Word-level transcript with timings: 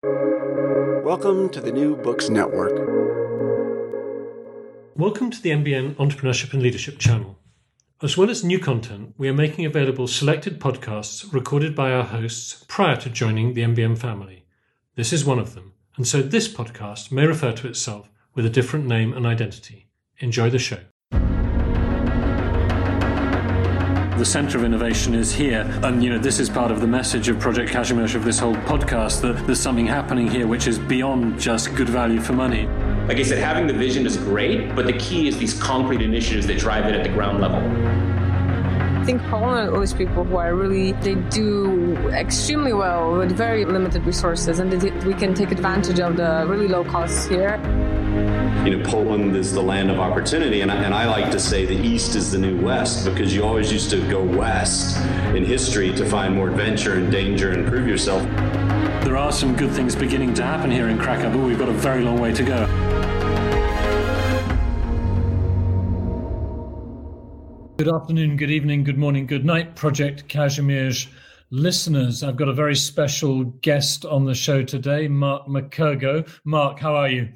Welcome 0.00 1.48
to 1.48 1.60
the 1.60 1.72
New 1.72 1.96
Books 1.96 2.28
Network. 2.28 2.70
Welcome 4.94 5.32
to 5.32 5.42
the 5.42 5.50
NBN 5.50 5.94
Entrepreneurship 5.94 6.52
and 6.52 6.62
Leadership 6.62 6.98
channel. 6.98 7.36
As 8.00 8.16
well 8.16 8.30
as 8.30 8.44
new 8.44 8.60
content, 8.60 9.14
we 9.18 9.28
are 9.28 9.34
making 9.34 9.66
available 9.66 10.06
selected 10.06 10.60
podcasts 10.60 11.32
recorded 11.32 11.74
by 11.74 11.90
our 11.90 12.04
hosts 12.04 12.64
prior 12.68 12.94
to 12.96 13.10
joining 13.10 13.54
the 13.54 13.62
NBN 13.62 13.98
family. 13.98 14.44
This 14.94 15.12
is 15.12 15.24
one 15.24 15.40
of 15.40 15.54
them, 15.54 15.72
and 15.96 16.06
so 16.06 16.22
this 16.22 16.46
podcast 16.46 17.10
may 17.10 17.26
refer 17.26 17.50
to 17.50 17.66
itself 17.66 18.08
with 18.34 18.46
a 18.46 18.50
different 18.50 18.86
name 18.86 19.12
and 19.12 19.26
identity. 19.26 19.88
Enjoy 20.20 20.48
the 20.48 20.60
show. 20.60 20.78
The 24.18 24.24
centre 24.24 24.58
of 24.58 24.64
innovation 24.64 25.14
is 25.14 25.32
here. 25.32 25.60
And, 25.84 26.02
you 26.02 26.10
know, 26.10 26.18
this 26.18 26.40
is 26.40 26.50
part 26.50 26.72
of 26.72 26.80
the 26.80 26.88
message 26.88 27.28
of 27.28 27.38
Project 27.38 27.70
Kazimierz 27.70 28.16
of 28.16 28.24
this 28.24 28.40
whole 28.40 28.56
podcast 28.56 29.20
that 29.20 29.46
there's 29.46 29.60
something 29.60 29.86
happening 29.86 30.26
here 30.26 30.48
which 30.48 30.66
is 30.66 30.76
beyond 30.76 31.38
just 31.38 31.72
good 31.76 31.88
value 31.88 32.20
for 32.20 32.32
money. 32.32 32.66
Like 33.06 33.18
I 33.18 33.22
said, 33.22 33.38
having 33.38 33.68
the 33.68 33.72
vision 33.72 34.04
is 34.06 34.16
great, 34.16 34.74
but 34.74 34.86
the 34.86 34.92
key 34.94 35.28
is 35.28 35.38
these 35.38 35.54
concrete 35.62 36.02
initiatives 36.02 36.48
that 36.48 36.58
drive 36.58 36.86
it 36.86 36.96
at 36.96 37.04
the 37.04 37.10
ground 37.10 37.40
level. 37.40 37.60
I 39.00 39.04
think 39.04 39.22
Poland 39.30 39.70
always 39.70 39.94
people 39.94 40.24
who 40.24 40.36
are 40.36 40.54
really, 40.54 40.92
they 40.92 41.14
do 41.14 41.96
extremely 42.08 42.72
well 42.72 43.16
with 43.16 43.30
very 43.30 43.64
limited 43.64 44.04
resources 44.04 44.58
and 44.58 44.70
we 45.04 45.14
can 45.14 45.32
take 45.32 45.52
advantage 45.52 46.00
of 46.00 46.16
the 46.16 46.44
really 46.48 46.66
low 46.66 46.82
costs 46.84 47.26
here 47.26 47.56
you 48.68 48.76
know, 48.76 48.84
Poland 48.84 49.34
is 49.36 49.52
the 49.52 49.62
land 49.62 49.90
of 49.90 49.98
opportunity. 49.98 50.60
And 50.60 50.70
I, 50.70 50.82
and 50.82 50.94
I 50.94 51.06
like 51.06 51.30
to 51.30 51.40
say 51.40 51.64
the 51.64 51.80
East 51.80 52.16
is 52.16 52.30
the 52.30 52.38
new 52.38 52.60
West 52.60 53.04
because 53.04 53.34
you 53.34 53.44
always 53.44 53.72
used 53.72 53.88
to 53.90 54.10
go 54.10 54.22
West 54.22 54.98
in 55.34 55.44
history 55.44 55.92
to 55.94 56.04
find 56.04 56.34
more 56.34 56.48
adventure 56.48 56.94
and 56.94 57.10
danger 57.10 57.52
and 57.52 57.66
prove 57.66 57.86
yourself. 57.86 58.22
There 59.04 59.16
are 59.16 59.32
some 59.32 59.56
good 59.56 59.70
things 59.70 59.96
beginning 59.96 60.34
to 60.34 60.42
happen 60.42 60.70
here 60.70 60.88
in 60.88 60.98
Krakow, 60.98 61.30
but 61.30 61.38
we've 61.38 61.58
got 61.58 61.68
a 61.68 61.72
very 61.72 62.02
long 62.02 62.20
way 62.20 62.32
to 62.32 62.42
go. 62.42 62.66
Good 67.78 67.88
afternoon, 67.88 68.36
good 68.36 68.50
evening, 68.50 68.84
good 68.84 68.98
morning, 68.98 69.26
good 69.26 69.44
night, 69.44 69.76
Project 69.76 70.28
Kazimierz 70.28 71.08
listeners. 71.50 72.22
I've 72.22 72.36
got 72.36 72.48
a 72.48 72.52
very 72.52 72.76
special 72.76 73.44
guest 73.44 74.04
on 74.04 74.24
the 74.24 74.34
show 74.34 74.62
today, 74.62 75.08
Mark 75.08 75.46
McKergow. 75.46 76.28
Mark, 76.44 76.78
how 76.78 76.94
are 76.94 77.08
you? 77.08 77.28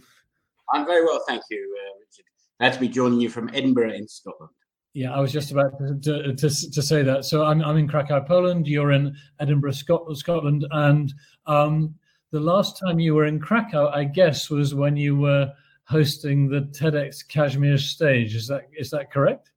I'm 0.73 0.87
very 0.87 1.05
well, 1.05 1.23
thank 1.27 1.43
you, 1.51 1.77
uh, 1.81 1.99
Richard. 2.01 2.25
Glad 2.61 2.73
to 2.75 2.81
be 2.81 2.89
joining 2.89 3.21
you 3.21 3.29
from 3.29 3.51
Edinburgh 3.53 3.93
in 3.93 4.09
Scotland. 4.09 4.51
Yeah, 4.95 5.15
I 5.15 5.21
was 5.21 5.33
just 5.33 5.53
about 5.53 5.73
to, 5.79 5.99
to, 6.03 6.35
to, 6.35 6.71
to, 6.71 6.83
say 6.83 7.03
that. 7.03 7.25
So 7.25 7.45
I'm, 7.45 7.63
I'm 7.63 7.79
in 7.79 7.89
Krakow, 7.89 8.21
Poland. 8.21 8.67
You're 8.67 8.93
in 8.93 9.17
Edinburgh, 9.41 9.73
Scotland. 9.73 10.67
And 10.71 11.15
um, 11.47 11.95
the 12.31 12.41
last 12.41 12.79
time 12.79 13.01
you 13.01 13.15
were 13.15 13.25
in 13.25 13.41
Krakow, 13.41 13.89
I 13.89 14.05
guess, 14.05 14.51
was 14.51 14.75
when 14.75 14.97
you 14.97 15.17
were 15.17 15.51
hosting 15.85 16.49
the 16.49 16.61
TEDx 16.61 17.27
Kazimierz 17.27 17.81
stage. 17.81 18.35
Is 18.35 18.47
that 18.49 18.69
is 18.79 18.91
that 18.91 19.11
correct? 19.11 19.51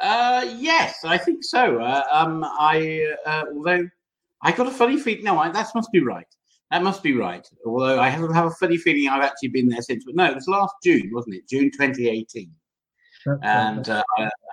Uh, 0.00 0.54
yes, 0.58 1.04
I 1.04 1.18
think 1.18 1.42
so. 1.42 1.80
Uh, 1.80 2.04
um, 2.10 2.44
I 2.44 3.14
uh, 3.26 3.44
although 3.54 3.88
I 4.42 4.52
got 4.52 4.66
a 4.66 4.70
funny 4.70 4.98
feeling. 4.98 5.24
No, 5.24 5.38
I, 5.38 5.50
that 5.50 5.68
must 5.74 5.90
be 5.90 6.00
right. 6.00 6.26
That 6.70 6.82
must 6.82 7.02
be 7.02 7.14
right. 7.14 7.48
Although 7.64 7.98
I 7.98 8.08
have, 8.08 8.30
have 8.34 8.46
a 8.46 8.50
funny 8.50 8.76
feeling 8.76 9.08
I've 9.08 9.22
actually 9.22 9.48
been 9.48 9.68
there 9.68 9.80
since. 9.80 10.04
But 10.04 10.16
no, 10.16 10.26
it 10.26 10.34
was 10.34 10.48
last 10.48 10.74
June, 10.84 11.10
wasn't 11.12 11.36
it? 11.36 11.48
June 11.48 11.70
2018. 11.70 12.50
and, 13.42 13.88
uh, 13.88 14.02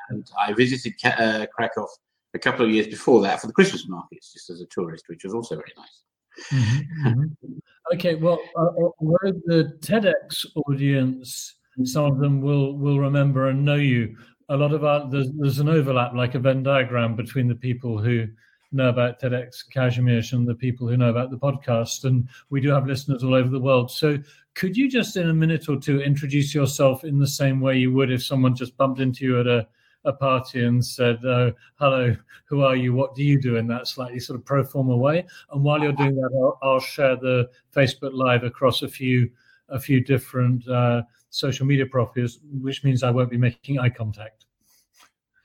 and 0.09 0.31
I 0.39 0.53
visited 0.53 0.93
uh, 1.03 1.45
Krakow 1.53 1.87
a 2.33 2.39
couple 2.39 2.65
of 2.65 2.71
years 2.71 2.87
before 2.87 3.21
that 3.21 3.41
for 3.41 3.47
the 3.47 3.53
Christmas 3.53 3.87
markets, 3.87 4.33
just 4.33 4.49
as 4.49 4.61
a 4.61 4.65
tourist, 4.65 5.05
which 5.07 5.23
was 5.23 5.33
also 5.33 5.55
very 5.55 5.73
nice. 5.77 6.03
Mm-hmm, 6.51 7.07
mm-hmm. 7.07 7.53
Okay, 7.93 8.15
well, 8.15 8.39
uh, 8.57 8.65
uh 8.65 9.31
the 9.45 9.77
TEDx 9.79 10.45
audience, 10.67 11.55
some 11.83 12.05
of 12.05 12.19
them 12.19 12.41
will 12.41 12.77
will 12.77 12.99
remember 12.99 13.49
and 13.49 13.63
know 13.63 13.75
you. 13.75 14.17
A 14.49 14.57
lot 14.57 14.73
of 14.73 14.83
our 14.83 15.09
there's, 15.09 15.29
there's 15.37 15.59
an 15.59 15.69
overlap, 15.69 16.13
like 16.13 16.35
a 16.35 16.39
Venn 16.39 16.61
diagram, 16.61 17.15
between 17.15 17.47
the 17.47 17.55
people 17.55 17.97
who 17.97 18.27
know 18.75 18.89
about 18.89 19.19
TEDx 19.19 19.63
Kazimierz 19.73 20.33
and 20.33 20.47
the 20.47 20.55
people 20.55 20.87
who 20.87 20.97
know 20.97 21.09
about 21.09 21.31
the 21.31 21.37
podcast. 21.37 22.03
And 22.03 22.27
we 22.49 22.61
do 22.61 22.69
have 22.69 22.87
listeners 22.87 23.23
all 23.23 23.33
over 23.33 23.49
the 23.49 23.59
world. 23.59 23.89
So 23.89 24.17
could 24.53 24.77
you 24.77 24.89
just 24.89 25.17
in 25.17 25.29
a 25.29 25.33
minute 25.33 25.69
or 25.69 25.79
two 25.79 26.01
introduce 26.01 26.53
yourself 26.53 27.03
in 27.03 27.19
the 27.19 27.27
same 27.27 27.61
way 27.61 27.77
you 27.77 27.91
would 27.93 28.11
if 28.11 28.23
someone 28.23 28.55
just 28.55 28.77
bumped 28.77 28.99
into 28.99 29.25
you 29.25 29.39
at 29.39 29.47
a, 29.47 29.67
a 30.03 30.13
party 30.13 30.65
and 30.65 30.85
said, 30.85 31.23
oh, 31.25 31.51
hello, 31.75 32.15
who 32.45 32.61
are 32.61 32.75
you? 32.75 32.93
What 32.93 33.15
do 33.15 33.23
you 33.23 33.41
do 33.41 33.55
in 33.55 33.67
that 33.67 33.87
slightly 33.87 34.19
sort 34.19 34.39
of 34.39 34.45
pro 34.45 34.63
forma 34.63 34.95
way? 34.95 35.25
And 35.51 35.63
while 35.63 35.81
you're 35.81 35.93
doing 35.93 36.15
that, 36.15 36.31
I'll, 36.33 36.59
I'll 36.61 36.79
share 36.79 37.15
the 37.15 37.49
Facebook 37.75 38.13
Live 38.13 38.43
across 38.43 38.81
a 38.81 38.87
few 38.87 39.29
a 39.69 39.79
few 39.79 39.99
different 39.99 40.67
uh, 40.67 41.01
social 41.31 41.65
media 41.65 41.87
profiles, 41.87 42.39
which 42.61 42.83
means 42.83 43.01
I 43.01 43.09
won't 43.09 43.31
be 43.31 43.37
making 43.37 43.79
eye 43.79 43.89
contact. 43.89 44.45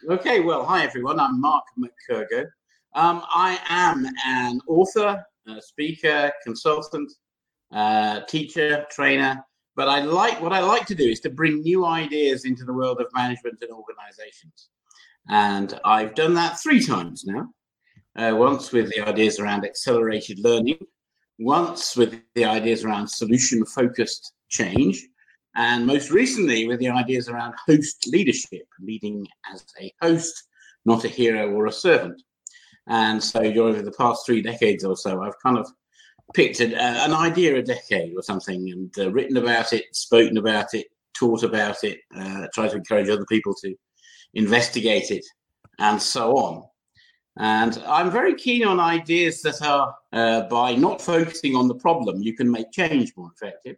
Okay, 0.08 0.40
well, 0.40 0.64
hi 0.64 0.84
everyone. 0.84 1.18
I'm 1.18 1.40
Mark 1.40 1.64
McKergow. 1.78 2.46
Um, 2.94 3.22
I 3.28 3.58
am 3.68 4.06
an 4.26 4.60
author, 4.66 5.24
speaker, 5.60 6.32
consultant, 6.44 7.10
uh, 7.72 8.20
teacher, 8.22 8.86
trainer. 8.90 9.44
But 9.76 9.88
I 9.88 10.02
like 10.02 10.40
what 10.40 10.52
I 10.52 10.60
like 10.60 10.86
to 10.86 10.94
do 10.94 11.04
is 11.04 11.20
to 11.20 11.30
bring 11.30 11.60
new 11.60 11.86
ideas 11.86 12.44
into 12.44 12.64
the 12.64 12.72
world 12.72 13.00
of 13.00 13.06
management 13.14 13.58
and 13.62 13.70
organizations. 13.70 14.68
And 15.28 15.78
I've 15.84 16.14
done 16.14 16.34
that 16.34 16.60
three 16.60 16.84
times 16.84 17.24
now. 17.24 17.48
Uh, 18.16 18.34
once 18.36 18.72
with 18.72 18.90
the 18.90 19.00
ideas 19.00 19.38
around 19.38 19.64
accelerated 19.64 20.40
learning, 20.40 20.78
once 21.38 21.96
with 21.96 22.20
the 22.34 22.44
ideas 22.44 22.84
around 22.84 23.08
solution 23.08 23.64
focused 23.64 24.32
change, 24.48 25.06
and 25.54 25.86
most 25.86 26.10
recently 26.10 26.66
with 26.66 26.80
the 26.80 26.88
ideas 26.88 27.28
around 27.28 27.54
host 27.66 28.08
leadership, 28.08 28.66
leading 28.80 29.26
as 29.52 29.64
a 29.80 29.92
host, 30.02 30.48
not 30.84 31.04
a 31.04 31.08
hero 31.08 31.52
or 31.52 31.66
a 31.66 31.72
servant. 31.72 32.20
And 32.86 33.22
so 33.22 33.40
over 33.40 33.82
the 33.82 33.92
past 33.92 34.26
three 34.26 34.42
decades 34.42 34.84
or 34.84 34.96
so, 34.96 35.22
I've 35.22 35.38
kind 35.42 35.58
of 35.58 35.68
picked 36.34 36.60
an, 36.60 36.74
an 36.74 37.12
idea 37.12 37.56
a 37.56 37.62
decade 37.62 38.14
or 38.16 38.22
something 38.22 38.70
and 38.70 38.98
uh, 38.98 39.10
written 39.10 39.36
about 39.36 39.72
it, 39.72 39.94
spoken 39.94 40.38
about 40.38 40.74
it, 40.74 40.86
taught 41.14 41.42
about 41.42 41.82
it, 41.84 42.00
uh, 42.16 42.46
tried 42.54 42.70
to 42.70 42.76
encourage 42.76 43.08
other 43.08 43.26
people 43.26 43.54
to 43.62 43.74
investigate 44.34 45.10
it, 45.10 45.24
and 45.78 46.00
so 46.00 46.32
on. 46.36 46.64
And 47.38 47.82
I'm 47.86 48.10
very 48.10 48.34
keen 48.34 48.64
on 48.64 48.80
ideas 48.80 49.40
that 49.42 49.62
are 49.62 49.94
uh, 50.12 50.42
by 50.42 50.74
not 50.74 51.00
focusing 51.00 51.54
on 51.54 51.68
the 51.68 51.74
problem, 51.74 52.22
you 52.22 52.34
can 52.34 52.50
make 52.50 52.72
change 52.72 53.12
more 53.16 53.30
effective. 53.34 53.76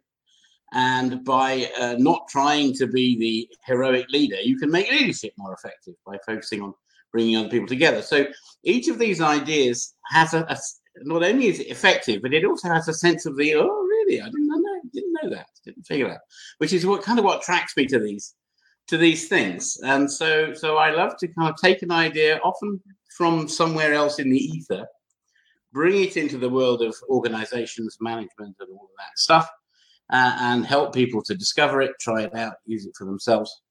And 0.73 1.23
by 1.23 1.69
uh, 1.79 1.95
not 1.99 2.27
trying 2.27 2.73
to 2.75 2.87
be 2.87 3.17
the 3.17 3.47
heroic 3.65 4.09
leader, 4.09 4.41
you 4.41 4.57
can 4.57 4.71
make 4.71 4.91
leadership 4.91 5.33
more 5.37 5.53
effective 5.53 5.93
by 6.05 6.17
focusing 6.25 6.61
on 6.61 6.73
bringing 7.13 7.37
other 7.37 7.47
people 7.47 7.67
together. 7.67 8.01
So 8.01 8.25
each 8.63 8.89
of 8.89 8.99
these 8.99 9.21
ideas 9.21 9.93
has 10.07 10.33
a, 10.33 10.45
a 10.49 10.57
not 11.03 11.23
only 11.23 11.47
is 11.47 11.59
it 11.59 11.67
effective, 11.67 12.21
but 12.21 12.33
it 12.33 12.43
also 12.43 12.67
has 12.67 12.87
a 12.89 12.93
sense 12.93 13.25
of 13.25 13.37
the 13.37 13.55
oh 13.55 13.67
really? 13.67 14.19
I 14.19 14.25
didn't 14.25 14.47
know 14.47 14.81
didn't 14.93 15.17
know 15.21 15.29
that. 15.29 15.47
Didn't 15.63 15.87
figure 15.87 16.07
that, 16.07 16.21
which 16.57 16.73
is 16.73 16.85
what 16.85 17.03
kind 17.03 17.19
of 17.19 17.25
what 17.25 17.41
attracts 17.41 17.77
me 17.77 17.85
to 17.87 17.99
these 17.99 18.35
to 18.87 18.97
these 18.97 19.29
things. 19.29 19.77
And 19.83 20.11
so 20.11 20.53
so 20.53 20.77
I 20.77 20.91
love 20.91 21.17
to 21.19 21.27
kind 21.27 21.49
of 21.49 21.55
take 21.55 21.81
an 21.81 21.91
idea 21.91 22.39
often 22.43 22.81
from 23.17 23.47
somewhere 23.47 23.93
else 23.93 24.19
in 24.19 24.29
the 24.29 24.37
ether, 24.37 24.87
bring 25.71 26.03
it 26.03 26.17
into 26.17 26.37
the 26.37 26.49
world 26.49 26.81
of 26.81 26.95
organizations, 27.09 27.97
management, 28.01 28.55
and 28.59 28.69
all 28.71 28.85
of 28.85 28.97
that 28.97 29.17
stuff, 29.17 29.49
uh, 30.11 30.37
and 30.41 30.65
help 30.65 30.93
people 30.93 31.21
to 31.23 31.35
discover 31.35 31.81
it, 31.81 31.91
try 31.99 32.23
it 32.23 32.35
out, 32.35 32.55
use 32.65 32.85
it 32.85 32.95
for 32.97 33.05
themselves 33.05 33.62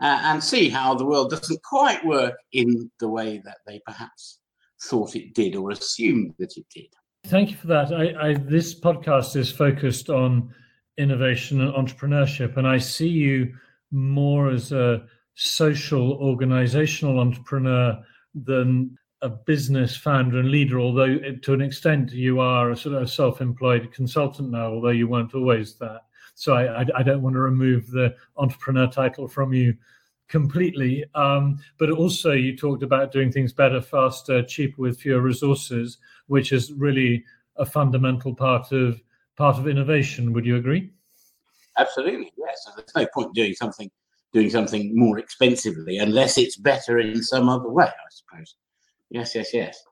uh, 0.00 0.20
and 0.22 0.42
see 0.42 0.68
how 0.68 0.94
the 0.94 1.04
world 1.04 1.30
doesn't 1.30 1.62
quite 1.62 2.04
work 2.04 2.34
in 2.52 2.90
the 3.00 3.08
way 3.08 3.40
that 3.44 3.58
they 3.66 3.80
perhaps 3.86 4.38
thought 4.82 5.14
it 5.14 5.34
did 5.34 5.54
or 5.54 5.70
assumed 5.70 6.34
that 6.38 6.56
it 6.56 6.66
did. 6.74 6.88
Thank 7.26 7.50
you 7.50 7.56
for 7.56 7.66
that. 7.66 7.92
I, 7.92 8.30
I, 8.30 8.34
this 8.34 8.78
podcast 8.78 9.36
is 9.36 9.52
focused 9.52 10.08
on 10.08 10.54
innovation 10.96 11.60
and 11.60 11.72
entrepreneurship, 11.74 12.56
and 12.56 12.66
I 12.66 12.78
see 12.78 13.08
you 13.08 13.54
more 13.90 14.50
as 14.50 14.72
a 14.72 15.04
social 15.34 16.12
organizational 16.14 17.18
entrepreneur 17.20 18.02
than 18.34 18.96
a 19.22 19.28
business 19.28 19.96
founder 19.96 20.38
and 20.38 20.50
leader, 20.50 20.80
although 20.80 21.18
to 21.42 21.52
an 21.52 21.60
extent 21.60 22.12
you 22.12 22.40
are 22.40 22.70
a 22.70 22.76
sort 22.76 22.94
of 22.94 23.10
self-employed 23.10 23.92
consultant 23.92 24.50
now, 24.50 24.72
although 24.72 24.88
you 24.88 25.08
weren't 25.08 25.34
always 25.34 25.74
that. 25.74 26.00
So 26.34 26.54
I, 26.54 26.80
I, 26.80 26.86
I 26.96 27.02
don't 27.02 27.20
want 27.20 27.34
to 27.34 27.40
remove 27.40 27.90
the 27.90 28.14
entrepreneur 28.38 28.86
title 28.86 29.28
from 29.28 29.52
you 29.52 29.76
completely. 30.30 31.04
Um, 31.14 31.58
but 31.76 31.90
also, 31.90 32.32
you 32.32 32.56
talked 32.56 32.82
about 32.82 33.12
doing 33.12 33.30
things 33.30 33.52
better, 33.52 33.82
faster, 33.82 34.42
cheaper, 34.42 34.80
with 34.80 34.98
fewer 34.98 35.20
resources, 35.20 35.98
which 36.28 36.52
is 36.52 36.72
really 36.72 37.24
a 37.56 37.66
fundamental 37.66 38.34
part 38.34 38.72
of 38.72 39.02
part 39.36 39.58
of 39.58 39.68
innovation. 39.68 40.32
Would 40.32 40.46
you 40.46 40.56
agree? 40.56 40.90
Absolutely, 41.76 42.32
yes. 42.38 42.66
There's 42.76 42.94
no 42.96 43.06
point 43.12 43.34
doing 43.34 43.52
something 43.52 43.90
doing 44.32 44.48
something 44.48 44.96
more 44.96 45.18
expensively 45.18 45.98
unless 45.98 46.38
it's 46.38 46.56
better 46.56 47.00
in 47.00 47.22
some 47.22 47.48
other 47.48 47.68
way. 47.68 47.86
I 47.86 48.10
suppose. 48.10 48.54
Yes, 49.10 49.34
yes, 49.34 49.52
yes. 49.52 49.84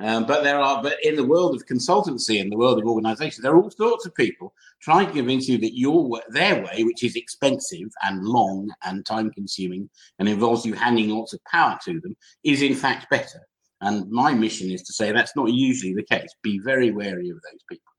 Um, 0.00 0.26
but 0.26 0.42
there 0.42 0.58
are, 0.58 0.82
but 0.82 0.96
in 1.04 1.14
the 1.14 1.24
world 1.24 1.54
of 1.54 1.66
consultancy 1.66 2.40
in 2.40 2.50
the 2.50 2.56
world 2.56 2.80
of 2.80 2.84
organization, 2.84 3.42
there 3.42 3.52
are 3.52 3.62
all 3.62 3.70
sorts 3.70 4.04
of 4.04 4.14
people 4.14 4.52
trying 4.80 5.06
to 5.06 5.12
convince 5.12 5.48
you 5.48 5.56
that 5.58 5.78
your 5.78 6.20
their 6.30 6.64
way, 6.64 6.82
which 6.82 7.04
is 7.04 7.14
expensive 7.14 7.88
and 8.02 8.24
long 8.24 8.70
and 8.84 9.06
time 9.06 9.30
consuming 9.30 9.88
and 10.18 10.28
involves 10.28 10.66
you 10.66 10.74
handing 10.74 11.10
lots 11.10 11.32
of 11.32 11.44
power 11.44 11.78
to 11.84 12.00
them, 12.00 12.16
is 12.42 12.60
in 12.60 12.74
fact 12.74 13.08
better. 13.08 13.40
And 13.80 14.10
my 14.10 14.34
mission 14.34 14.70
is 14.70 14.82
to 14.82 14.92
say 14.92 15.12
that's 15.12 15.36
not 15.36 15.52
usually 15.52 15.94
the 15.94 16.02
case. 16.02 16.34
Be 16.42 16.58
very 16.58 16.90
wary 16.90 17.28
of 17.30 17.36
those 17.42 17.62
people. 17.68 17.92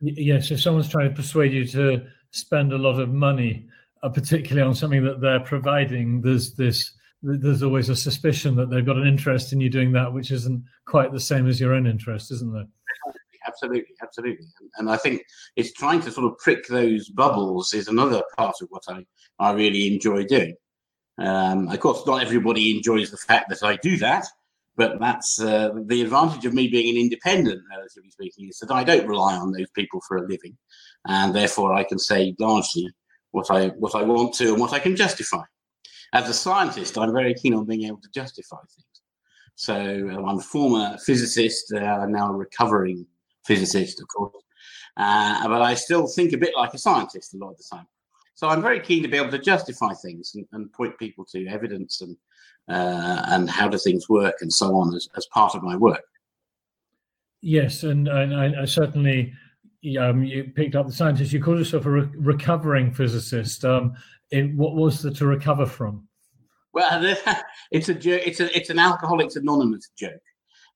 Yes, 0.00 0.50
if 0.50 0.60
someone's 0.60 0.88
trying 0.88 1.08
to 1.08 1.14
persuade 1.14 1.52
you 1.52 1.64
to 1.68 2.04
spend 2.32 2.72
a 2.72 2.78
lot 2.78 3.00
of 3.00 3.10
money, 3.10 3.66
uh, 4.02 4.08
particularly 4.08 4.66
on 4.66 4.74
something 4.74 5.04
that 5.04 5.20
they're 5.20 5.40
providing, 5.40 6.20
there's 6.20 6.54
this 6.54 6.92
there's 7.26 7.62
always 7.62 7.88
a 7.88 7.96
suspicion 7.96 8.54
that 8.56 8.70
they've 8.70 8.86
got 8.86 8.96
an 8.96 9.06
interest 9.06 9.52
in 9.52 9.60
you 9.60 9.68
doing 9.68 9.92
that, 9.92 10.12
which 10.12 10.30
isn't 10.30 10.64
quite 10.86 11.12
the 11.12 11.20
same 11.20 11.48
as 11.48 11.60
your 11.60 11.74
own 11.74 11.86
interest, 11.86 12.30
isn't 12.30 12.52
there? 12.52 12.66
Absolutely, 13.46 13.94
absolutely. 14.02 14.46
And 14.76 14.90
I 14.90 14.96
think 14.96 15.22
it's 15.56 15.72
trying 15.72 16.00
to 16.02 16.10
sort 16.10 16.30
of 16.30 16.38
prick 16.38 16.66
those 16.68 17.08
bubbles 17.08 17.74
is 17.74 17.88
another 17.88 18.22
part 18.36 18.56
of 18.60 18.68
what 18.70 18.82
I, 18.88 19.04
I 19.38 19.52
really 19.52 19.92
enjoy 19.92 20.24
doing. 20.24 20.54
Um, 21.18 21.68
of 21.68 21.80
course, 21.80 22.06
not 22.06 22.22
everybody 22.22 22.76
enjoys 22.76 23.10
the 23.10 23.16
fact 23.16 23.48
that 23.48 23.62
I 23.62 23.76
do 23.76 23.96
that, 23.98 24.26
but 24.76 25.00
that's 25.00 25.40
uh, 25.40 25.70
the 25.86 26.02
advantage 26.02 26.44
of 26.44 26.54
me 26.54 26.68
being 26.68 26.94
an 26.94 27.00
independent, 27.00 27.62
relatively 27.70 28.10
speaking, 28.10 28.48
is 28.48 28.58
that 28.58 28.70
I 28.70 28.84
don't 28.84 29.06
rely 29.06 29.34
on 29.34 29.52
those 29.52 29.70
people 29.70 30.00
for 30.06 30.18
a 30.18 30.28
living, 30.28 30.56
and 31.06 31.34
therefore 31.34 31.72
I 31.72 31.84
can 31.84 31.98
say 31.98 32.34
largely 32.38 32.90
what 33.30 33.50
I 33.50 33.68
what 33.68 33.94
I 33.94 34.02
want 34.02 34.34
to 34.34 34.52
and 34.52 34.60
what 34.60 34.74
I 34.74 34.78
can 34.78 34.94
justify 34.96 35.42
as 36.16 36.30
a 36.30 36.34
scientist, 36.34 36.96
I'm 36.96 37.12
very 37.12 37.34
keen 37.34 37.54
on 37.54 37.66
being 37.66 37.84
able 37.84 38.00
to 38.00 38.08
justify 38.10 38.56
things. 38.74 38.86
So 39.54 39.74
uh, 39.74 40.26
I'm 40.26 40.38
a 40.38 40.42
former 40.42 40.96
physicist, 41.04 41.72
uh, 41.72 42.06
now 42.06 42.30
a 42.30 42.32
recovering 42.32 43.06
physicist, 43.44 44.00
of 44.00 44.08
course, 44.08 44.34
uh, 44.96 45.46
but 45.46 45.62
I 45.62 45.74
still 45.74 46.06
think 46.06 46.32
a 46.32 46.38
bit 46.38 46.54
like 46.56 46.72
a 46.74 46.78
scientist 46.78 47.34
a 47.34 47.38
lot 47.38 47.50
of 47.50 47.58
the 47.58 47.64
time. 47.70 47.86
So 48.34 48.48
I'm 48.48 48.62
very 48.62 48.80
keen 48.80 49.02
to 49.02 49.08
be 49.08 49.16
able 49.16 49.30
to 49.30 49.38
justify 49.38 49.92
things 49.94 50.34
and, 50.34 50.46
and 50.52 50.72
point 50.72 50.98
people 50.98 51.24
to 51.32 51.46
evidence 51.46 52.02
and 52.02 52.16
uh, 52.68 53.22
and 53.28 53.48
how 53.48 53.68
do 53.68 53.78
things 53.78 54.08
work 54.08 54.34
and 54.40 54.52
so 54.52 54.74
on 54.74 54.94
as, 54.94 55.08
as 55.16 55.24
part 55.26 55.54
of 55.54 55.62
my 55.62 55.76
work. 55.76 56.02
Yes, 57.40 57.84
and, 57.84 58.08
I, 58.08 58.62
I 58.62 58.64
certainly 58.64 59.32
um, 59.98 60.24
you 60.24 60.44
picked 60.54 60.74
up 60.74 60.86
the 60.86 60.92
scientist. 60.92 61.32
You 61.32 61.42
called 61.42 61.58
yourself 61.58 61.86
a 61.86 61.90
re- 61.90 62.08
recovering 62.16 62.92
physicist. 62.92 63.64
Um, 63.64 63.94
in, 64.30 64.56
what 64.56 64.74
was 64.74 65.02
the 65.02 65.10
to 65.12 65.26
recover 65.26 65.66
from? 65.66 66.08
Well, 66.72 67.16
it's 67.70 67.88
a 67.88 67.94
joke. 67.94 68.22
It's 68.24 68.40
a 68.40 68.56
it's 68.56 68.70
an 68.70 68.78
Alcoholics 68.78 69.36
Anonymous 69.36 69.90
joke. 69.98 70.12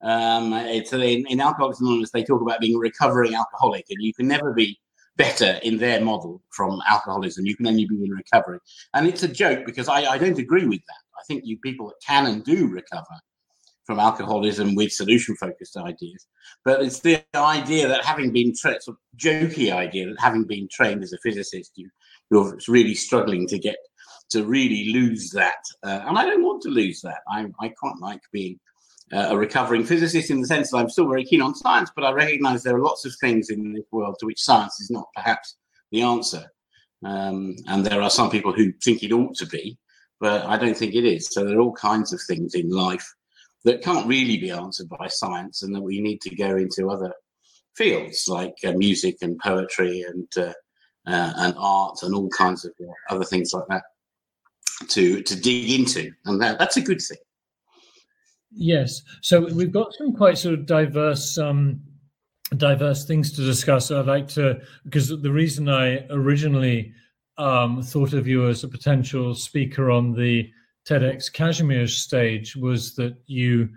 Um, 0.03 0.53
it's 0.55 0.93
a, 0.93 1.01
in, 1.01 1.27
in 1.27 1.41
Alcoholics 1.41 1.81
Anonymous 1.81 2.11
they 2.11 2.25
talk 2.25 2.41
about 2.41 2.61
being 2.61 2.77
a 2.77 2.79
recovering 2.79 3.35
alcoholic, 3.35 3.87
and 3.91 4.03
you 4.03 4.15
can 4.15 4.29
never 4.29 4.53
be 4.53 4.79
better 5.17 5.59
in 5.63 5.77
their 5.77 6.01
model 6.01 6.41
from 6.51 6.81
alcoholism. 6.89 7.45
You 7.45 7.57
can 7.57 7.67
only 7.67 7.85
be 7.87 8.05
in 8.05 8.11
recovery, 8.11 8.61
and 8.95 9.07
it's 9.07 9.23
a 9.23 9.29
joke 9.29 9.67
because 9.67 9.89
I, 9.89 10.05
I 10.05 10.19
don't 10.19 10.39
agree 10.39 10.67
with 10.67 10.81
that. 10.87 11.03
I 11.19 11.23
think 11.27 11.43
you 11.45 11.59
people 11.59 11.93
can 12.07 12.27
and 12.27 12.45
do 12.45 12.69
recover 12.69 13.21
from 13.91 13.99
alcoholism 13.99 14.77
with 14.77 14.93
solution 14.93 15.35
focused 15.35 15.77
ideas. 15.77 16.25
But 16.65 16.81
it's 16.81 17.01
the 17.01 17.25
idea 17.35 17.89
that 17.89 18.05
having 18.05 18.31
been 18.31 18.53
trained, 18.57 18.85
sort 18.85 18.97
of 18.97 19.19
jokey 19.19 19.73
idea 19.73 20.07
that 20.07 20.21
having 20.21 20.45
been 20.45 20.69
trained 20.71 21.03
as 21.03 21.13
a 21.13 21.19
physicist, 21.19 21.73
you, 21.75 21.91
you're 22.31 22.57
really 22.69 22.95
struggling 22.95 23.49
to 23.49 23.59
get 23.59 23.75
to 24.31 24.45
really 24.45 24.93
lose 24.93 25.31
that. 25.31 25.65
Uh, 25.83 26.03
and 26.07 26.17
I 26.17 26.25
don't 26.25 26.45
want 26.45 26.63
to 26.63 26.69
lose 26.69 27.01
that. 27.01 27.19
I, 27.29 27.47
I 27.59 27.71
quite 27.71 27.97
like 28.01 28.21
being 28.33 28.61
uh, 29.13 29.27
a 29.31 29.37
recovering 29.37 29.83
physicist 29.83 30.31
in 30.31 30.41
the 30.41 30.47
sense 30.47 30.71
that 30.71 30.77
I'm 30.77 30.89
still 30.89 31.09
very 31.09 31.25
keen 31.25 31.43
on 31.43 31.57
science, 31.57 31.91
but 31.97 32.05
I 32.05 32.13
recognize 32.13 32.63
there 32.63 32.77
are 32.77 32.85
lots 32.85 33.05
of 33.05 33.13
things 33.21 33.51
in 33.51 33.73
this 33.73 33.87
world 33.91 34.19
to 34.21 34.27
which 34.27 34.41
science 34.41 34.79
is 34.79 34.89
not 34.93 35.09
perhaps 35.17 35.57
the 35.91 36.03
answer. 36.03 36.45
Um, 37.05 37.57
and 37.67 37.85
there 37.85 38.03
are 38.03 38.11
some 38.11 38.31
people 38.31 38.53
who 38.53 38.71
think 38.85 39.03
it 39.03 39.11
ought 39.11 39.35
to 39.39 39.47
be, 39.47 39.77
but 40.21 40.45
I 40.45 40.57
don't 40.59 40.77
think 40.77 40.95
it 40.95 41.05
is. 41.05 41.27
So 41.33 41.43
there 41.43 41.59
are 41.59 41.61
all 41.61 41.73
kinds 41.73 42.13
of 42.13 42.21
things 42.29 42.55
in 42.55 42.71
life 42.71 43.05
that 43.65 43.83
can't 43.83 44.07
really 44.07 44.39
be 44.39 44.51
answered 44.51 44.89
by 44.89 45.07
science, 45.09 45.63
and 45.63 45.75
that 45.75 45.83
we 45.83 46.01
need 46.01 46.21
to 46.23 46.35
go 46.35 46.57
into 46.57 46.91
other 46.91 47.13
fields 47.77 48.27
like 48.29 48.55
uh, 48.67 48.73
music 48.73 49.17
and 49.23 49.39
poetry 49.39 50.03
and 50.03 50.29
uh, 50.37 50.53
uh, 51.07 51.33
and 51.37 51.55
art 51.59 51.99
and 52.03 52.15
all 52.15 52.29
kinds 52.31 52.65
of 52.65 52.73
uh, 52.81 53.15
other 53.15 53.25
things 53.25 53.53
like 53.53 53.67
that 53.69 53.83
to 54.89 55.23
to 55.23 55.39
dig 55.39 55.71
into, 55.71 56.11
and 56.25 56.41
that, 56.41 56.59
that's 56.59 56.77
a 56.77 56.83
good 56.83 57.01
thing. 57.01 57.19
Yes, 58.53 59.03
so 59.23 59.47
we've 59.55 59.73
got 59.73 59.95
some 59.95 60.15
quite 60.15 60.39
sort 60.39 60.55
of 60.55 60.67
diverse 60.67 61.39
um, 61.39 61.81
diverse 62.57 63.05
things 63.05 63.33
to 63.33 63.43
discuss. 63.43 63.91
I'd 63.91 64.07
like 64.07 64.29
to 64.29 64.61
because 64.85 65.09
the 65.09 65.33
reason 65.33 65.69
I 65.69 66.07
originally 66.11 66.93
um, 67.39 67.83
thought 67.83 68.13
of 68.13 68.27
you 68.27 68.49
as 68.49 68.65
a 68.65 68.69
potential 68.69 69.35
speaker 69.35 69.91
on 69.91 70.13
the 70.13 70.51
TEDx 70.91 71.31
Kazimierz 71.31 71.91
stage 71.91 72.57
was 72.57 72.97
that 72.97 73.17
you 73.27 73.69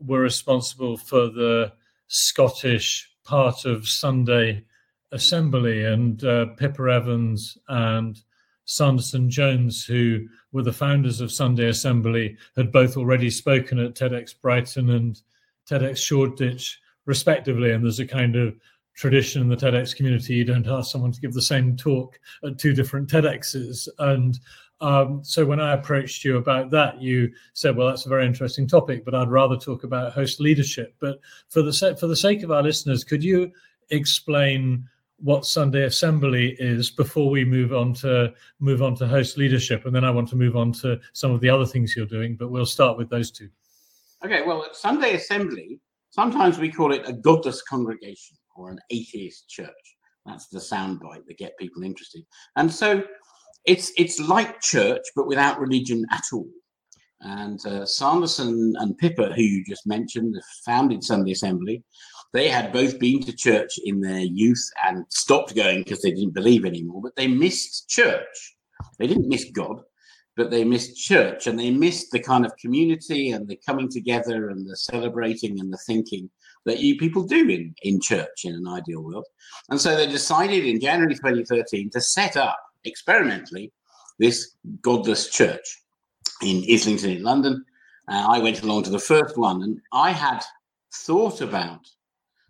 were 0.00 0.20
responsible 0.20 0.98
for 0.98 1.28
the 1.28 1.72
Scottish 2.08 3.10
part 3.24 3.64
of 3.64 3.88
Sunday 3.88 4.66
Assembly, 5.10 5.86
and 5.86 6.22
uh, 6.24 6.44
Pippa 6.58 6.82
Evans 6.90 7.56
and 7.68 8.20
Sanderson 8.66 9.30
Jones, 9.30 9.82
who 9.82 10.28
were 10.52 10.62
the 10.62 10.70
founders 10.70 11.22
of 11.22 11.32
Sunday 11.32 11.68
Assembly, 11.68 12.36
had 12.54 12.70
both 12.70 12.98
already 12.98 13.30
spoken 13.30 13.78
at 13.78 13.94
TEDx 13.94 14.38
Brighton 14.38 14.90
and 14.90 15.22
TEDx 15.70 15.96
Shoreditch, 15.96 16.78
respectively. 17.06 17.72
And 17.72 17.82
there's 17.82 17.98
a 17.98 18.06
kind 18.06 18.36
of 18.36 18.54
tradition 18.94 19.40
in 19.40 19.48
the 19.48 19.56
TEDx 19.56 19.96
community. 19.96 20.34
You 20.34 20.44
don't 20.44 20.66
ask 20.66 20.92
someone 20.92 21.12
to 21.12 21.20
give 21.20 21.32
the 21.32 21.40
same 21.40 21.78
talk 21.78 22.20
at 22.44 22.58
two 22.58 22.74
different 22.74 23.08
TEDx's. 23.08 23.88
And 23.98 24.38
um, 24.80 25.24
so 25.24 25.44
when 25.44 25.60
I 25.60 25.74
approached 25.74 26.24
you 26.24 26.36
about 26.36 26.70
that, 26.70 27.00
you 27.02 27.32
said, 27.52 27.76
"Well, 27.76 27.88
that's 27.88 28.06
a 28.06 28.08
very 28.08 28.26
interesting 28.26 28.66
topic, 28.66 29.04
but 29.04 29.14
I'd 29.14 29.28
rather 29.28 29.56
talk 29.56 29.84
about 29.84 30.12
host 30.12 30.40
leadership." 30.40 30.94
But 31.00 31.18
for 31.48 31.62
the 31.62 31.96
for 31.98 32.06
the 32.06 32.16
sake 32.16 32.42
of 32.42 32.50
our 32.50 32.62
listeners, 32.62 33.02
could 33.02 33.24
you 33.24 33.50
explain 33.90 34.88
what 35.20 35.44
Sunday 35.44 35.82
Assembly 35.82 36.54
is 36.60 36.90
before 36.90 37.28
we 37.28 37.44
move 37.44 37.72
on 37.72 37.92
to 37.94 38.32
move 38.60 38.82
on 38.82 38.94
to 38.96 39.08
host 39.08 39.36
leadership, 39.36 39.84
and 39.84 39.94
then 39.94 40.04
I 40.04 40.10
want 40.10 40.28
to 40.28 40.36
move 40.36 40.56
on 40.56 40.72
to 40.74 41.00
some 41.12 41.32
of 41.32 41.40
the 41.40 41.50
other 41.50 41.66
things 41.66 41.96
you're 41.96 42.06
doing. 42.06 42.36
But 42.36 42.50
we'll 42.50 42.66
start 42.66 42.96
with 42.96 43.10
those 43.10 43.32
two. 43.32 43.48
Okay. 44.24 44.42
Well, 44.46 44.68
Sunday 44.72 45.14
Assembly. 45.14 45.80
Sometimes 46.10 46.58
we 46.58 46.70
call 46.72 46.92
it 46.92 47.02
a 47.06 47.12
godless 47.12 47.62
congregation 47.62 48.36
or 48.56 48.70
an 48.70 48.78
atheist 48.90 49.48
church. 49.48 49.96
That's 50.24 50.48
the 50.48 50.58
soundbite 50.58 51.26
that 51.26 51.38
get 51.38 51.56
people 51.58 51.82
interested. 51.82 52.24
And 52.56 52.72
so 52.72 53.02
it's 53.64 53.92
it's 53.96 54.18
like 54.20 54.60
church 54.60 55.02
but 55.14 55.26
without 55.26 55.60
religion 55.60 56.04
at 56.10 56.24
all. 56.32 56.48
And 57.20 57.64
uh, 57.66 57.84
Sanderson 57.84 58.74
and 58.78 58.96
Pippa, 58.96 59.32
who 59.32 59.42
you 59.42 59.64
just 59.64 59.86
mentioned, 59.86 60.36
founded 60.64 61.02
Sunday 61.02 61.32
Assembly. 61.32 61.82
They 62.32 62.48
had 62.48 62.72
both 62.72 62.98
been 63.00 63.20
to 63.22 63.34
church 63.34 63.78
in 63.84 64.00
their 64.00 64.20
youth 64.20 64.70
and 64.86 65.04
stopped 65.08 65.56
going 65.56 65.82
because 65.82 66.02
they 66.02 66.12
didn't 66.12 66.34
believe 66.34 66.64
anymore. 66.64 67.00
But 67.02 67.16
they 67.16 67.26
missed 67.26 67.88
church. 67.88 68.56
They 68.98 69.06
didn't 69.06 69.28
miss 69.28 69.50
God, 69.50 69.82
but 70.36 70.50
they 70.50 70.62
missed 70.62 70.96
church 70.96 71.46
and 71.46 71.58
they 71.58 71.70
missed 71.70 72.12
the 72.12 72.20
kind 72.20 72.46
of 72.46 72.56
community 72.56 73.30
and 73.30 73.48
the 73.48 73.58
coming 73.66 73.88
together 73.88 74.50
and 74.50 74.68
the 74.68 74.76
celebrating 74.76 75.58
and 75.58 75.72
the 75.72 75.78
thinking 75.86 76.30
that 76.66 76.80
you 76.80 76.96
people 76.96 77.24
do 77.24 77.48
in, 77.48 77.74
in 77.82 78.00
church 78.00 78.44
in 78.44 78.54
an 78.54 78.68
ideal 78.68 79.02
world. 79.02 79.26
And 79.70 79.80
so 79.80 79.96
they 79.96 80.06
decided 80.06 80.64
in 80.64 80.80
January 80.80 81.14
2013 81.14 81.90
to 81.90 82.00
set 82.00 82.36
up 82.36 82.58
experimentally 82.84 83.72
this 84.18 84.56
godless 84.82 85.30
church 85.30 85.82
in 86.42 86.64
Islington 86.70 87.10
in 87.10 87.22
London. 87.22 87.64
Uh, 88.08 88.26
I 88.28 88.38
went 88.38 88.62
along 88.62 88.84
to 88.84 88.90
the 88.90 88.98
first 88.98 89.36
one, 89.36 89.62
and 89.62 89.80
I 89.92 90.10
had 90.10 90.42
thought 90.92 91.40
about 91.40 91.80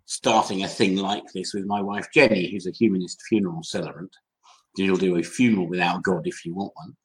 starting 0.07 0.65
a 0.65 0.69
thing 0.69 0.97
like 0.97 1.25
this 1.35 1.53
with 1.53 1.67
my 1.67 1.83
wife 1.83 2.09
Jenny, 2.13 2.51
who's 2.51 2.67
a 2.67 2.73
humanist 2.73 3.23
funeral 3.29 3.63
celebrant. 3.63 4.15
You'll 4.77 4.97
do 4.97 5.17
a 5.17 5.23
funeral 5.23 5.69
without 5.69 6.03
God 6.03 6.27
if 6.27 6.45
you 6.45 6.55
want 6.55 6.73
one, 6.77 6.97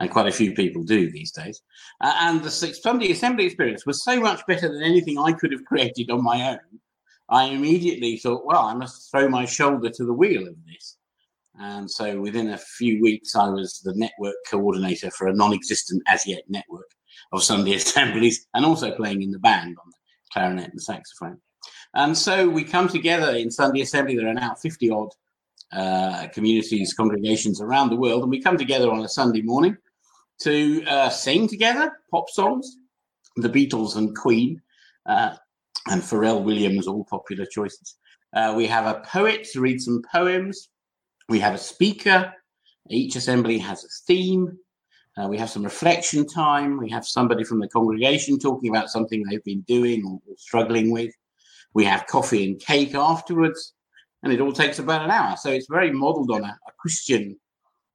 and 0.00 0.10
quite 0.10 0.26
a 0.26 0.32
few 0.32 0.52
people 0.52 0.82
do 0.82 1.10
these 1.10 1.32
days. 1.32 1.62
Uh, 2.00 2.14
and 2.20 2.42
the 2.42 2.50
Sunday 2.50 3.12
Assembly 3.12 3.46
experience 3.46 3.86
was 3.86 4.04
so 4.04 4.20
much 4.20 4.44
better 4.46 4.68
than 4.72 4.82
anything 4.82 5.18
I 5.18 5.32
could 5.32 5.52
have 5.52 5.64
created 5.66 6.10
on 6.10 6.22
my 6.22 6.50
own. 6.50 6.80
I 7.28 7.44
immediately 7.44 8.16
thought, 8.16 8.44
well, 8.44 8.66
I 8.66 8.74
must 8.74 9.10
throw 9.10 9.28
my 9.28 9.44
shoulder 9.44 9.88
to 9.88 10.04
the 10.04 10.12
wheel 10.12 10.48
of 10.48 10.56
this. 10.66 10.96
And 11.60 11.90
so 11.90 12.18
within 12.18 12.50
a 12.50 12.58
few 12.58 13.02
weeks, 13.02 13.36
I 13.36 13.48
was 13.48 13.80
the 13.84 13.94
network 13.94 14.36
coordinator 14.50 15.10
for 15.10 15.28
a 15.28 15.34
non 15.34 15.52
existent 15.52 16.02
as 16.06 16.26
yet 16.26 16.42
network 16.48 16.90
of 17.32 17.42
Sunday 17.42 17.74
assemblies 17.74 18.46
and 18.54 18.64
also 18.64 18.94
playing 18.96 19.22
in 19.22 19.30
the 19.30 19.38
band 19.38 19.76
on 19.78 19.90
the 19.90 19.96
clarinet 20.32 20.70
and 20.70 20.82
saxophone. 20.82 21.38
And 21.94 22.16
so 22.16 22.48
we 22.48 22.64
come 22.64 22.88
together 22.88 23.36
in 23.36 23.50
Sunday 23.50 23.82
assembly. 23.82 24.16
There 24.16 24.28
are 24.28 24.34
now 24.34 24.54
50 24.54 24.90
odd 24.90 25.10
uh, 25.72 26.28
communities, 26.32 26.94
congregations 26.94 27.60
around 27.60 27.90
the 27.90 27.96
world, 27.96 28.22
and 28.22 28.30
we 28.30 28.40
come 28.40 28.56
together 28.56 28.90
on 28.90 29.04
a 29.04 29.08
Sunday 29.08 29.42
morning 29.42 29.76
to 30.40 30.82
uh, 30.86 31.10
sing 31.10 31.46
together 31.46 31.92
pop 32.10 32.30
songs, 32.30 32.76
the 33.36 33.48
Beatles 33.48 33.96
and 33.96 34.16
Queen, 34.16 34.62
uh, 35.06 35.34
and 35.90 36.00
Pharrell 36.02 36.42
Williams, 36.42 36.86
all 36.86 37.04
popular 37.04 37.44
choices. 37.44 37.96
Uh, 38.34 38.54
we 38.56 38.66
have 38.66 38.86
a 38.86 39.00
poet 39.00 39.44
to 39.52 39.60
read 39.60 39.80
some 39.80 40.02
poems. 40.10 40.69
We 41.30 41.38
have 41.38 41.54
a 41.54 41.58
speaker. 41.58 42.34
Each 42.90 43.14
assembly 43.14 43.56
has 43.58 43.84
a 43.84 43.88
theme. 44.08 44.58
Uh, 45.16 45.28
we 45.28 45.38
have 45.38 45.48
some 45.48 45.62
reflection 45.62 46.26
time. 46.26 46.76
We 46.76 46.90
have 46.90 47.06
somebody 47.06 47.44
from 47.44 47.60
the 47.60 47.68
congregation 47.68 48.36
talking 48.36 48.68
about 48.68 48.90
something 48.90 49.22
they've 49.22 49.44
been 49.44 49.60
doing 49.60 50.04
or, 50.04 50.20
or 50.28 50.34
struggling 50.36 50.90
with. 50.90 51.14
We 51.72 51.84
have 51.84 52.08
coffee 52.08 52.44
and 52.44 52.60
cake 52.60 52.96
afterwards, 52.96 53.74
and 54.24 54.32
it 54.32 54.40
all 54.40 54.52
takes 54.52 54.80
about 54.80 55.04
an 55.04 55.12
hour. 55.12 55.36
So 55.36 55.50
it's 55.50 55.68
very 55.70 55.92
modeled 55.92 56.32
on 56.32 56.42
a, 56.42 56.48
a 56.48 56.72
Christian 56.80 57.38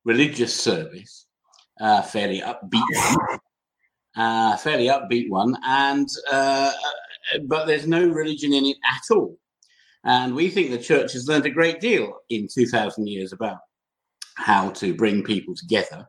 religious 0.05 0.57
service, 0.57 1.25
uh, 1.81 2.03
fairly 2.03 2.39
upbeat, 2.39 3.39
uh, 4.15 4.55
fairly 4.55 4.87
upbeat 4.87 5.29
one, 5.29 5.57
and 5.65 6.07
uh, 6.31 6.71
but 7.47 7.65
there's 7.65 7.85
no 7.85 8.07
religion 8.07 8.53
in 8.53 8.65
it 8.65 8.77
at 8.85 9.13
all. 9.13 9.37
And 10.05 10.35
we 10.35 10.49
think 10.49 10.69
the 10.69 10.77
church 10.77 11.13
has 11.13 11.27
learned 11.27 11.47
a 11.47 11.49
great 11.49 11.81
deal 11.81 12.19
in 12.29 12.47
2,000 12.47 13.07
years 13.07 13.33
about 13.33 13.57
how 14.35 14.69
to 14.69 14.93
bring 14.93 15.23
people 15.23 15.55
together. 15.55 16.07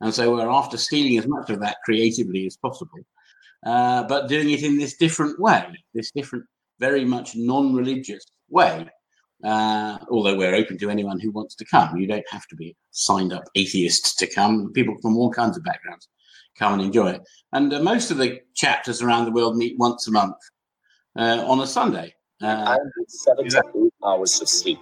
And 0.00 0.14
so 0.14 0.34
we're 0.34 0.50
after 0.50 0.76
stealing 0.76 1.18
as 1.18 1.26
much 1.26 1.50
of 1.50 1.60
that 1.60 1.78
creatively 1.84 2.46
as 2.46 2.56
possible, 2.56 3.00
uh, 3.64 4.04
but 4.04 4.28
doing 4.28 4.50
it 4.50 4.62
in 4.62 4.78
this 4.78 4.96
different 4.96 5.40
way, 5.40 5.66
this 5.94 6.10
different, 6.12 6.44
very 6.78 7.04
much 7.04 7.34
non 7.34 7.74
religious 7.74 8.24
way. 8.48 8.88
Uh, 9.44 9.96
although 10.10 10.36
we're 10.36 10.54
open 10.54 10.76
to 10.76 10.90
anyone 10.90 11.20
who 11.20 11.30
wants 11.30 11.54
to 11.54 11.64
come. 11.64 11.96
You 11.96 12.08
don't 12.08 12.28
have 12.28 12.46
to 12.48 12.56
be 12.56 12.74
signed 12.90 13.32
up 13.32 13.44
atheists 13.54 14.16
to 14.16 14.26
come. 14.26 14.72
People 14.72 14.96
from 15.00 15.16
all 15.16 15.30
kinds 15.30 15.56
of 15.56 15.62
backgrounds 15.62 16.08
come 16.58 16.72
and 16.74 16.82
enjoy 16.82 17.10
it. 17.10 17.22
And 17.52 17.72
uh, 17.72 17.80
most 17.80 18.10
of 18.10 18.18
the 18.18 18.40
chapters 18.54 19.00
around 19.00 19.26
the 19.26 19.30
world 19.30 19.56
meet 19.56 19.78
once 19.78 20.08
a 20.08 20.10
month 20.10 20.34
uh, 21.16 21.44
on 21.46 21.60
a 21.60 21.68
Sunday. 21.68 22.14
Uh, 22.42 22.76
and 22.80 22.92
seven 23.08 23.48
to 23.48 23.58
eight 23.58 23.92
hours 24.04 24.40
of 24.40 24.48
sleep. 24.48 24.78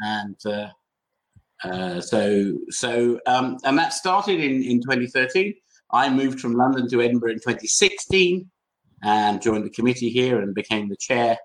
And 0.00 0.36
uh, 0.44 0.68
uh, 1.64 2.00
so, 2.00 2.58
so, 2.68 3.20
um, 3.26 3.58
and 3.64 3.78
that 3.78 3.92
started 3.92 4.40
in, 4.40 4.62
in 4.62 4.80
2013. 4.80 5.54
I 5.92 6.08
moved 6.08 6.40
from 6.40 6.54
London 6.54 6.88
to 6.88 7.02
Edinburgh 7.02 7.32
in 7.32 7.38
2016 7.38 8.50
and 9.02 9.42
joined 9.42 9.64
the 9.64 9.70
committee 9.70 10.10
here 10.10 10.40
and 10.40 10.54
became 10.54 10.88
the 10.88 10.96
chair 10.96 11.38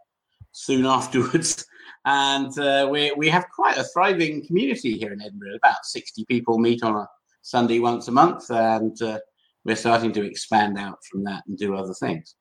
soon 0.52 0.86
afterwards. 0.98 1.66
And 2.06 2.58
uh, 2.58 2.88
we, 2.90 3.12
we 3.18 3.30
have 3.30 3.46
quite 3.54 3.78
a 3.78 3.84
thriving 3.84 4.46
community 4.46 4.98
here 4.98 5.12
in 5.12 5.22
Edinburgh. 5.22 5.56
About 5.56 5.84
60 5.86 6.26
people 6.26 6.58
meet 6.58 6.84
on 6.84 6.96
a 6.96 7.08
Sunday 7.42 7.80
once 7.80 8.08
a 8.08 8.12
month, 8.12 8.50
and 8.50 9.02
uh, 9.02 9.20
we're 9.64 9.76
starting 9.76 10.12
to 10.14 10.24
expand 10.24 10.78
out 10.78 11.00
from 11.10 11.24
that 11.26 11.44
and 11.48 11.58
do 11.58 11.76
other 11.76 11.94
things. 11.94 12.36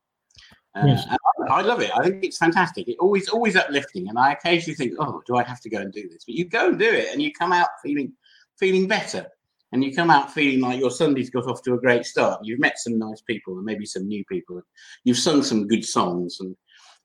Uh, 0.74 0.86
yes. 0.86 1.06
I, 1.08 1.16
I, 1.50 1.60
love 1.60 1.80
it. 1.80 1.90
I 1.94 2.02
think 2.02 2.24
it's 2.24 2.38
fantastic. 2.38 2.88
It 2.88 2.96
always 2.98 3.28
always 3.28 3.56
uplifting, 3.56 4.08
and 4.08 4.18
I 4.18 4.32
occasionally 4.32 4.74
think, 4.74 4.94
"Oh, 4.98 5.22
do 5.26 5.36
I 5.36 5.42
have 5.42 5.60
to 5.60 5.70
go 5.70 5.78
and 5.78 5.92
do 5.92 6.08
this?" 6.08 6.24
But 6.24 6.34
you 6.34 6.48
go 6.48 6.68
and 6.68 6.78
do 6.78 6.90
it, 6.90 7.08
and 7.12 7.20
you 7.20 7.32
come 7.32 7.52
out 7.52 7.68
feeling 7.82 8.12
feeling 8.58 8.88
better, 8.88 9.26
and 9.72 9.84
you 9.84 9.94
come 9.94 10.10
out 10.10 10.32
feeling 10.32 10.60
like 10.60 10.80
your 10.80 10.90
Sunday's 10.90 11.30
got 11.30 11.46
off 11.46 11.62
to 11.62 11.74
a 11.74 11.80
great 11.80 12.04
start. 12.04 12.40
You've 12.42 12.60
met 12.60 12.78
some 12.78 12.98
nice 12.98 13.20
people, 13.20 13.56
and 13.56 13.64
maybe 13.64 13.86
some 13.86 14.06
new 14.06 14.24
people. 14.24 14.62
You've 15.04 15.18
sung 15.18 15.42
some 15.42 15.68
good 15.68 15.84
songs, 15.84 16.38
and 16.40 16.56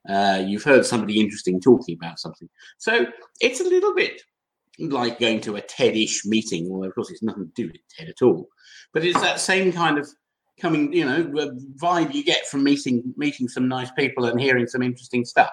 uh, 0.09 0.43
you've 0.45 0.63
heard 0.63 0.85
somebody 0.85 1.19
interesting 1.19 1.59
talking 1.59 1.97
about 2.01 2.19
something. 2.19 2.49
So 2.77 3.07
it's 3.41 3.59
a 3.59 3.65
little 3.65 3.93
bit 3.93 4.21
like 4.79 5.19
going 5.19 5.41
to 5.41 5.57
a 5.57 5.61
TED-ish 5.61 6.25
meeting, 6.25 6.69
although 6.71 6.87
of 6.87 6.95
course 6.95 7.11
it's 7.11 7.23
nothing 7.23 7.47
to 7.47 7.61
do 7.61 7.67
with 7.67 7.81
TED 7.89 8.09
at 8.09 8.21
all. 8.21 8.47
But 8.93 9.03
it's 9.05 9.19
that 9.21 9.39
same 9.39 9.71
kind 9.71 9.97
of 9.97 10.07
coming, 10.61 10.93
you 10.93 11.05
know, 11.05 11.23
vibe 11.75 12.13
you 12.13 12.23
get 12.23 12.45
from 12.47 12.63
meeting 12.63 13.13
meeting 13.17 13.47
some 13.47 13.67
nice 13.67 13.91
people 13.91 14.25
and 14.25 14.39
hearing 14.39 14.67
some 14.67 14.83
interesting 14.83 15.25
stuff. 15.25 15.51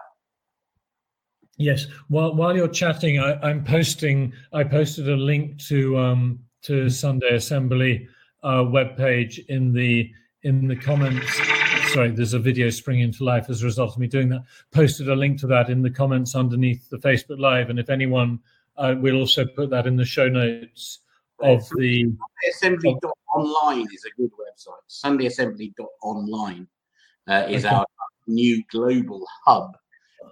Yes. 1.56 1.86
While 2.08 2.34
while 2.36 2.54
you're 2.56 2.68
chatting, 2.68 3.18
I, 3.18 3.34
I'm 3.42 3.64
posting. 3.64 4.32
I 4.52 4.62
posted 4.64 5.08
a 5.08 5.16
link 5.16 5.58
to 5.64 5.98
um, 5.98 6.40
to 6.62 6.88
Sunday 6.88 7.34
Assembly 7.34 8.08
uh, 8.42 8.62
webpage 8.62 9.44
in 9.48 9.72
the 9.72 10.10
in 10.42 10.68
the 10.68 10.76
comments. 10.76 11.40
Sorry, 11.92 12.10
there's 12.10 12.34
a 12.34 12.38
video 12.38 12.70
springing 12.70 13.12
to 13.12 13.24
life 13.24 13.48
as 13.48 13.62
a 13.62 13.64
result 13.64 13.92
of 13.92 13.98
me 13.98 14.06
doing 14.06 14.28
that. 14.28 14.44
Posted 14.72 15.08
a 15.08 15.16
link 15.16 15.40
to 15.40 15.46
that 15.48 15.70
in 15.70 15.82
the 15.82 15.90
comments 15.90 16.34
underneath 16.34 16.88
the 16.90 16.98
Facebook 16.98 17.40
Live, 17.40 17.70
and 17.70 17.78
if 17.78 17.90
anyone, 17.90 18.38
uh, 18.76 18.94
we'll 18.96 19.16
also 19.16 19.44
put 19.44 19.70
that 19.70 19.86
in 19.86 19.96
the 19.96 20.04
show 20.04 20.28
notes 20.28 21.00
of 21.40 21.68
the 21.76 22.12
SundayAssembly.online 22.62 23.86
is 23.92 24.04
a 24.04 24.20
good 24.20 24.30
website. 24.32 24.82
SundayAssembly.online 24.88 26.66
uh, 27.28 27.46
is 27.48 27.64
okay. 27.64 27.74
our 27.74 27.86
new 28.26 28.62
global 28.70 29.26
hub 29.44 29.76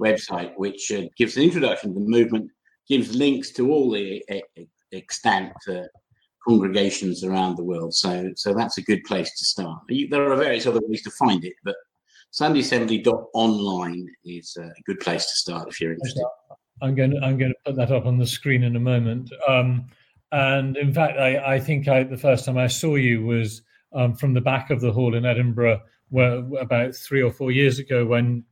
website, 0.01 0.53
which 0.57 0.93
uh, 0.93 1.03
gives 1.17 1.37
an 1.37 1.43
introduction 1.43 1.95
to 1.95 2.01
the 2.01 2.07
movement, 2.09 2.51
gives 2.89 3.15
links 3.15 3.51
to 3.53 3.71
all 3.71 3.91
the 3.91 4.23
uh, 4.31 4.63
extant 4.93 5.53
uh, 5.69 5.83
congregations 6.47 7.25
around 7.25 7.57
the 7.57 7.65
world. 7.65 7.95
So, 7.95 8.31
so 8.37 8.55
that's 8.55 8.79
a 8.79 8.83
good 8.83 9.03
place 9.05 9.31
to 9.39 9.45
start. 9.45 9.83
There 9.89 10.33
are 10.33 10.37
various 10.37 10.67
other 10.67 10.81
ways 10.83 11.03
to 11.03 11.11
find 11.11 11.45
it, 11.45 11.55
but 11.65 11.77
SundayAssembly.online 12.33 14.07
is 14.25 14.57
a 14.57 14.71
good 14.85 15.01
place 15.01 15.25
to 15.25 15.37
start 15.37 15.69
if 15.69 15.81
you're 15.81 15.93
interested. 15.93 16.25
I'm 16.83 16.95
going 16.95 17.13
to 17.13 17.21
I'm 17.23 17.39
going 17.39 17.53
to 17.53 17.59
put 17.65 17.77
that 17.77 17.91
up 17.91 18.05
on 18.05 18.19
the 18.19 18.27
screen 18.27 18.63
in 18.63 18.77
a 18.77 18.81
moment. 18.81 19.33
Um, 19.49 19.87
and 20.33 20.77
in 20.77 20.93
fact, 20.93 21.19
I, 21.19 21.55
I 21.55 21.61
think 21.61 21.89
I, 21.89 22.03
the 22.03 22.17
first 22.17 22.45
time 22.45 22.59
I 22.59 22.67
saw 22.67 22.97
you 22.97 23.25
was 23.25 23.63
um, 23.93 24.15
from 24.15 24.35
the 24.35 24.41
back 24.41 24.71
of 24.71 24.81
the 24.81 24.93
hall 24.93 25.15
in 25.15 25.25
Edinburgh, 25.25 25.81
where 26.09 26.43
about 26.61 26.95
three 26.95 27.23
or 27.23 27.33
four 27.33 27.51
years 27.51 27.79
ago 27.79 28.05
when 28.05 28.45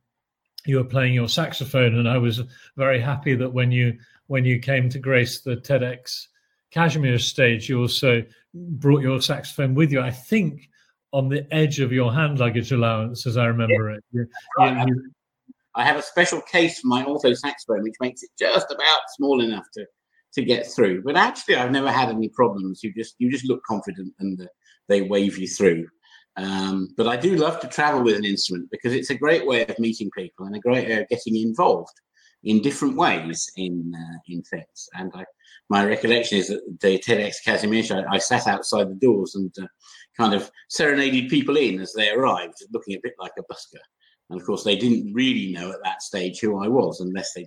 you 0.67 0.77
were 0.77 0.85
playing 0.85 1.15
your 1.15 1.29
saxophone, 1.29 1.97
and 1.97 2.09
I 2.09 2.19
was 2.19 2.43
very 2.77 3.01
happy 3.01 3.35
that 3.37 3.53
when 3.53 3.71
you 3.71 3.99
when 4.27 4.45
you 4.45 4.59
came 4.59 4.89
to 4.89 4.99
grace 4.99 5.41
the 5.41 5.57
TEDx 5.57 6.27
Kazimierz 6.75 7.23
stage, 7.23 7.69
you 7.69 7.81
also 7.81 8.23
brought 8.55 9.03
your 9.03 9.21
saxophone 9.21 9.75
with 9.75 9.93
you. 9.93 10.01
I 10.01 10.11
think 10.11 10.69
on 11.13 11.29
the 11.29 11.47
edge 11.55 11.81
of 11.81 11.93
your 11.93 12.13
hand 12.13 12.39
luggage 12.39 12.73
allowance, 12.73 13.27
as 13.27 13.37
I 13.37 13.47
remember 13.47 13.91
yeah. 13.91 13.97
it. 13.97 14.05
You, 14.13 14.27
right. 14.59 14.89
you, 14.89 15.11
I 15.77 15.85
have 15.85 15.97
a 15.97 16.03
special 16.03 16.41
case 16.41 16.81
for 16.81 16.87
my 16.87 17.03
alto 17.03 17.35
saxophone, 17.35 17.83
which 17.83 17.95
makes 18.01 18.23
it 18.23 18.31
just 18.39 18.71
about 18.71 19.01
small 19.17 19.41
enough 19.41 19.67
to 19.75 19.87
to 20.35 20.45
get 20.45 20.67
through. 20.67 21.03
But 21.03 21.17
actually, 21.17 21.57
I've 21.57 21.71
never 21.71 21.91
had 21.91 22.09
any 22.09 22.29
problems. 22.29 22.83
You 22.83 22.93
just 22.95 23.15
you 23.19 23.31
just 23.31 23.49
look 23.49 23.63
confident, 23.65 24.13
and 24.19 24.39
the, 24.39 24.49
they 24.89 25.03
wave 25.03 25.39
you 25.39 25.49
through. 25.49 25.87
Um, 26.37 26.89
but 26.97 27.07
I 27.07 27.17
do 27.17 27.37
love 27.37 27.61
to 27.61 27.69
travel 27.69 28.03
with 28.03 28.17
an 28.17 28.25
instrument 28.25 28.69
because 28.71 28.93
it's 28.93 29.11
a 29.11 29.15
great 29.15 29.47
way 29.47 29.65
of 29.67 29.79
meeting 29.79 30.11
people 30.17 30.47
and 30.47 30.57
a 30.57 30.61
great 30.61 30.89
way 30.89 31.01
of 31.01 31.09
getting 31.09 31.37
involved 31.37 31.93
in 32.43 32.61
different 32.61 32.97
ways 32.97 33.51
in 33.57 33.93
uh, 33.97 34.19
in 34.29 34.43
things. 34.43 34.89
And 34.95 35.13
I, 35.15 35.25
my 35.71 35.85
recollection 35.85 36.39
is 36.39 36.49
that 36.49 36.63
the 36.81 36.99
TEDx 36.99 37.37
Kazimierz, 37.47 37.91
I, 37.91 38.15
I 38.15 38.19
sat 38.19 38.47
outside 38.47 38.91
the 38.91 38.95
doors 38.95 39.35
and 39.35 39.53
uh, 39.61 39.67
kind 40.17 40.35
of 40.35 40.51
serenaded 40.69 41.31
people 41.31 41.57
in 41.57 41.81
as 41.81 41.93
they 41.93 42.11
arrived, 42.11 42.55
looking 42.73 42.95
a 42.95 43.01
bit 43.03 43.15
like 43.19 43.33
a 43.39 43.53
busker. 43.53 43.81
And 44.31 44.41
of 44.41 44.47
course, 44.47 44.65
they 44.65 44.77
didn't 44.77 45.13
really 45.13 45.53
know 45.53 45.71
at 45.71 45.83
that 45.85 46.03
stage 46.03 46.41
who 46.41 46.63
I 46.63 46.69
was 46.69 47.01
unless 47.01 47.33
they, 47.35 47.47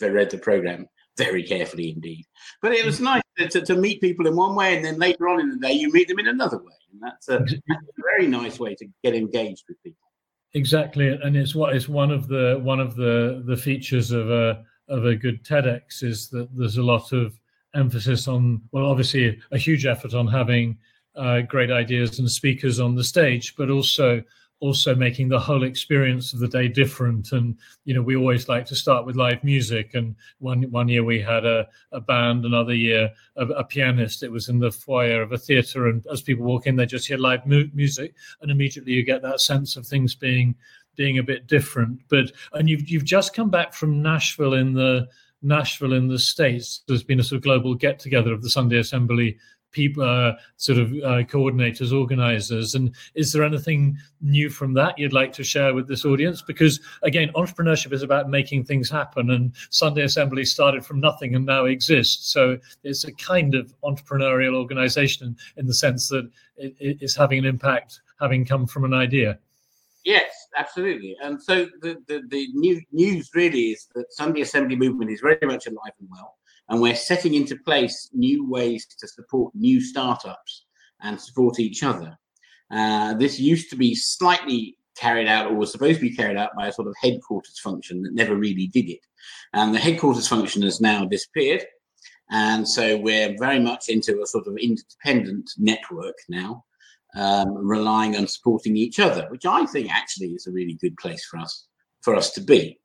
they 0.00 0.10
read 0.10 0.30
the 0.30 0.38
program 0.38 0.86
very 1.18 1.42
carefully 1.42 1.90
indeed. 1.90 2.24
But 2.62 2.72
it 2.72 2.86
was 2.86 3.00
nice 3.00 3.22
to, 3.36 3.48
to, 3.48 3.60
to, 3.62 3.76
meet 3.76 4.00
people 4.00 4.26
in 4.26 4.36
one 4.36 4.54
way, 4.54 4.76
and 4.76 4.84
then 4.84 4.98
later 4.98 5.28
on 5.28 5.40
in 5.40 5.50
the 5.50 5.56
day, 5.56 5.72
you 5.72 5.92
meet 5.92 6.08
them 6.08 6.18
in 6.18 6.28
another 6.28 6.58
way. 6.58 6.72
And 6.92 7.02
that's 7.02 7.28
a, 7.28 7.38
that's 7.40 7.52
a 7.52 8.02
very 8.16 8.26
nice 8.26 8.58
way 8.58 8.74
to 8.76 8.86
get 9.04 9.14
engaged 9.14 9.64
with 9.68 9.82
people. 9.82 10.06
Exactly, 10.54 11.08
and 11.08 11.36
it's 11.36 11.54
what 11.54 11.76
is 11.76 11.88
one 11.88 12.10
of 12.10 12.28
the 12.28 12.58
one 12.62 12.80
of 12.80 12.96
the 12.96 13.42
the 13.46 13.56
features 13.56 14.12
of 14.12 14.30
a 14.30 14.64
of 14.88 15.04
a 15.04 15.14
good 15.14 15.44
TEDx 15.44 16.02
is 16.02 16.30
that 16.30 16.48
there's 16.56 16.78
a 16.78 16.82
lot 16.82 17.12
of 17.12 17.38
emphasis 17.74 18.26
on 18.28 18.62
well, 18.72 18.86
obviously 18.86 19.38
a 19.52 19.58
huge 19.58 19.84
effort 19.84 20.14
on 20.14 20.26
having 20.26 20.78
uh, 21.16 21.42
great 21.42 21.70
ideas 21.70 22.18
and 22.18 22.30
speakers 22.30 22.80
on 22.80 22.94
the 22.94 23.04
stage, 23.04 23.56
but 23.56 23.68
also 23.68 24.22
also 24.60 24.94
making 24.94 25.28
the 25.28 25.38
whole 25.38 25.62
experience 25.62 26.32
of 26.32 26.40
the 26.40 26.48
day 26.48 26.68
different. 26.68 27.32
And 27.32 27.56
you 27.84 27.94
know, 27.94 28.02
we 28.02 28.16
always 28.16 28.48
like 28.48 28.66
to 28.66 28.76
start 28.76 29.06
with 29.06 29.16
live 29.16 29.42
music. 29.44 29.94
And 29.94 30.16
one 30.38 30.62
one 30.70 30.88
year 30.88 31.04
we 31.04 31.20
had 31.20 31.44
a, 31.44 31.68
a 31.92 32.00
band, 32.00 32.44
another 32.44 32.74
year 32.74 33.10
a, 33.36 33.46
a 33.46 33.64
pianist. 33.64 34.22
It 34.22 34.32
was 34.32 34.48
in 34.48 34.58
the 34.58 34.72
foyer 34.72 35.22
of 35.22 35.32
a 35.32 35.38
theatre, 35.38 35.86
and 35.86 36.04
as 36.10 36.22
people 36.22 36.44
walk 36.44 36.66
in, 36.66 36.76
they 36.76 36.86
just 36.86 37.08
hear 37.08 37.18
live 37.18 37.46
mu- 37.46 37.70
music, 37.72 38.14
and 38.40 38.50
immediately 38.50 38.92
you 38.92 39.04
get 39.04 39.22
that 39.22 39.40
sense 39.40 39.76
of 39.76 39.86
things 39.86 40.14
being 40.14 40.54
being 40.96 41.18
a 41.18 41.22
bit 41.22 41.46
different. 41.46 42.00
But 42.08 42.32
and 42.52 42.68
you've 42.68 42.88
you've 42.88 43.04
just 43.04 43.34
come 43.34 43.50
back 43.50 43.72
from 43.72 44.02
Nashville 44.02 44.54
in 44.54 44.74
the 44.74 45.08
Nashville 45.42 45.92
in 45.92 46.08
the 46.08 46.18
States. 46.18 46.82
There's 46.88 47.04
been 47.04 47.20
a 47.20 47.24
sort 47.24 47.38
of 47.38 47.44
global 47.44 47.74
get 47.74 47.98
together 47.98 48.32
of 48.32 48.42
the 48.42 48.50
Sunday 48.50 48.78
Assembly 48.78 49.38
people, 49.70 50.02
uh, 50.02 50.32
sort 50.56 50.78
of 50.78 50.92
uh, 50.92 51.22
coordinators, 51.24 51.92
organizers. 51.92 52.74
And 52.74 52.94
is 53.14 53.32
there 53.32 53.44
anything 53.44 53.96
new 54.20 54.50
from 54.50 54.74
that 54.74 54.98
you'd 54.98 55.12
like 55.12 55.32
to 55.34 55.44
share 55.44 55.74
with 55.74 55.88
this 55.88 56.04
audience? 56.04 56.42
Because 56.42 56.80
again, 57.02 57.30
entrepreneurship 57.34 57.92
is 57.92 58.02
about 58.02 58.30
making 58.30 58.64
things 58.64 58.90
happen, 58.90 59.30
and 59.30 59.52
Sunday 59.70 60.02
Assembly 60.02 60.44
started 60.44 60.84
from 60.84 61.00
nothing 61.00 61.34
and 61.34 61.46
now 61.46 61.66
exists. 61.66 62.32
So 62.32 62.58
it's 62.84 63.04
a 63.04 63.12
kind 63.12 63.54
of 63.54 63.74
entrepreneurial 63.84 64.54
organization 64.54 65.36
in 65.56 65.66
the 65.66 65.74
sense 65.74 66.08
that 66.08 66.30
it 66.56 66.98
is 67.00 67.14
having 67.14 67.38
an 67.40 67.44
impact, 67.44 68.00
having 68.20 68.44
come 68.44 68.66
from 68.66 68.84
an 68.84 68.94
idea. 68.94 69.38
Yes, 70.04 70.30
absolutely. 70.56 71.16
And 71.22 71.42
so 71.42 71.66
the, 71.82 72.02
the, 72.06 72.22
the 72.28 72.48
new 72.54 72.80
news 72.92 73.30
really 73.34 73.72
is 73.72 73.88
that 73.94 74.12
Sunday 74.12 74.40
Assembly 74.40 74.76
movement 74.76 75.10
is 75.10 75.20
very 75.20 75.38
much 75.42 75.66
alive 75.66 75.92
and 76.00 76.08
well, 76.10 76.37
and 76.68 76.80
we're 76.80 76.94
setting 76.94 77.34
into 77.34 77.56
place 77.56 78.10
new 78.12 78.48
ways 78.48 78.86
to 78.86 79.08
support 79.08 79.54
new 79.54 79.80
startups 79.80 80.64
and 81.00 81.20
support 81.20 81.58
each 81.58 81.82
other. 81.82 82.18
Uh, 82.70 83.14
this 83.14 83.40
used 83.40 83.70
to 83.70 83.76
be 83.76 83.94
slightly 83.94 84.76
carried 84.96 85.28
out 85.28 85.50
or 85.50 85.54
was 85.54 85.72
supposed 85.72 86.00
to 86.00 86.08
be 86.08 86.14
carried 86.14 86.36
out 86.36 86.54
by 86.56 86.66
a 86.66 86.72
sort 86.72 86.88
of 86.88 86.94
headquarters 87.00 87.58
function 87.60 88.02
that 88.02 88.14
never 88.14 88.36
really 88.36 88.66
did 88.66 88.88
it. 88.88 89.00
And 89.52 89.74
the 89.74 89.78
headquarters 89.78 90.28
function 90.28 90.62
has 90.62 90.80
now 90.80 91.04
disappeared. 91.04 91.64
And 92.30 92.68
so 92.68 92.98
we're 92.98 93.34
very 93.38 93.60
much 93.60 93.88
into 93.88 94.20
a 94.22 94.26
sort 94.26 94.46
of 94.46 94.56
independent 94.58 95.50
network 95.56 96.16
now, 96.28 96.64
um, 97.14 97.54
relying 97.54 98.16
on 98.16 98.26
supporting 98.26 98.76
each 98.76 99.00
other, 99.00 99.26
which 99.30 99.46
I 99.46 99.64
think 99.66 99.90
actually 99.90 100.28
is 100.28 100.46
a 100.46 100.52
really 100.52 100.74
good 100.74 100.96
place 100.98 101.24
for 101.24 101.38
us 101.38 101.66
for 102.02 102.14
us 102.14 102.30
to 102.32 102.40
be. 102.40 102.78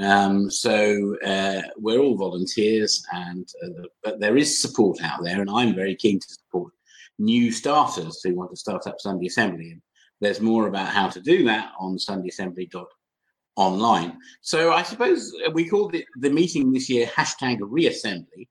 Um, 0.00 0.48
so 0.50 1.16
uh, 1.24 1.62
we're 1.76 1.98
all 1.98 2.16
volunteers, 2.16 3.04
and 3.12 3.48
uh, 3.64 3.88
but 4.02 4.20
there 4.20 4.36
is 4.36 4.62
support 4.62 5.02
out 5.02 5.24
there, 5.24 5.40
and 5.40 5.50
I'm 5.50 5.74
very 5.74 5.96
keen 5.96 6.20
to 6.20 6.28
support 6.28 6.72
new 7.18 7.50
starters 7.50 8.20
who 8.22 8.34
want 8.34 8.50
to 8.50 8.56
start 8.56 8.86
up 8.86 9.00
Sunday 9.00 9.26
Assembly. 9.26 9.72
And 9.72 9.82
there's 10.20 10.40
more 10.40 10.68
about 10.68 10.88
how 10.88 11.08
to 11.08 11.20
do 11.20 11.44
that 11.44 11.72
on 11.78 11.96
sundayassembly.online. 11.96 14.16
So 14.40 14.72
I 14.72 14.82
suppose 14.82 15.32
we 15.52 15.68
called 15.68 15.94
it 15.94 16.06
the 16.16 16.30
meeting 16.30 16.72
this 16.72 16.88
year 16.88 17.06
hashtag 17.06 17.58
reassembly. 17.60 18.48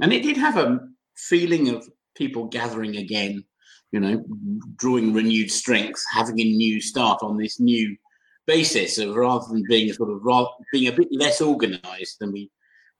And 0.00 0.12
it 0.12 0.22
did 0.22 0.36
have 0.36 0.56
a 0.56 0.80
feeling 1.16 1.70
of 1.70 1.88
people 2.16 2.46
gathering 2.46 2.96
again, 2.96 3.44
you 3.92 4.00
know, 4.00 4.24
drawing 4.76 5.12
renewed 5.12 5.50
strength, 5.50 6.02
having 6.12 6.40
a 6.40 6.44
new 6.44 6.80
start 6.80 7.22
on 7.22 7.36
this 7.36 7.60
new 7.60 7.96
basis 8.46 8.98
of 8.98 9.14
rather 9.14 9.46
than 9.48 9.64
being 9.68 9.90
a 9.90 9.94
sort 9.94 10.10
of 10.10 10.20
rather, 10.22 10.48
being 10.72 10.88
a 10.88 10.96
bit 10.96 11.08
less 11.10 11.40
organized 11.40 12.16
than 12.20 12.32
we 12.32 12.50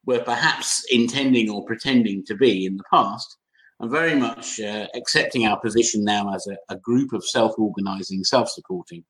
were 0.05 0.21
perhaps 0.21 0.85
intending 0.91 1.51
or 1.51 1.65
pretending 1.65 2.25
to 2.25 2.35
be 2.35 2.67
in 2.67 2.77
the 2.77 2.85
past 2.93 3.37
I'm 3.81 3.91
very 3.91 4.15
much 4.15 4.59
uh, 4.59 4.87
accepting 4.95 5.47
our 5.47 5.61
position 5.61 6.03
now 6.03 6.33
as 6.35 6.47
a, 6.47 6.57
a 6.71 6.79
group 6.79 7.13
of 7.13 7.25
self-organizing, 7.27 8.25
self-supporting, 8.25 9.05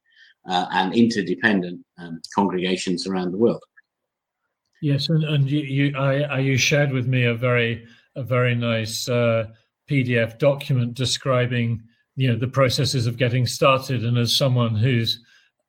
uh, 0.49 0.67
and 0.73 0.95
interdependent 0.95 1.85
um, 1.99 2.21
congregations 2.35 3.07
around 3.07 3.33
the 3.33 3.39
world. 3.39 3.63
Yes, 4.83 5.09
and, 5.09 5.25
and 5.25 5.51
you, 5.51 5.61
you, 5.61 5.97
I, 5.97 6.39
you 6.41 6.57
shared 6.57 6.93
with 6.93 7.07
me 7.07 7.25
a 7.25 7.35
very, 7.35 7.87
a 8.17 8.23
very 8.23 8.55
nice 8.55 9.09
uh, 9.09 9.47
PDF 9.89 10.39
document 10.39 10.95
describing, 10.95 11.83
you 12.17 12.29
know, 12.29 12.37
the 12.37 12.49
processes 12.49 13.07
of 13.07 13.17
getting 13.17 13.47
started. 13.47 14.05
And 14.05 14.19
as 14.19 14.37
someone 14.37 14.75
who's 14.75 15.25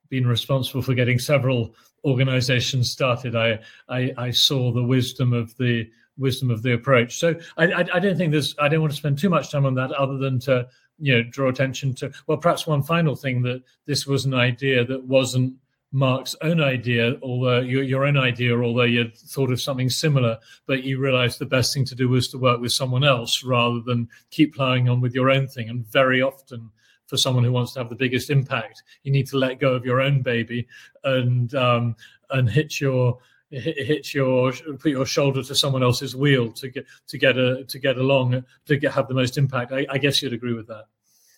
been 0.09 0.27
responsible 0.27 0.81
for 0.81 0.93
getting 0.93 1.19
several 1.19 1.75
organizations 2.05 2.89
started, 2.89 3.35
I, 3.35 3.59
I, 3.89 4.13
I 4.17 4.31
saw 4.31 4.71
the 4.71 4.83
wisdom 4.83 5.33
of 5.33 5.55
the 5.57 5.89
wisdom 6.17 6.49
of 6.49 6.63
the 6.63 6.73
approach. 6.73 7.19
So 7.19 7.35
I, 7.57 7.65
I, 7.65 7.85
I, 7.95 7.99
don't 7.99 8.17
think 8.17 8.31
there's. 8.31 8.55
I 8.59 8.67
don't 8.67 8.81
want 8.81 8.91
to 8.91 8.97
spend 8.97 9.19
too 9.19 9.29
much 9.29 9.51
time 9.51 9.65
on 9.65 9.75
that, 9.75 9.91
other 9.91 10.17
than 10.17 10.39
to 10.41 10.67
you 10.99 11.15
know 11.15 11.23
draw 11.29 11.49
attention 11.49 11.93
to. 11.95 12.11
Well, 12.27 12.37
perhaps 12.37 12.67
one 12.67 12.83
final 12.83 13.15
thing 13.15 13.41
that 13.43 13.63
this 13.85 14.07
was 14.07 14.25
an 14.25 14.33
idea 14.33 14.85
that 14.85 15.03
wasn't 15.03 15.55
Mark's 15.91 16.35
own 16.41 16.61
idea, 16.61 17.17
although 17.21 17.59
your, 17.59 17.83
your 17.83 18.05
own 18.05 18.17
idea, 18.17 18.59
although 18.59 18.83
you'd 18.83 19.15
thought 19.15 19.51
of 19.51 19.61
something 19.61 19.89
similar, 19.89 20.37
but 20.65 20.83
you 20.83 20.99
realized 20.99 21.39
the 21.39 21.45
best 21.45 21.73
thing 21.73 21.85
to 21.85 21.95
do 21.95 22.09
was 22.09 22.27
to 22.29 22.37
work 22.37 22.59
with 22.59 22.73
someone 22.73 23.05
else 23.05 23.43
rather 23.43 23.79
than 23.79 24.09
keep 24.29 24.55
plowing 24.55 24.89
on 24.89 24.99
with 24.99 25.15
your 25.15 25.29
own 25.29 25.47
thing. 25.47 25.69
And 25.69 25.87
very 25.87 26.21
often, 26.21 26.69
for 27.07 27.17
someone 27.17 27.43
who 27.43 27.51
wants 27.51 27.73
to 27.73 27.79
have 27.79 27.89
the 27.89 27.95
biggest 27.95 28.29
impact, 28.29 28.83
you 29.03 29.11
need 29.11 29.27
to 29.27 29.37
let 29.37 29.59
go 29.59 29.73
of 29.73 29.85
your 29.85 30.01
own 30.01 30.21
baby 30.21 30.67
and 31.03 31.55
um, 31.55 31.95
and 32.29 32.49
hit 32.49 32.79
your 32.79 33.17
hit 33.49 34.13
your 34.13 34.51
put 34.51 34.91
your 34.91 35.05
shoulder 35.05 35.41
to 35.41 35.55
someone 35.55 35.81
else's 35.81 36.15
wheel 36.15 36.51
to 36.51 36.69
get 36.69 36.85
to 37.07 37.17
get 37.17 37.37
a 37.37 37.63
to 37.65 37.79
get 37.79 37.97
along 37.97 38.43
to 38.65 38.77
get 38.77 38.91
have 38.91 39.07
the 39.07 39.13
most 39.13 39.37
impact. 39.37 39.71
I, 39.71 39.85
I 39.89 39.97
guess 39.97 40.21
you'd 40.21 40.33
agree 40.33 40.53
with 40.53 40.67
that. 40.67 40.85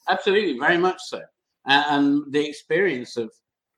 Absolutely, 0.07 0.57
very 0.59 0.77
much 0.77 1.01
so. 1.01 1.21
And, 1.65 2.23
the 2.31 2.47
experience 2.47 3.15
of 3.15 3.31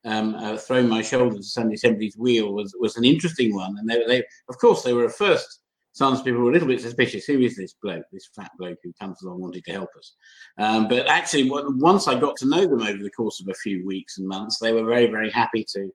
um, 0.04 0.34
uh, 0.34 0.56
throwing 0.56 0.88
my 0.88 1.02
shoulder 1.02 1.36
to 1.36 1.42
Sunday 1.42 1.74
Assembly's 1.74 2.16
wheel 2.16 2.54
was 2.54 2.74
was 2.80 2.96
an 2.96 3.04
interesting 3.04 3.54
one. 3.54 3.76
And 3.78 3.88
they, 3.88 4.02
they 4.06 4.24
of 4.48 4.58
course, 4.58 4.82
they 4.82 4.94
were 4.94 5.04
a 5.04 5.10
first. 5.10 5.60
Some 5.92 6.16
people 6.22 6.40
were 6.40 6.50
a 6.50 6.52
little 6.52 6.68
bit 6.68 6.80
suspicious. 6.80 7.26
Who 7.26 7.40
is 7.40 7.56
this 7.56 7.74
bloke, 7.82 8.04
this 8.10 8.28
fat 8.34 8.50
bloke 8.58 8.78
who 8.82 8.92
comes 8.98 9.22
along 9.22 9.40
wanting 9.40 9.62
to 9.62 9.72
help 9.72 9.90
us? 9.98 10.14
Um, 10.58 10.88
but 10.88 11.06
actually, 11.06 11.50
once 11.50 12.08
I 12.08 12.18
got 12.18 12.36
to 12.36 12.48
know 12.48 12.66
them 12.66 12.82
over 12.82 13.02
the 13.02 13.10
course 13.10 13.40
of 13.40 13.48
a 13.48 13.54
few 13.54 13.86
weeks 13.86 14.18
and 14.18 14.26
months, 14.26 14.58
they 14.58 14.72
were 14.72 14.84
very, 14.84 15.06
very 15.06 15.30
happy 15.30 15.66
to 15.74 15.90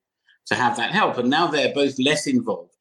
to 0.48 0.56
have 0.56 0.78
that 0.78 0.92
help. 0.92 1.18
And 1.18 1.30
now 1.30 1.48
they're 1.48 1.74
both 1.74 2.00
less 2.00 2.26
involved 2.26 2.74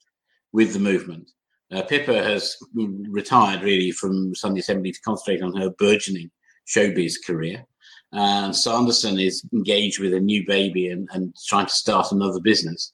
with 0.52 0.72
the 0.72 0.79
movement. 0.79 1.31
Uh, 1.72 1.83
Pippa 1.83 2.22
has 2.22 2.57
retired 2.74 3.62
really 3.62 3.90
from 3.90 4.35
Sunday 4.35 4.61
Assembly 4.61 4.92
to 4.92 5.00
concentrate 5.00 5.42
on 5.42 5.57
her 5.57 5.70
burgeoning 5.70 6.31
showbiz 6.66 7.14
career. 7.26 7.64
And 8.12 8.55
Sanderson 8.55 9.18
is 9.18 9.44
engaged 9.52 9.98
with 9.98 10.14
a 10.14 10.20
new 10.20 10.46
baby 10.46 10.90
and, 10.90 11.09
and 11.12 11.35
trying 11.48 11.66
to 11.66 11.72
start 11.72 12.12
another 12.12 12.40
business. 12.40 12.92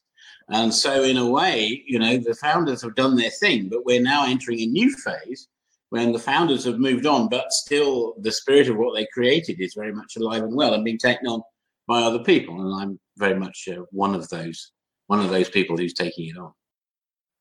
And 0.49 0.73
so, 0.73 1.03
in 1.03 1.17
a 1.17 1.29
way, 1.29 1.83
you 1.87 1.99
know, 1.99 2.17
the 2.17 2.35
founders 2.35 2.81
have 2.81 2.95
done 2.95 3.15
their 3.15 3.29
thing, 3.29 3.69
but 3.69 3.85
we're 3.85 4.01
now 4.01 4.25
entering 4.25 4.59
a 4.59 4.65
new 4.65 4.93
phase 4.97 5.47
when 5.89 6.11
the 6.11 6.19
founders 6.19 6.65
have 6.65 6.79
moved 6.79 7.05
on, 7.05 7.29
but 7.29 7.51
still 7.51 8.15
the 8.19 8.31
spirit 8.31 8.67
of 8.67 8.77
what 8.77 8.95
they 8.95 9.07
created 9.13 9.61
is 9.61 9.75
very 9.75 9.93
much 9.93 10.15
alive 10.17 10.43
and 10.43 10.55
well 10.55 10.73
and 10.73 10.83
being 10.83 10.97
taken 10.97 11.27
on 11.27 11.41
by 11.87 12.01
other 12.01 12.23
people. 12.23 12.59
And 12.59 12.81
I'm 12.81 12.99
very 13.17 13.35
much 13.35 13.69
uh, 13.71 13.83
one 13.91 14.15
of 14.15 14.27
those 14.29 14.71
one 15.07 15.19
of 15.19 15.29
those 15.29 15.49
people 15.49 15.77
who's 15.77 15.93
taking 15.93 16.29
it 16.29 16.37
on. 16.37 16.51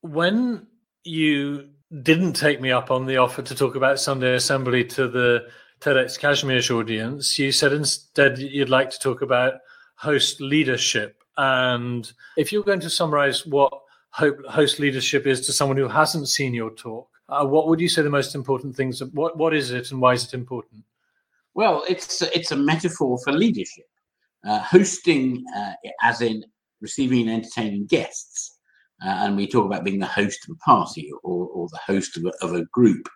When 0.03 0.67
you 1.05 1.71
didn't 2.03 2.35
take 2.35 2.61
me 2.61 2.71
up 2.71 2.91
on 2.91 3.07
the 3.07 3.17
offer 3.17 3.41
to 3.41 3.55
talk 3.55 3.75
about 3.75 4.01
Sunday 4.01 4.35
Assembly 4.35 4.85
to 4.85 5.09
the 5.09 5.49
TEDx 5.81 6.19
Kazimierz's 6.19 6.71
audience, 6.71 7.39
you 7.39 7.53
said 7.53 7.73
instead 7.73 8.39
you'd 8.39 8.69
like 8.69 8.91
to 8.91 8.99
talk 8.99 9.23
about 9.23 9.55
host 9.97 10.41
leadership. 10.41 11.22
And 11.37 12.11
if 12.37 12.53
you're 12.53 12.63
going 12.63 12.81
to 12.81 12.91
summarize 12.91 13.47
what 13.47 13.73
host 14.11 14.79
leadership 14.79 15.27
is 15.27 15.47
to 15.47 15.53
someone 15.53 15.79
who 15.79 15.89
hasn't 15.89 16.29
seen 16.29 16.55
your 16.55 16.71
talk, 16.71 17.09
uh, 17.29 17.47
what 17.47 17.69
would 17.69 17.81
you 17.81 17.89
say 17.89 18.03
the 18.03 18.11
most 18.11 18.35
important 18.35 18.77
things? 18.77 19.03
What 19.03 19.39
what 19.39 19.55
is 19.55 19.71
it, 19.71 19.91
and 19.91 20.01
why 20.01 20.13
is 20.13 20.25
it 20.25 20.35
important? 20.35 20.85
Well, 21.55 21.85
it's 21.89 22.21
it's 22.23 22.53
a 22.53 22.57
metaphor 22.57 23.19
for 23.25 23.33
leadership 23.33 23.87
uh, 24.45 24.61
hosting, 24.61 25.45
uh, 25.57 25.73
as 26.03 26.21
in 26.21 26.45
receiving 26.81 27.29
and 27.29 27.39
entertaining 27.39 27.87
guests. 27.87 28.59
Uh, 29.05 29.09
and 29.09 29.37
we 29.37 29.47
talk 29.47 29.65
about 29.65 29.85
being 29.85 29.99
the 29.99 30.07
host 30.07 30.47
of 30.49 30.55
a 30.55 30.59
party 30.59 31.11
or, 31.25 31.47
or 31.49 31.69
the 31.69 31.81
host 31.85 32.17
of 32.17 32.25
a, 32.25 32.33
of 32.45 32.55
a 32.55 32.65
group. 32.67 33.09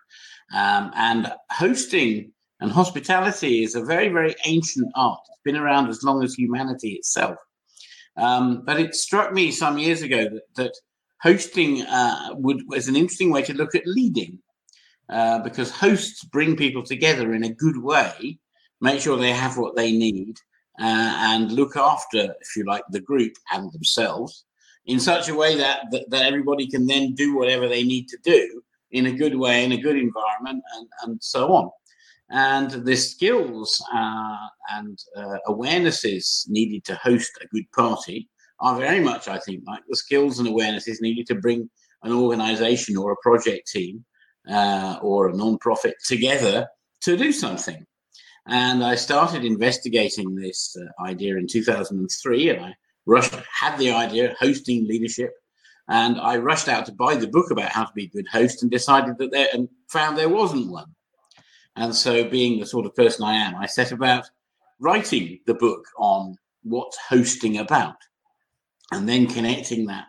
Um, 0.53 0.91
and 0.95 1.31
hosting 1.51 2.31
and 2.59 2.71
hospitality 2.71 3.63
is 3.63 3.75
a 3.75 3.83
very, 3.83 4.09
very 4.09 4.35
ancient 4.45 4.91
art. 4.95 5.19
It's 5.29 5.41
been 5.43 5.55
around 5.55 5.89
as 5.89 6.03
long 6.03 6.23
as 6.23 6.33
humanity 6.33 6.93
itself. 6.93 7.37
Um, 8.17 8.63
but 8.65 8.79
it 8.79 8.95
struck 8.95 9.31
me 9.31 9.51
some 9.51 9.77
years 9.77 10.01
ago 10.01 10.23
that, 10.29 10.43
that 10.55 10.73
hosting 11.21 11.83
uh, 11.83 12.29
would 12.33 12.63
was 12.67 12.87
an 12.87 12.95
interesting 12.95 13.31
way 13.31 13.43
to 13.43 13.53
look 13.53 13.75
at 13.75 13.85
leading, 13.85 14.39
uh, 15.09 15.39
because 15.39 15.71
hosts 15.71 16.23
bring 16.23 16.55
people 16.55 16.83
together 16.83 17.33
in 17.33 17.43
a 17.43 17.53
good 17.53 17.81
way, 17.81 18.39
make 18.81 19.01
sure 19.01 19.17
they 19.17 19.31
have 19.31 19.57
what 19.57 19.75
they 19.75 19.91
need, 19.91 20.37
uh, 20.79 21.15
and 21.31 21.51
look 21.51 21.75
after, 21.75 22.35
if 22.41 22.55
you 22.55 22.65
like, 22.65 22.83
the 22.89 22.99
group 22.99 23.33
and 23.51 23.71
themselves 23.71 24.45
in 24.85 24.99
such 24.99 25.29
a 25.29 25.35
way 25.35 25.55
that, 25.55 25.81
that, 25.91 26.09
that 26.09 26.25
everybody 26.25 26.67
can 26.67 26.85
then 26.87 27.13
do 27.13 27.35
whatever 27.35 27.67
they 27.67 27.83
need 27.83 28.07
to 28.07 28.17
do 28.23 28.61
in 28.91 29.07
a 29.07 29.11
good 29.11 29.35
way, 29.35 29.63
in 29.63 29.73
a 29.73 29.81
good 29.81 29.97
environment, 29.97 30.63
and, 30.75 30.87
and 31.03 31.21
so 31.21 31.53
on. 31.53 31.69
And 32.29 32.71
the 32.85 32.95
skills 32.95 33.81
uh, 33.93 34.47
and 34.69 34.99
uh, 35.15 35.37
awarenesses 35.47 36.43
needed 36.49 36.83
to 36.85 36.95
host 36.95 37.31
a 37.41 37.47
good 37.47 37.71
party 37.71 38.29
are 38.59 38.77
very 38.77 38.99
much, 38.99 39.27
I 39.27 39.39
think, 39.39 39.63
like 39.65 39.83
the 39.87 39.95
skills 39.95 40.39
and 40.39 40.47
awarenesses 40.47 40.99
needed 40.99 41.27
to 41.27 41.35
bring 41.35 41.69
an 42.03 42.11
organization 42.11 42.97
or 42.97 43.11
a 43.11 43.21
project 43.21 43.67
team 43.67 44.03
uh, 44.49 44.99
or 45.01 45.29
a 45.29 45.35
non-profit 45.35 45.95
together 46.05 46.67
to 47.01 47.17
do 47.17 47.31
something. 47.31 47.85
And 48.47 48.83
I 48.83 48.95
started 48.95 49.43
investigating 49.43 50.35
this 50.35 50.75
uh, 50.79 51.03
idea 51.03 51.37
in 51.37 51.47
2003, 51.47 52.49
and 52.49 52.65
I 52.65 52.73
rushed, 53.05 53.33
had 53.33 53.77
the 53.77 53.91
idea 53.91 54.31
of 54.31 54.37
hosting 54.37 54.87
leadership, 54.87 55.31
and 55.89 56.19
I 56.19 56.37
rushed 56.37 56.67
out 56.67 56.85
to 56.85 56.93
buy 56.93 57.15
the 57.15 57.27
book 57.27 57.51
about 57.51 57.71
how 57.71 57.85
to 57.85 57.93
be 57.93 58.05
a 58.05 58.09
good 58.09 58.27
host, 58.31 58.61
and 58.61 58.71
decided 58.71 59.17
that 59.17 59.31
there 59.31 59.49
and 59.53 59.67
found 59.89 60.17
there 60.17 60.29
wasn't 60.29 60.71
one. 60.71 60.87
And 61.77 61.95
so, 61.95 62.23
being 62.23 62.59
the 62.59 62.65
sort 62.65 62.85
of 62.85 62.95
person 62.95 63.23
I 63.23 63.35
am, 63.35 63.55
I 63.55 63.65
set 63.65 63.91
about 63.91 64.29
writing 64.79 65.39
the 65.45 65.53
book 65.53 65.85
on 65.97 66.35
what's 66.63 66.97
hosting 66.97 67.59
about, 67.59 67.95
and 68.91 69.07
then 69.07 69.27
connecting 69.27 69.85
that 69.87 70.07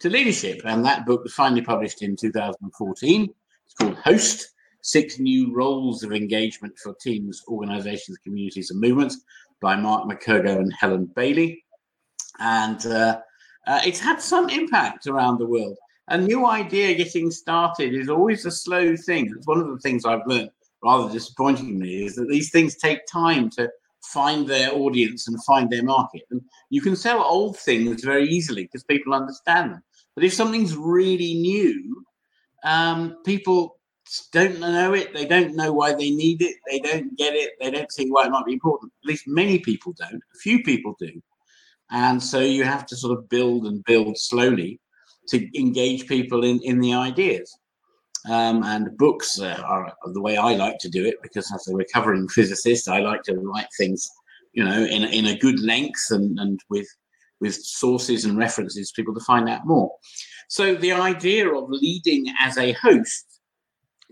to 0.00 0.10
leadership. 0.10 0.60
And 0.64 0.84
that 0.84 1.06
book 1.06 1.24
was 1.24 1.34
finally 1.34 1.62
published 1.62 2.02
in 2.02 2.16
2014. 2.16 3.28
It's 3.66 3.74
called 3.74 3.96
Host 3.96 4.54
Six 4.82 5.18
New 5.18 5.54
Roles 5.54 6.02
of 6.02 6.12
Engagement 6.12 6.78
for 6.78 6.94
Teams, 7.00 7.42
Organizations, 7.48 8.18
Communities, 8.18 8.70
and 8.70 8.80
Movements 8.80 9.18
by 9.60 9.76
Mark 9.76 10.08
McKergow 10.08 10.58
and 10.58 10.72
Helen 10.72 11.06
Bailey. 11.16 11.64
and 12.38 12.86
uh, 12.86 13.20
uh, 13.66 13.80
it's 13.84 14.00
had 14.00 14.20
some 14.20 14.48
impact 14.48 15.06
around 15.06 15.38
the 15.38 15.46
world. 15.46 15.76
A 16.08 16.16
new 16.16 16.46
idea 16.46 16.94
getting 16.94 17.30
started 17.30 17.94
is 17.94 18.08
always 18.08 18.46
a 18.46 18.50
slow 18.50 18.96
thing. 18.96 19.30
It's 19.36 19.46
one 19.46 19.60
of 19.60 19.68
the 19.68 19.78
things 19.78 20.06
I've 20.06 20.26
learned, 20.26 20.50
rather 20.82 21.12
disappointingly, 21.12 22.04
is 22.04 22.14
that 22.16 22.28
these 22.28 22.50
things 22.50 22.76
take 22.76 23.00
time 23.06 23.50
to 23.50 23.70
find 24.02 24.46
their 24.46 24.72
audience 24.72 25.28
and 25.28 25.42
find 25.44 25.70
their 25.70 25.82
market. 25.82 26.22
And 26.30 26.40
you 26.70 26.80
can 26.80 26.96
sell 26.96 27.22
old 27.22 27.58
things 27.58 28.04
very 28.04 28.28
easily 28.28 28.64
because 28.64 28.84
people 28.84 29.14
understand 29.14 29.72
them. 29.72 29.82
But 30.14 30.24
if 30.24 30.32
something's 30.32 30.76
really 30.76 31.34
new, 31.34 32.04
um, 32.64 33.18
people 33.24 33.78
don't 34.32 34.58
know 34.58 34.94
it. 34.94 35.12
They 35.12 35.26
don't 35.26 35.54
know 35.54 35.72
why 35.72 35.92
they 35.92 36.10
need 36.10 36.42
it. 36.42 36.56
They 36.70 36.80
don't 36.80 37.16
get 37.16 37.34
it. 37.34 37.52
They 37.60 37.70
don't 37.70 37.92
see 37.92 38.08
why 38.08 38.26
it 38.26 38.30
might 38.30 38.46
be 38.46 38.54
important. 38.54 38.92
At 39.04 39.08
least 39.08 39.24
many 39.26 39.58
people 39.58 39.94
don't. 39.98 40.22
A 40.34 40.38
few 40.38 40.62
people 40.62 40.96
do. 40.98 41.20
And 41.90 42.22
so 42.22 42.40
you 42.40 42.64
have 42.64 42.86
to 42.86 42.96
sort 42.96 43.16
of 43.16 43.28
build 43.28 43.66
and 43.66 43.84
build 43.84 44.18
slowly 44.18 44.80
to 45.28 45.58
engage 45.58 46.06
people 46.06 46.44
in, 46.44 46.60
in 46.62 46.80
the 46.80 46.94
ideas. 46.94 47.58
Um, 48.28 48.62
and 48.62 48.96
books 48.98 49.40
uh, 49.40 49.60
are 49.64 49.94
the 50.12 50.20
way 50.20 50.36
I 50.36 50.54
like 50.54 50.78
to 50.80 50.90
do 50.90 51.06
it 51.06 51.16
because 51.22 51.50
as 51.52 51.66
a 51.68 51.74
recovering 51.74 52.28
physicist, 52.28 52.88
I 52.88 53.00
like 53.00 53.22
to 53.22 53.36
write 53.36 53.68
things, 53.78 54.08
you 54.52 54.64
know, 54.64 54.84
in, 54.84 55.04
in 55.04 55.26
a 55.26 55.38
good 55.38 55.60
length 55.60 56.10
and, 56.10 56.38
and 56.38 56.60
with 56.68 56.88
with 57.40 57.54
sources 57.54 58.24
and 58.24 58.36
references 58.36 58.92
people 58.92 59.14
to 59.14 59.20
find 59.20 59.48
out 59.48 59.66
more. 59.66 59.92
So 60.48 60.74
the 60.74 60.92
idea 60.92 61.48
of 61.48 61.70
leading 61.70 62.26
as 62.40 62.58
a 62.58 62.72
host 62.72 63.40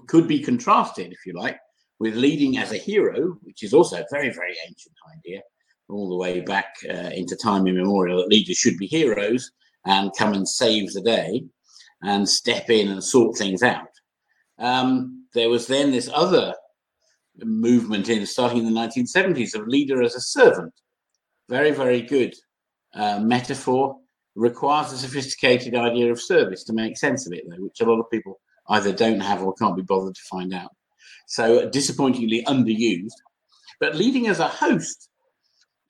could 0.06 0.28
be 0.28 0.42
contrasted, 0.42 1.12
if 1.12 1.18
you 1.26 1.32
like, 1.32 1.58
with 1.98 2.14
leading 2.14 2.58
as 2.58 2.72
a 2.72 2.76
hero, 2.76 3.36
which 3.42 3.62
is 3.62 3.72
also 3.72 3.96
a 3.96 4.06
very, 4.10 4.30
very 4.30 4.54
ancient 4.66 4.94
idea, 5.16 5.40
all 5.88 6.08
the 6.08 6.16
way 6.16 6.40
back 6.40 6.74
uh, 6.88 7.10
into 7.14 7.36
time 7.36 7.66
immemorial 7.66 8.18
that 8.18 8.28
leaders 8.28 8.56
should 8.56 8.76
be 8.76 8.86
heroes 8.86 9.50
and 9.86 10.12
come 10.18 10.34
and 10.34 10.48
save 10.48 10.92
the 10.92 11.00
day 11.00 11.42
and 12.02 12.28
step 12.28 12.68
in 12.70 12.88
and 12.88 13.02
sort 13.02 13.36
things 13.36 13.62
out. 13.62 13.88
Um, 14.58 15.26
there 15.34 15.48
was 15.48 15.66
then 15.66 15.90
this 15.90 16.10
other 16.12 16.54
movement 17.42 18.08
in 18.08 18.24
starting 18.26 18.58
in 18.58 18.72
the 18.72 18.80
1970s 18.80 19.54
of 19.54 19.68
leader 19.68 20.02
as 20.02 20.14
a 20.14 20.20
servant. 20.20 20.72
Very, 21.48 21.70
very 21.70 22.02
good 22.02 22.34
uh, 22.94 23.20
metaphor. 23.20 23.96
Requires 24.34 24.92
a 24.92 24.98
sophisticated 24.98 25.74
idea 25.74 26.12
of 26.12 26.20
service 26.20 26.62
to 26.64 26.74
make 26.74 26.98
sense 26.98 27.26
of 27.26 27.32
it, 27.32 27.44
though, 27.48 27.56
which 27.56 27.80
a 27.80 27.86
lot 27.86 27.98
of 27.98 28.10
people 28.10 28.38
either 28.68 28.92
don't 28.92 29.20
have 29.20 29.42
or 29.42 29.54
can't 29.54 29.76
be 29.76 29.82
bothered 29.82 30.14
to 30.14 30.20
find 30.30 30.52
out. 30.52 30.70
So 31.26 31.70
disappointingly 31.70 32.44
underused. 32.44 33.14
But 33.80 33.96
leading 33.96 34.26
as 34.28 34.40
a 34.40 34.48
host 34.48 35.08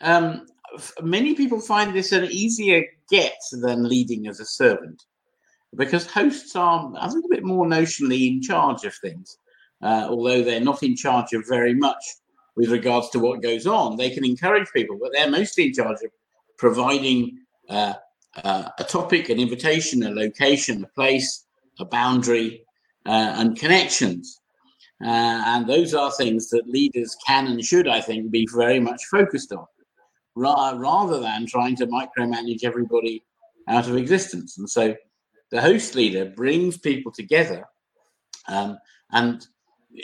um, 0.01 0.47
many 1.03 1.35
people 1.35 1.61
find 1.61 1.95
this 1.95 2.13
an 2.13 2.25
easier 2.25 2.85
get 3.11 3.39
than 3.53 3.89
leading 3.89 4.27
as 4.27 4.41
a 4.41 4.45
servant 4.45 5.03
because 5.75 6.07
hosts 6.07 6.55
are 6.57 6.93
a 6.99 7.07
little 7.09 7.29
bit 7.29 7.45
more 7.45 7.67
notionally 7.67 8.29
in 8.29 8.43
charge 8.43 8.85
of 8.85 8.95
things. 8.95 9.39
Uh, 9.83 10.07
although 10.09 10.43
they're 10.43 10.61
not 10.61 10.83
in 10.83 10.97
charge 10.97 11.33
of 11.33 11.45
very 11.47 11.75
much 11.75 12.03
with 12.57 12.71
regards 12.71 13.11
to 13.11 13.19
what 13.19 13.43
goes 13.43 13.67
on, 13.67 13.97
they 13.97 14.11
can 14.11 14.25
encourage 14.25 14.69
people, 14.73 14.99
but 15.01 15.11
they're 15.13 15.31
mostly 15.31 15.67
in 15.67 15.75
charge 15.75 15.99
of 16.03 16.11
providing 16.57 17.39
uh, 17.69 17.93
uh, 18.43 18.71
a 18.79 18.85
topic, 18.85 19.29
an 19.29 19.39
invitation, 19.39 20.03
a 20.03 20.11
location, 20.11 20.83
a 20.83 20.89
place, 20.89 21.45
a 21.79 21.85
boundary, 21.85 22.65
uh, 23.05 23.35
and 23.37 23.59
connections. 23.59 24.41
Uh, 25.05 25.43
and 25.47 25.67
those 25.67 25.93
are 25.93 26.11
things 26.13 26.49
that 26.49 26.67
leaders 26.67 27.17
can 27.27 27.47
and 27.47 27.63
should, 27.63 27.87
I 27.87 28.01
think, 28.01 28.31
be 28.31 28.49
very 28.55 28.81
much 28.81 29.05
focused 29.11 29.53
on 29.53 29.67
ra- 30.35 30.75
rather 30.77 31.21
than 31.21 31.47
trying 31.47 31.77
to 31.77 31.87
micromanage 31.87 32.65
everybody 32.65 33.25
out 33.69 33.89
of 33.89 33.97
existence. 33.97 34.57
And 34.57 34.69
so 34.69 34.95
the 35.51 35.61
host 35.61 35.95
leader 35.95 36.27
brings 36.27 36.77
people 36.77 37.13
together 37.13 37.65
um, 38.49 38.79
and 39.13 39.47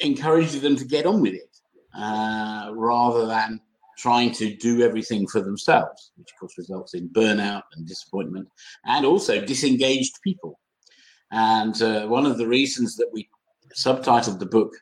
encourages 0.02 0.61
them 0.61 0.76
to 0.76 0.85
get 0.85 1.07
on 1.07 1.20
with 1.20 1.35
it 1.35 1.57
uh, 1.94 2.70
rather 2.74 3.26
than 3.26 3.61
trying 3.98 4.33
to 4.33 4.55
do 4.57 4.83
everything 4.83 5.26
for 5.26 5.40
themselves, 5.40 6.12
which 6.16 6.31
of 6.33 6.40
course 6.40 6.59
results 6.59 6.94
in 6.94 7.09
burnout 7.11 7.62
and 7.76 7.87
disappointment 7.87 8.48
and 8.87 9.05
also 9.05 9.44
disengaged 9.44 10.20
people. 10.22 10.59
And 11.31 11.81
uh, 11.83 12.07
one 12.07 12.26
of 12.26 12.38
the 12.38 12.46
reasons 12.46 12.96
that 12.96 13.11
we 13.12 13.28
subtitled 13.74 14.38
the 14.38 14.46
book 14.46 14.72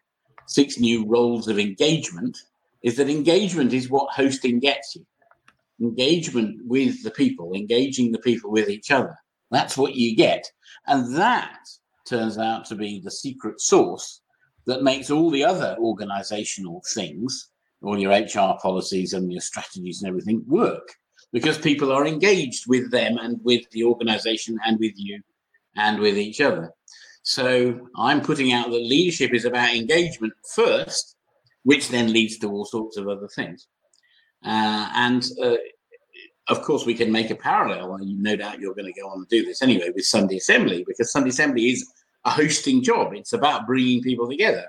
Six 0.46 0.78
New 0.78 1.06
Roles 1.06 1.48
of 1.48 1.58
Engagement 1.58 2.36
is 2.82 2.96
that 2.96 3.10
engagement 3.10 3.72
is 3.72 3.90
what 3.90 4.12
hosting 4.12 4.58
gets 4.58 4.96
you 4.96 5.04
engagement 5.80 6.60
with 6.66 7.02
the 7.02 7.10
people, 7.10 7.54
engaging 7.54 8.12
the 8.12 8.18
people 8.18 8.50
with 8.50 8.68
each 8.68 8.90
other. 8.90 9.16
That's 9.50 9.76
what 9.76 9.94
you 9.94 10.16
get. 10.16 10.50
And 10.86 11.14
that 11.16 11.58
turns 12.06 12.38
out 12.38 12.64
to 12.66 12.74
be 12.74 13.00
the 13.00 13.10
secret 13.10 13.60
sauce 13.60 14.20
that 14.66 14.82
makes 14.82 15.10
all 15.10 15.30
the 15.30 15.44
other 15.44 15.76
organizational 15.80 16.82
things, 16.94 17.50
all 17.82 17.98
your 17.98 18.12
HR 18.12 18.58
policies 18.60 19.12
and 19.12 19.32
your 19.32 19.40
strategies 19.40 20.02
and 20.02 20.08
everything 20.08 20.44
work 20.46 20.88
because 21.32 21.58
people 21.58 21.92
are 21.92 22.06
engaged 22.06 22.64
with 22.66 22.90
them 22.90 23.16
and 23.18 23.40
with 23.44 23.68
the 23.70 23.84
organization 23.84 24.58
and 24.66 24.78
with 24.78 24.92
you 24.96 25.20
and 25.76 25.98
with 26.00 26.18
each 26.18 26.40
other. 26.40 26.72
So 27.22 27.88
I'm 27.96 28.20
putting 28.20 28.52
out 28.52 28.70
that 28.70 28.82
leadership 28.82 29.34
is 29.34 29.44
about 29.44 29.74
engagement 29.74 30.32
first, 30.54 31.16
which 31.62 31.88
then 31.88 32.12
leads 32.12 32.38
to 32.38 32.50
all 32.50 32.64
sorts 32.64 32.96
of 32.96 33.08
other 33.08 33.28
things. 33.28 33.68
Uh, 34.44 34.90
and 34.94 35.24
uh, 35.42 35.56
of 36.50 36.62
course, 36.62 36.84
we 36.84 36.94
can 36.94 37.12
make 37.12 37.30
a 37.30 37.36
parallel, 37.36 37.94
and 37.94 38.20
no 38.20 38.34
doubt 38.34 38.58
you're 38.58 38.74
going 38.74 38.92
to 38.92 39.00
go 39.00 39.08
on 39.08 39.18
and 39.18 39.28
do 39.28 39.44
this 39.44 39.62
anyway 39.62 39.90
with 39.94 40.04
Sunday 40.04 40.36
Assembly, 40.36 40.84
because 40.86 41.12
Sunday 41.12 41.30
Assembly 41.30 41.70
is 41.70 41.88
a 42.24 42.30
hosting 42.30 42.82
job. 42.82 43.14
It's 43.14 43.32
about 43.32 43.68
bringing 43.68 44.02
people 44.02 44.28
together. 44.28 44.66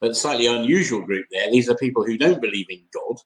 But 0.00 0.16
slightly 0.16 0.46
unusual 0.46 1.02
group 1.02 1.26
there. 1.32 1.50
These 1.50 1.68
are 1.68 1.76
people 1.76 2.04
who 2.04 2.16
don't 2.16 2.40
believe 2.40 2.66
in 2.70 2.82
God, 2.94 3.16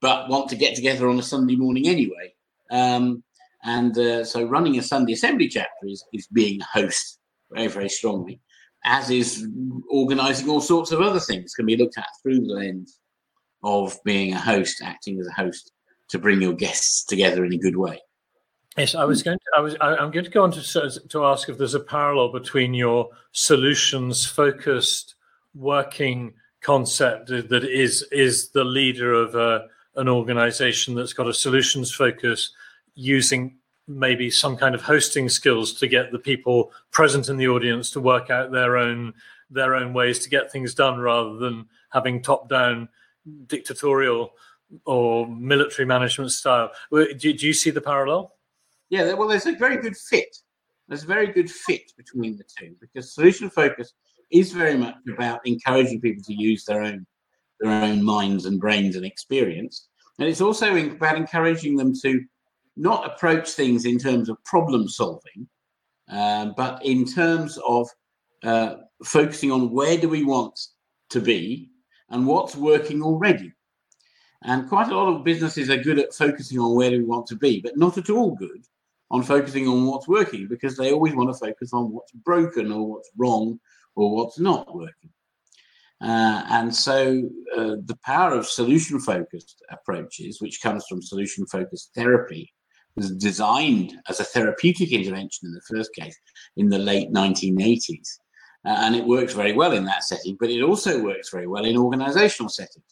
but 0.00 0.28
want 0.28 0.50
to 0.50 0.56
get 0.56 0.74
together 0.74 1.08
on 1.08 1.18
a 1.18 1.22
Sunday 1.22 1.56
morning 1.56 1.88
anyway. 1.88 2.34
Um, 2.70 3.24
and 3.64 3.96
uh, 3.96 4.24
so 4.24 4.44
running 4.44 4.78
a 4.78 4.82
Sunday 4.82 5.14
Assembly 5.14 5.48
chapter 5.48 5.86
is, 5.86 6.04
is 6.12 6.26
being 6.26 6.60
a 6.60 6.78
host 6.80 7.18
very, 7.50 7.68
very 7.68 7.88
strongly, 7.88 8.40
as 8.84 9.08
is 9.08 9.48
organizing 9.90 10.50
all 10.50 10.60
sorts 10.60 10.92
of 10.92 11.00
other 11.00 11.20
things 11.20 11.54
can 11.54 11.64
be 11.64 11.78
looked 11.78 11.96
at 11.96 12.08
through 12.22 12.40
the 12.40 12.52
lens 12.52 12.98
of 13.62 13.96
being 14.04 14.34
a 14.34 14.38
host, 14.38 14.82
acting 14.84 15.18
as 15.18 15.26
a 15.26 15.32
host 15.32 15.72
to 16.08 16.18
bring 16.18 16.40
your 16.40 16.54
guests 16.54 17.04
together 17.04 17.44
in 17.44 17.52
a 17.52 17.58
good 17.58 17.76
way. 17.76 18.00
Yes, 18.76 18.94
I 18.94 19.04
was 19.04 19.22
going 19.22 19.38
to. 19.38 19.44
I 19.56 19.60
was. 19.60 19.76
I, 19.80 19.96
am 20.02 20.10
going 20.10 20.24
to 20.24 20.30
go 20.30 20.44
on 20.44 20.52
to 20.52 21.00
to 21.08 21.24
ask 21.24 21.48
if 21.48 21.58
there's 21.58 21.74
a 21.74 21.80
parallel 21.80 22.30
between 22.32 22.74
your 22.74 23.08
solutions 23.32 24.24
focused 24.24 25.16
working 25.54 26.34
concept 26.60 27.28
that 27.28 27.64
is 27.64 28.02
is 28.12 28.50
the 28.50 28.64
leader 28.64 29.12
of 29.12 29.34
a, 29.34 29.66
an 29.96 30.08
organization 30.08 30.94
that's 30.94 31.12
got 31.12 31.28
a 31.28 31.34
solutions 31.34 31.92
focus 31.92 32.52
using 32.94 33.56
maybe 33.88 34.30
some 34.30 34.56
kind 34.56 34.74
of 34.74 34.82
hosting 34.82 35.28
skills 35.28 35.72
to 35.72 35.88
get 35.88 36.12
the 36.12 36.18
people 36.18 36.70
present 36.90 37.28
in 37.28 37.36
the 37.36 37.48
audience 37.48 37.90
to 37.90 38.00
work 38.00 38.30
out 38.30 38.52
their 38.52 38.76
own 38.76 39.12
their 39.50 39.74
own 39.74 39.92
ways 39.92 40.18
to 40.20 40.28
get 40.28 40.52
things 40.52 40.74
done 40.74 40.98
rather 40.98 41.36
than 41.36 41.66
having 41.90 42.22
top 42.22 42.48
down 42.48 42.88
dictatorial 43.46 44.32
or 44.84 45.26
military 45.26 45.86
management 45.86 46.30
style. 46.32 46.70
Do, 46.92 47.14
do 47.14 47.46
you 47.46 47.52
see 47.52 47.70
the 47.70 47.80
parallel? 47.80 48.34
Yeah, 48.90 49.12
well, 49.14 49.28
there's 49.28 49.46
a 49.46 49.52
very 49.52 49.76
good 49.76 49.96
fit. 49.96 50.36
There's 50.88 51.04
a 51.04 51.06
very 51.06 51.26
good 51.26 51.50
fit 51.50 51.92
between 51.96 52.36
the 52.36 52.44
two 52.58 52.74
because 52.80 53.14
solution 53.14 53.50
focus 53.50 53.92
is 54.30 54.52
very 54.52 54.76
much 54.76 54.96
about 55.12 55.40
encouraging 55.44 56.00
people 56.00 56.22
to 56.24 56.34
use 56.34 56.64
their 56.64 56.82
own 56.82 57.06
their 57.60 57.70
own 57.70 58.04
minds 58.04 58.46
and 58.46 58.60
brains 58.60 58.94
and 58.94 59.04
experience, 59.04 59.88
and 60.18 60.28
it's 60.28 60.40
also 60.40 60.76
about 60.76 61.16
encouraging 61.16 61.76
them 61.76 61.92
to 62.02 62.24
not 62.76 63.04
approach 63.04 63.50
things 63.50 63.84
in 63.84 63.98
terms 63.98 64.28
of 64.28 64.42
problem 64.44 64.88
solving, 64.88 65.48
um, 66.08 66.54
but 66.56 66.80
in 66.84 67.04
terms 67.04 67.58
of 67.66 67.88
uh, 68.44 68.76
focusing 69.04 69.50
on 69.50 69.70
where 69.70 69.98
do 69.98 70.08
we 70.08 70.24
want 70.24 70.58
to 71.10 71.20
be 71.20 71.70
and 72.10 72.26
what's 72.26 72.54
working 72.54 73.02
already. 73.02 73.52
And 74.42 74.68
quite 74.68 74.88
a 74.88 74.96
lot 74.96 75.12
of 75.12 75.24
businesses 75.24 75.68
are 75.68 75.82
good 75.82 75.98
at 75.98 76.14
focusing 76.14 76.58
on 76.58 76.74
where 76.74 76.90
we 76.90 77.02
want 77.02 77.26
to 77.28 77.36
be, 77.36 77.60
but 77.60 77.76
not 77.76 77.98
at 77.98 78.10
all 78.10 78.34
good 78.36 78.64
on 79.10 79.22
focusing 79.22 79.66
on 79.66 79.86
what's 79.86 80.06
working 80.06 80.46
because 80.48 80.76
they 80.76 80.92
always 80.92 81.14
want 81.14 81.30
to 81.30 81.38
focus 81.38 81.72
on 81.72 81.90
what's 81.90 82.12
broken 82.12 82.70
or 82.70 82.88
what's 82.88 83.10
wrong 83.16 83.58
or 83.96 84.14
what's 84.14 84.38
not 84.38 84.74
working. 84.74 85.10
Uh, 86.00 86.44
and 86.50 86.72
so 86.72 87.28
uh, 87.56 87.76
the 87.84 87.98
power 88.04 88.34
of 88.34 88.46
solution 88.46 89.00
focused 89.00 89.62
approaches, 89.70 90.40
which 90.40 90.60
comes 90.62 90.84
from 90.86 91.02
solution 91.02 91.44
focused 91.46 91.90
therapy, 91.94 92.52
was 92.94 93.10
designed 93.12 93.96
as 94.08 94.20
a 94.20 94.24
therapeutic 94.24 94.92
intervention 94.92 95.48
in 95.48 95.52
the 95.52 95.76
first 95.76 95.92
case 95.94 96.16
in 96.56 96.68
the 96.68 96.78
late 96.78 97.10
1980s. 97.12 98.18
Uh, 98.64 98.76
and 98.80 98.94
it 98.94 99.04
works 99.04 99.32
very 99.32 99.52
well 99.52 99.72
in 99.72 99.84
that 99.84 100.04
setting, 100.04 100.36
but 100.38 100.50
it 100.50 100.62
also 100.62 101.02
works 101.02 101.30
very 101.30 101.46
well 101.46 101.64
in 101.64 101.76
organizational 101.76 102.48
settings. 102.48 102.84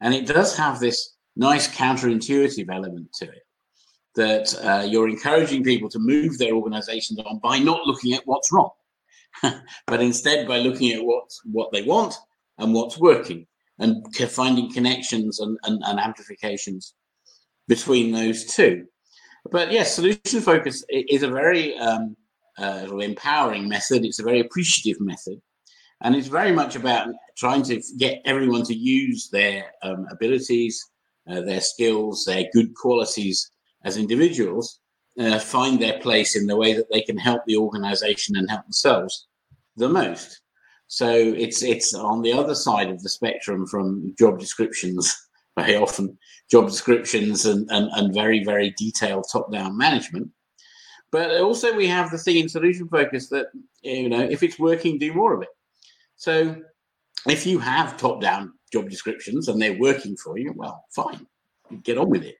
And 0.00 0.14
it 0.14 0.26
does 0.26 0.56
have 0.56 0.80
this 0.80 1.14
nice 1.36 1.68
counterintuitive 1.68 2.66
element 2.72 3.12
to 3.14 3.26
it 3.26 3.42
that 4.16 4.54
uh, 4.64 4.82
you're 4.82 5.08
encouraging 5.08 5.62
people 5.62 5.90
to 5.90 5.98
move 5.98 6.38
their 6.38 6.54
organizations 6.54 7.20
on 7.20 7.38
by 7.38 7.58
not 7.58 7.86
looking 7.86 8.14
at 8.14 8.22
what's 8.24 8.50
wrong, 8.50 8.70
but 9.42 10.00
instead 10.00 10.48
by 10.48 10.58
looking 10.58 10.92
at 10.92 11.04
what, 11.04 11.28
what 11.44 11.70
they 11.70 11.82
want 11.82 12.14
and 12.58 12.72
what's 12.72 12.98
working 12.98 13.46
and 13.78 14.02
finding 14.16 14.72
connections 14.72 15.40
and, 15.40 15.58
and, 15.64 15.82
and 15.84 16.00
amplifications 16.00 16.94
between 17.68 18.10
those 18.10 18.46
two. 18.46 18.86
But 19.50 19.70
yes, 19.70 19.94
solution 19.94 20.40
focus 20.40 20.84
is 20.88 21.22
a 21.22 21.28
very 21.28 21.76
um, 21.78 22.16
uh, 22.58 22.86
empowering 23.00 23.68
method. 23.68 24.04
It's 24.04 24.18
a 24.18 24.24
very 24.24 24.40
appreciative 24.40 25.00
method. 25.00 25.40
And 26.02 26.14
it's 26.14 26.28
very 26.28 26.52
much 26.52 26.76
about 26.76 27.08
trying 27.36 27.62
to 27.64 27.82
get 27.98 28.20
everyone 28.24 28.64
to 28.64 28.74
use 28.74 29.28
their 29.30 29.72
um, 29.82 30.06
abilities, 30.10 30.84
uh, 31.28 31.40
their 31.40 31.60
skills, 31.60 32.24
their 32.24 32.44
good 32.52 32.74
qualities 32.74 33.50
as 33.84 33.96
individuals, 33.96 34.80
uh, 35.18 35.38
find 35.38 35.80
their 35.80 35.98
place 36.00 36.36
in 36.36 36.46
the 36.46 36.56
way 36.56 36.74
that 36.74 36.90
they 36.92 37.00
can 37.00 37.16
help 37.16 37.42
the 37.46 37.56
organization 37.56 38.36
and 38.36 38.50
help 38.50 38.62
themselves 38.64 39.26
the 39.76 39.88
most. 39.88 40.40
So 40.88 41.10
it's 41.10 41.62
it's 41.62 41.94
on 41.94 42.22
the 42.22 42.32
other 42.32 42.54
side 42.54 42.90
of 42.90 43.02
the 43.02 43.08
spectrum 43.08 43.66
from 43.66 44.14
job 44.18 44.38
descriptions, 44.38 45.14
very 45.56 45.76
often 45.76 46.16
job 46.50 46.66
descriptions 46.66 47.44
and, 47.46 47.68
and, 47.70 47.88
and 47.94 48.14
very, 48.14 48.44
very 48.44 48.74
detailed 48.78 49.26
top-down 49.30 49.76
management. 49.76 50.30
But 51.10 51.40
also 51.40 51.74
we 51.74 51.86
have 51.88 52.10
the 52.10 52.18
thing 52.18 52.36
in 52.36 52.48
solution 52.48 52.88
focus 52.88 53.28
that, 53.30 53.46
you 53.82 54.08
know, 54.08 54.20
if 54.20 54.42
it's 54.42 54.58
working, 54.58 54.98
do 54.98 55.12
more 55.14 55.34
of 55.34 55.42
it. 55.42 55.48
So 56.16 56.56
if 57.28 57.46
you 57.46 57.58
have 57.58 57.96
top 57.96 58.20
down 58.20 58.52
job 58.72 58.88
descriptions 58.90 59.48
and 59.48 59.60
they're 59.60 59.78
working 59.78 60.16
for 60.16 60.38
you, 60.38 60.52
well, 60.56 60.84
fine, 60.94 61.26
get 61.82 61.98
on 61.98 62.10
with 62.10 62.24
it. 62.24 62.36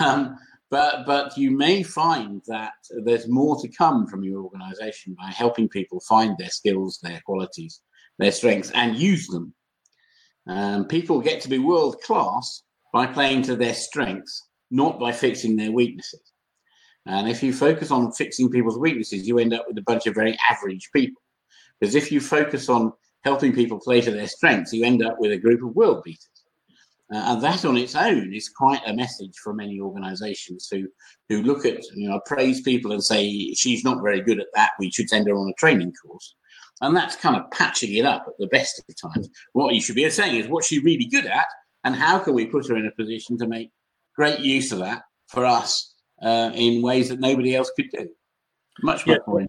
Um, 0.00 0.36
but 0.70 1.04
but 1.06 1.36
you 1.36 1.50
may 1.50 1.82
find 1.82 2.40
that 2.46 2.72
there's 3.04 3.28
more 3.28 3.60
to 3.60 3.68
come 3.68 4.06
from 4.06 4.24
your 4.24 4.42
organization 4.42 5.14
by 5.18 5.30
helping 5.30 5.68
people 5.68 6.00
find 6.00 6.36
their 6.38 6.48
skills, 6.50 6.98
their 7.02 7.20
qualities, 7.26 7.80
their 8.18 8.32
strengths, 8.32 8.70
and 8.70 8.96
use 8.96 9.26
them. 9.28 9.54
Um, 10.46 10.86
people 10.86 11.20
get 11.20 11.40
to 11.42 11.48
be 11.48 11.58
world 11.58 12.00
class 12.00 12.62
by 12.92 13.06
playing 13.06 13.42
to 13.42 13.56
their 13.56 13.74
strengths, 13.74 14.48
not 14.70 14.98
by 14.98 15.12
fixing 15.12 15.56
their 15.56 15.72
weaknesses. 15.72 16.32
And 17.06 17.28
if 17.28 17.42
you 17.42 17.52
focus 17.52 17.90
on 17.90 18.12
fixing 18.12 18.50
people's 18.50 18.78
weaknesses, 18.78 19.26
you 19.26 19.38
end 19.38 19.52
up 19.52 19.66
with 19.68 19.78
a 19.78 19.82
bunch 19.82 20.06
of 20.06 20.14
very 20.14 20.38
average 20.48 20.88
people. 20.94 21.20
Because 21.78 21.94
if 21.94 22.12
you 22.12 22.20
focus 22.20 22.68
on 22.68 22.92
helping 23.24 23.52
people 23.52 23.78
play 23.78 24.00
to 24.00 24.10
their 24.10 24.26
strengths, 24.26 24.72
you 24.72 24.84
end 24.84 25.04
up 25.04 25.16
with 25.18 25.32
a 25.32 25.38
group 25.38 25.62
of 25.62 25.74
world 25.74 26.02
beaters. 26.04 26.28
Uh, 27.12 27.34
and 27.34 27.42
that 27.42 27.64
on 27.64 27.76
its 27.76 27.94
own 27.94 28.32
is 28.32 28.48
quite 28.48 28.80
a 28.86 28.94
message 28.94 29.36
for 29.42 29.52
many 29.52 29.78
organizations 29.78 30.68
who, 30.70 30.88
who 31.28 31.42
look 31.42 31.66
at, 31.66 31.78
you 31.94 32.08
know, 32.08 32.20
praise 32.24 32.62
people 32.62 32.92
and 32.92 33.04
say, 33.04 33.52
she's 33.52 33.84
not 33.84 34.02
very 34.02 34.22
good 34.22 34.40
at 34.40 34.46
that. 34.54 34.70
We 34.78 34.90
should 34.90 35.10
send 35.10 35.28
her 35.28 35.34
on 35.34 35.50
a 35.50 35.54
training 35.54 35.92
course. 36.02 36.34
And 36.80 36.96
that's 36.96 37.14
kind 37.16 37.36
of 37.36 37.50
patching 37.50 37.94
it 37.94 38.06
up 38.06 38.24
at 38.26 38.34
the 38.38 38.46
best 38.46 38.82
of 38.88 39.12
times. 39.12 39.28
What 39.52 39.74
you 39.74 39.80
should 39.80 39.94
be 39.94 40.08
saying 40.08 40.36
is 40.36 40.48
what 40.48 40.64
she's 40.64 40.82
really 40.82 41.04
good 41.04 41.26
at 41.26 41.46
and 41.84 41.94
how 41.94 42.18
can 42.18 42.34
we 42.34 42.46
put 42.46 42.68
her 42.68 42.76
in 42.76 42.86
a 42.86 42.92
position 42.92 43.36
to 43.38 43.46
make 43.46 43.70
great 44.16 44.40
use 44.40 44.72
of 44.72 44.78
that 44.78 45.02
for 45.28 45.44
us 45.44 45.94
uh, 46.22 46.50
in 46.54 46.82
ways 46.82 47.10
that 47.10 47.20
nobody 47.20 47.54
else 47.54 47.70
could 47.76 47.90
do. 47.92 48.08
Much, 48.82 49.06
much 49.06 49.18
yeah. 49.18 49.22
more 49.26 49.46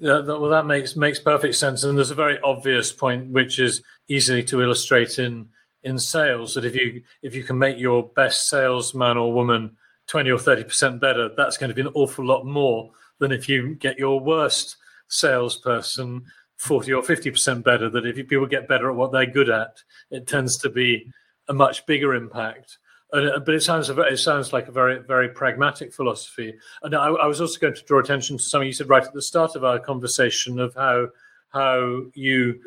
Yeah, 0.00 0.20
well, 0.20 0.48
that 0.48 0.64
makes 0.64 0.96
makes 0.96 1.18
perfect 1.18 1.56
sense, 1.56 1.84
and 1.84 1.96
there's 1.96 2.10
a 2.10 2.14
very 2.14 2.40
obvious 2.40 2.90
point 2.90 3.28
which 3.28 3.58
is 3.58 3.82
easily 4.08 4.42
to 4.44 4.62
illustrate 4.62 5.18
in 5.18 5.50
in 5.82 5.98
sales 5.98 6.54
that 6.54 6.64
if 6.64 6.74
you 6.74 7.02
if 7.22 7.34
you 7.34 7.44
can 7.44 7.58
make 7.58 7.78
your 7.78 8.04
best 8.16 8.48
salesman 8.48 9.18
or 9.18 9.30
woman 9.30 9.76
twenty 10.06 10.30
or 10.30 10.38
thirty 10.38 10.64
percent 10.64 11.02
better, 11.02 11.28
that's 11.36 11.58
going 11.58 11.68
to 11.68 11.74
be 11.74 11.82
an 11.82 11.92
awful 11.94 12.24
lot 12.24 12.46
more 12.46 12.90
than 13.18 13.30
if 13.30 13.46
you 13.46 13.74
get 13.74 13.98
your 13.98 14.18
worst 14.20 14.78
salesperson 15.08 16.24
forty 16.56 16.94
or 16.94 17.02
fifty 17.02 17.30
percent 17.30 17.62
better. 17.62 17.90
That 17.90 18.06
if 18.06 18.16
people 18.26 18.46
get 18.46 18.68
better 18.68 18.88
at 18.88 18.96
what 18.96 19.12
they're 19.12 19.26
good 19.26 19.50
at, 19.50 19.82
it 20.10 20.26
tends 20.26 20.56
to 20.58 20.70
be 20.70 21.12
a 21.48 21.52
much 21.52 21.84
bigger 21.84 22.14
impact. 22.14 22.78
Uh, 23.12 23.40
but 23.40 23.54
it 23.54 23.62
sounds 23.62 23.88
it 23.90 24.18
sounds 24.18 24.52
like 24.52 24.68
a 24.68 24.72
very 24.72 24.98
very 25.00 25.28
pragmatic 25.28 25.92
philosophy. 25.92 26.54
And 26.82 26.94
I, 26.94 27.08
I, 27.08 27.26
was 27.26 27.40
also 27.40 27.58
going 27.58 27.74
to 27.74 27.84
draw 27.84 27.98
attention 27.98 28.38
to 28.38 28.42
something 28.42 28.68
you 28.68 28.72
said 28.72 28.88
right 28.88 29.04
at 29.04 29.12
the 29.12 29.22
start 29.22 29.56
of 29.56 29.64
our 29.64 29.80
conversation 29.80 30.60
of 30.60 30.74
how 30.74 31.08
how 31.48 32.02
you 32.14 32.60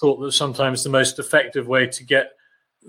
thought 0.00 0.16
that 0.20 0.32
sometimes 0.32 0.82
the 0.82 0.90
most 0.90 1.18
effective 1.18 1.68
way 1.68 1.86
to 1.86 2.04
get 2.04 2.32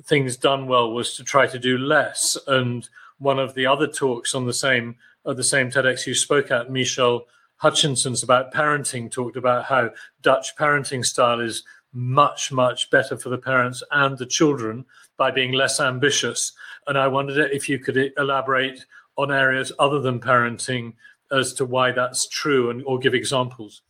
things 0.06 0.38
done 0.38 0.68
well 0.68 0.94
was 0.94 1.16
to 1.18 1.24
try 1.24 1.46
to 1.48 1.60
do 1.60 1.78
less. 1.78 2.38
And 2.48 2.88
one 3.20 3.40
of 3.40 3.54
the 3.54 3.66
other 3.66 3.88
talks 3.88 4.34
on 4.34 4.46
the 4.46 4.54
same 4.54 4.96
the 5.26 5.44
same 5.44 5.70
TEDx 5.70 6.08
you 6.08 6.16
spoke 6.16 6.50
at, 6.50 6.72
Michele 6.72 7.26
Hutchison's 7.58 8.24
about 8.24 8.54
parenting, 8.54 9.12
talked 9.12 9.38
about 9.38 9.66
how 9.66 9.92
Dutch 10.22 10.56
parenting 10.56 11.06
style 11.06 11.40
is 11.40 11.64
much 11.94 12.52
much 12.52 12.90
better 12.90 13.18
for 13.18 13.30
the 13.30 13.38
parents 13.38 13.84
and 13.92 14.18
the 14.18 14.26
children 14.26 14.86
by 15.22 15.30
being 15.30 15.52
less 15.52 15.80
ambitious 15.80 16.52
and 16.88 16.98
I 16.98 17.08
wondered 17.08 17.52
if 17.52 17.70
you 17.70 17.78
could 17.78 18.12
elaborate 18.18 18.84
on 19.18 19.32
areas 19.32 19.72
other 19.78 20.00
than 20.00 20.20
parenting 20.20 20.94
as 21.32 21.54
to 21.54 21.66
why 21.66 21.92
that's 21.92 22.28
true 22.28 22.72
and 22.72 22.82
or 22.88 22.98
give 22.98 23.14
examples. 23.14 23.84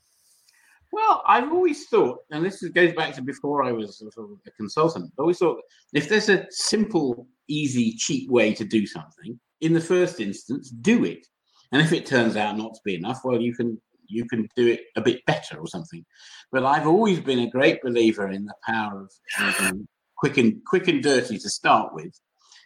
Well, 0.91 1.23
I've 1.25 1.49
always 1.53 1.87
thought, 1.87 2.19
and 2.31 2.43
this 2.43 2.61
goes 2.61 2.93
back 2.93 3.13
to 3.15 3.21
before 3.21 3.63
I 3.63 3.71
was 3.71 4.03
a 4.45 4.51
consultant, 4.51 5.13
I 5.17 5.21
always 5.21 5.37
thought 5.37 5.61
if 5.93 6.09
there's 6.09 6.27
a 6.27 6.45
simple, 6.49 7.29
easy, 7.47 7.93
cheap 7.93 8.29
way 8.29 8.53
to 8.53 8.65
do 8.65 8.85
something, 8.85 9.39
in 9.61 9.71
the 9.71 9.79
first 9.79 10.19
instance, 10.19 10.69
do 10.69 11.05
it. 11.05 11.25
And 11.71 11.81
if 11.81 11.93
it 11.93 12.05
turns 12.05 12.35
out 12.35 12.57
not 12.57 12.73
to 12.73 12.81
be 12.83 12.95
enough, 12.95 13.21
well, 13.23 13.39
you 13.39 13.55
can 13.55 13.79
you 14.09 14.25
can 14.25 14.49
do 14.57 14.67
it 14.67 14.81
a 14.97 15.01
bit 15.01 15.25
better 15.25 15.57
or 15.57 15.67
something. 15.67 16.03
But 16.51 16.65
I've 16.65 16.87
always 16.87 17.21
been 17.21 17.39
a 17.39 17.49
great 17.49 17.81
believer 17.81 18.29
in 18.29 18.43
the 18.43 18.55
power 18.67 19.07
of 19.37 19.87
quick 20.21 20.37
and 20.37 20.63
quick 20.65 20.87
and 20.87 21.03
dirty 21.03 21.37
to 21.37 21.49
start 21.49 21.93
with, 21.93 22.13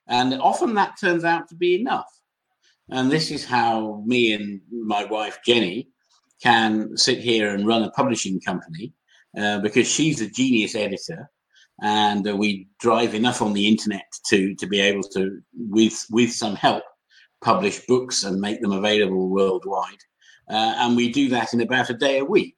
and 0.08 0.36
often 0.36 0.76
that 0.76 1.00
turns 1.02 1.24
out 1.24 1.48
to 1.50 1.56
be 1.56 1.74
enough. 1.82 2.12
And 2.89 3.12
this 3.12 3.32
is 3.32 3.44
how 3.44 4.04
me 4.06 4.34
and 4.34 4.62
my 4.70 5.06
wife, 5.06 5.39
Jenny, 5.44 5.89
can 6.44 6.96
sit 6.96 7.20
here 7.20 7.50
and 7.56 7.65
run 7.65 7.82
a 7.84 7.89
publishing 7.91 8.39
company 8.39 8.94
uh, 9.39 9.60
because 9.60 9.88
she's 9.88 10.22
a 10.22 10.30
genius 10.30 10.76
editor 10.76 11.32
and 11.82 12.28
uh, 12.28 12.36
we 12.36 12.68
drive 12.80 13.15
enough 13.15 13.41
on 13.41 13.54
the 13.54 13.68
internet 13.68 14.06
to, 14.28 14.54
to 14.56 14.68
be 14.68 14.80
able 14.80 15.04
to, 15.04 15.41
with, 15.58 16.06
with 16.12 16.32
some 16.32 16.56
help, 16.56 16.84
publish 17.41 17.86
books 17.88 18.24
and 18.24 18.39
make 18.39 18.62
them 18.62 18.72
available 18.72 19.30
worldwide. 19.30 20.04
Uh, 20.50 20.76
and 20.78 20.96
we 20.96 21.12
do 21.12 21.30
that 21.30 21.54
in 21.54 21.62
about 21.62 21.89
a 21.89 21.94
day 21.94 22.20
a 22.20 22.26
week. 22.26 22.56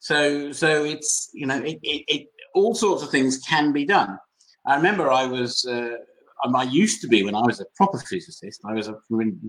So, 0.00 0.50
so 0.50 0.84
it's, 0.84 1.30
you 1.32 1.46
know, 1.46 1.58
it, 1.58 1.78
it, 1.82 2.04
it 2.08 2.26
all 2.54 2.74
sorts 2.74 3.02
of 3.02 3.10
things 3.10 3.38
can 3.38 3.72
be 3.72 3.84
done. 3.84 4.18
I 4.66 4.76
remember 4.76 5.10
I 5.10 5.26
was 5.26 5.64
uh, 5.66 5.96
um, 6.44 6.56
I 6.56 6.64
used 6.64 7.00
to 7.02 7.08
be 7.08 7.22
when 7.22 7.34
I 7.34 7.42
was 7.42 7.60
a 7.60 7.66
proper 7.76 7.98
physicist. 7.98 8.60
I 8.64 8.74
was 8.74 8.88
a 8.88 8.98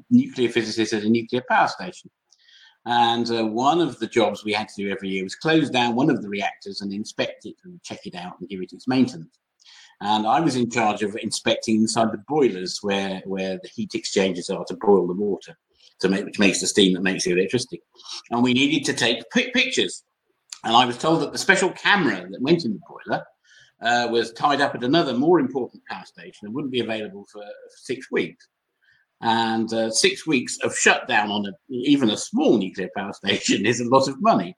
nuclear 0.10 0.50
physicist 0.50 0.93
at 0.93 1.04
a 1.04 1.10
nuclear 1.10 1.43
power 1.50 1.67
station. 1.67 2.10
And 2.86 3.30
uh, 3.32 3.45
one 3.45 3.80
of 3.80 4.00
the 4.00 4.08
jobs 4.08 4.43
we 4.43 4.54
had 4.54 4.67
to 4.69 4.84
do 4.84 4.89
every 4.89 5.10
year 5.10 5.24
was 5.24 5.36
close 5.36 5.69
down 5.69 5.95
one 5.95 6.10
of 6.10 6.21
the 6.21 6.30
reactors 6.30 6.82
and 6.82 6.91
inspect 6.91 7.45
it 7.45 7.56
and 7.63 7.82
check 7.84 8.00
it 8.06 8.15
out 8.15 8.39
and 8.39 8.50
give 8.50 8.62
it 8.62 8.74
its 8.74 8.88
maintenance. 8.88 9.38
And 10.02 10.26
I 10.26 10.39
was 10.39 10.56
in 10.56 10.71
charge 10.71 11.04
of 11.04 11.15
inspecting 11.21 11.76
inside 11.76 12.12
the 12.12 12.24
boilers 12.28 12.80
where, 12.82 13.21
where 13.26 13.60
the 13.62 13.69
heat 13.69 13.93
exchangers 13.93 14.50
are 14.50 14.65
to 14.65 14.76
boil 14.76 15.06
the 15.06 15.13
water, 15.13 15.56
to 16.00 16.10
make, 16.10 16.26
which 16.26 16.39
makes 16.39 16.60
the 16.60 16.65
steam 16.65 16.93
that 16.93 17.04
makes 17.04 17.24
the 17.24 17.32
electricity. 17.32 17.84
And 18.32 18.41
we 18.41 18.54
needed 18.54 18.84
to 18.86 18.93
take 18.93 19.30
pictures. 19.30 20.04
And 20.63 20.76
I 20.76 20.86
was 20.86 20.97
told 20.97 21.21
that 21.21 21.32
the 21.32 21.38
special 21.38 21.69
camera 21.69 22.28
that 22.32 22.41
went 22.41 22.65
in 22.65 22.74
the 22.74 22.80
boiler 22.89 23.24
uh, 23.81 24.07
was 24.11 24.31
tied 24.33 24.61
up 24.61 24.75
at 24.75 24.83
another 24.83 25.13
more 25.13 25.39
important 25.39 25.83
power 25.85 26.05
station 26.05 26.45
and 26.45 26.53
wouldn't 26.53 26.71
be 26.71 26.81
available 26.81 27.25
for, 27.31 27.43
six 27.69 28.11
weeks. 28.11 28.47
And 29.21 29.71
uh, 29.73 29.91
six 29.91 30.25
weeks 30.25 30.57
of 30.63 30.75
shutdown 30.75 31.29
on 31.29 31.45
a, 31.45 31.51
even 31.69 32.09
a 32.09 32.17
small 32.17 32.57
nuclear 32.57 32.89
power 32.95 33.13
station 33.25 33.65
is 33.65 33.79
a 33.79 33.89
lot 33.89 34.07
of 34.07 34.21
money. 34.21 34.55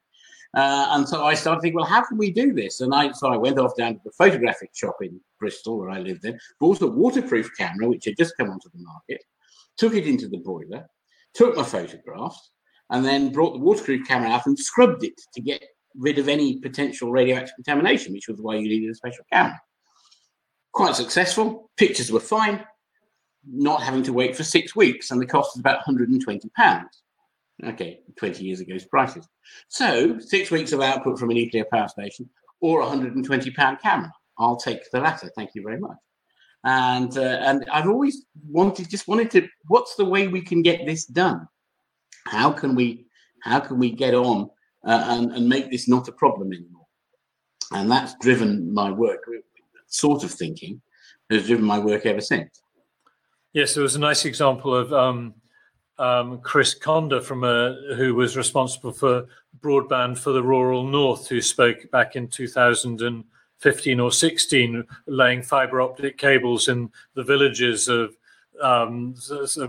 Uh, 0.55 0.87
and 0.91 1.09
so 1.09 1.23
I 1.23 1.33
started 1.33 1.61
thinking, 1.61 1.77
well, 1.77 1.85
how 1.85 2.03
can 2.03 2.17
we 2.17 2.31
do 2.31 2.53
this? 2.53 2.81
And 2.81 2.93
I, 2.93 3.11
so 3.11 3.27
I 3.27 3.37
went 3.37 3.57
off 3.57 3.75
down 3.75 3.95
to 3.95 4.01
the 4.05 4.11
photographic 4.11 4.69
shop 4.73 4.97
in 5.01 5.19
Bristol, 5.39 5.79
where 5.79 5.89
I 5.89 5.99
lived 5.99 6.21
then, 6.21 6.37
bought 6.59 6.81
a 6.81 6.87
waterproof 6.87 7.49
camera, 7.57 7.87
which 7.87 8.05
had 8.05 8.17
just 8.17 8.37
come 8.37 8.49
onto 8.49 8.69
the 8.69 8.83
market, 8.83 9.23
took 9.77 9.95
it 9.95 10.05
into 10.05 10.27
the 10.27 10.37
boiler, 10.37 10.85
took 11.33 11.57
my 11.57 11.63
photographs, 11.63 12.51
and 12.91 13.03
then 13.03 13.31
brought 13.31 13.53
the 13.53 13.59
waterproof 13.59 14.07
camera 14.07 14.29
out 14.29 14.45
and 14.45 14.57
scrubbed 14.57 15.03
it 15.03 15.19
to 15.33 15.41
get 15.41 15.63
rid 15.97 16.19
of 16.19 16.27
any 16.27 16.59
potential 16.59 17.11
radioactive 17.11 17.55
contamination, 17.55 18.13
which 18.13 18.27
was 18.27 18.41
why 18.41 18.55
you 18.55 18.67
needed 18.67 18.89
a 18.89 18.95
special 18.95 19.25
camera. 19.31 19.59
Quite 20.73 20.95
successful. 20.95 21.69
Pictures 21.77 22.11
were 22.11 22.19
fine. 22.19 22.63
Not 23.45 23.83
having 23.83 24.03
to 24.03 24.13
wait 24.13 24.35
for 24.35 24.43
six 24.43 24.75
weeks, 24.75 25.11
and 25.11 25.21
the 25.21 25.25
cost 25.25 25.51
was 25.55 25.59
about 25.59 25.77
120 25.77 26.49
pounds. 26.55 27.03
Okay, 27.63 27.99
20 28.17 28.43
years 28.43 28.61
ago's 28.61 28.85
prices. 28.85 29.27
So 29.67 30.19
six 30.19 30.49
weeks 30.49 30.71
of 30.71 30.81
output 30.81 31.19
from 31.19 31.29
a 31.29 31.33
nuclear 31.33 31.65
power 31.71 31.87
station 31.87 32.29
or 32.61 32.79
a 32.79 32.83
120 32.83 33.51
pound 33.51 33.79
camera. 33.81 34.11
I'll 34.37 34.55
take 34.55 34.89
the 34.91 34.99
latter. 34.99 35.31
Thank 35.35 35.51
you 35.53 35.61
very 35.61 35.79
much. 35.79 35.97
and 36.63 37.15
uh, 37.17 37.39
and 37.41 37.65
I've 37.71 37.87
always 37.87 38.25
wanted, 38.47 38.89
just 38.89 39.07
wanted 39.07 39.29
to. 39.31 39.47
What's 39.67 39.95
the 39.95 40.05
way 40.05 40.27
we 40.27 40.41
can 40.41 40.61
get 40.61 40.85
this 40.85 41.05
done? 41.05 41.47
How 42.25 42.51
can 42.51 42.73
we 42.73 43.05
how 43.43 43.59
can 43.59 43.77
we 43.77 43.91
get 43.91 44.13
on 44.13 44.49
uh, 44.85 45.05
and, 45.09 45.31
and 45.33 45.47
make 45.47 45.71
this 45.71 45.87
not 45.87 46.07
a 46.07 46.11
problem 46.11 46.53
anymore? 46.53 46.87
And 47.71 47.89
that's 47.89 48.15
driven 48.21 48.73
my 48.73 48.91
work. 48.91 49.23
Sort 49.87 50.23
of 50.23 50.31
thinking 50.31 50.81
has 51.29 51.47
driven 51.47 51.65
my 51.65 51.79
work 51.79 52.05
ever 52.05 52.21
since. 52.21 52.61
Yes, 53.53 53.73
there 53.73 53.83
was 53.83 53.95
a 53.95 53.99
nice 53.99 54.25
example 54.25 54.75
of 54.75 54.91
um, 54.93 55.35
um, 55.99 56.39
Chris 56.41 56.73
Conder 56.73 57.21
from 57.21 57.43
uh, 57.43 57.73
who 57.95 58.15
was 58.15 58.35
responsible 58.35 58.91
for 58.91 59.27
broadband 59.61 60.17
for 60.17 60.31
the 60.31 60.43
rural 60.43 60.83
north, 60.83 61.27
who 61.27 61.41
spoke 61.41 61.89
back 61.91 62.15
in 62.15 62.27
2015 62.27 63.99
or 63.99 64.11
16, 64.11 64.83
laying 65.05 65.41
fiber 65.43 65.81
optic 65.81 66.17
cables 66.17 66.67
in 66.67 66.89
the 67.13 67.23
villages 67.23 67.87
of 67.87 68.15
um, 68.61 69.15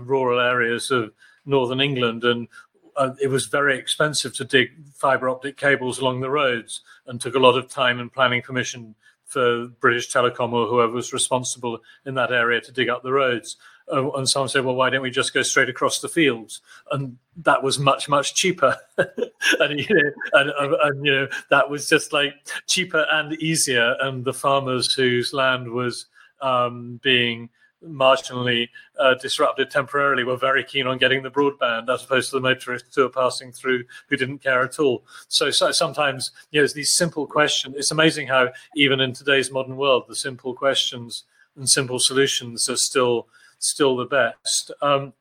rural 0.01 0.39
areas 0.39 0.91
of 0.91 1.11
northern 1.45 1.79
England, 1.79 2.23
and 2.23 2.47
uh, 2.95 3.13
it 3.21 3.27
was 3.27 3.47
very 3.47 3.77
expensive 3.77 4.33
to 4.35 4.45
dig 4.45 4.71
fiber 4.93 5.29
optic 5.29 5.57
cables 5.57 5.99
along 5.99 6.21
the 6.21 6.29
roads, 6.29 6.81
and 7.07 7.19
took 7.19 7.35
a 7.35 7.39
lot 7.39 7.57
of 7.57 7.69
time 7.69 7.99
and 7.99 8.11
planning 8.11 8.41
permission 8.41 8.95
for 9.25 9.67
British 9.67 10.11
Telecom 10.13 10.53
or 10.53 10.67
whoever 10.67 10.93
was 10.93 11.11
responsible 11.11 11.79
in 12.05 12.13
that 12.15 12.31
area 12.31 12.61
to 12.61 12.71
dig 12.71 12.89
up 12.89 13.03
the 13.03 13.11
roads. 13.11 13.57
Uh, 13.91 14.09
and 14.13 14.27
someone 14.27 14.49
said, 14.49 14.65
"Well, 14.65 14.75
why 14.75 14.89
don't 14.89 15.01
we 15.01 15.11
just 15.11 15.33
go 15.33 15.41
straight 15.41 15.69
across 15.69 15.99
the 15.99 16.09
fields?" 16.09 16.61
And 16.91 17.17
that 17.37 17.61
was 17.61 17.77
much, 17.77 18.09
much 18.09 18.33
cheaper. 18.33 18.75
and, 18.97 19.79
you 19.79 19.87
know, 19.89 20.11
and, 20.33 20.73
and, 20.81 21.05
you 21.05 21.11
know, 21.11 21.27
that 21.49 21.69
was 21.69 21.87
just 21.89 22.13
like 22.13 22.33
cheaper 22.65 23.05
and 23.11 23.33
easier. 23.33 23.95
And 23.99 24.25
the 24.25 24.33
farmers 24.33 24.93
whose 24.93 25.33
land 25.33 25.69
was 25.69 26.07
um, 26.41 26.99
being 27.03 27.49
marginally 27.85 28.69
uh, 28.99 29.15
disrupted 29.15 29.69
temporarily 29.69 30.23
were 30.23 30.37
very 30.37 30.63
keen 30.63 30.87
on 30.87 30.97
getting 30.97 31.23
the 31.23 31.31
broadband 31.31 31.89
as 31.89 32.03
opposed 32.03 32.29
to 32.29 32.37
the 32.37 32.41
motorists 32.41 32.95
who 32.95 33.05
are 33.05 33.09
passing 33.09 33.51
through 33.51 33.83
who 34.09 34.17
didn't 34.17 34.39
care 34.39 34.63
at 34.63 34.79
all. 34.79 35.03
So, 35.27 35.51
so 35.51 35.71
sometimes, 35.71 36.31
you 36.51 36.61
know, 36.61 36.67
these 36.67 36.93
simple 36.93 37.27
questions, 37.27 37.75
it's 37.77 37.91
amazing 37.91 38.27
how 38.27 38.49
even 38.75 38.99
in 38.99 39.13
today's 39.13 39.51
modern 39.51 39.77
world, 39.77 40.05
the 40.07 40.15
simple 40.15 40.53
questions 40.53 41.23
and 41.55 41.69
simple 41.69 41.99
solutions 41.99 42.69
are 42.69 42.77
still 42.77 43.27
still 43.59 43.95
the 43.95 44.05
best. 44.05 44.71
Um, 44.81 45.13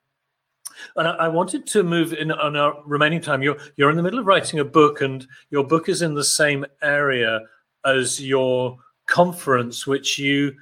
and 0.96 1.06
I, 1.06 1.12
I, 1.12 1.28
wanted 1.28 1.66
to 1.68 1.82
move 1.82 2.12
in 2.12 2.32
on 2.32 2.56
our 2.56 2.82
remaining 2.84 3.20
time. 3.20 3.42
You're 3.42 3.56
you're 3.76 3.90
in 3.90 3.96
the 3.96 4.02
middle 4.02 4.18
of 4.18 4.26
writing 4.26 4.58
a 4.58 4.64
book, 4.64 5.00
and 5.00 5.26
your 5.50 5.64
book 5.64 5.88
is 5.88 6.02
in 6.02 6.14
the 6.14 6.24
same 6.24 6.64
area 6.82 7.40
as 7.84 8.20
your 8.20 8.78
conference, 9.06 9.86
which 9.86 10.18
you 10.18 10.54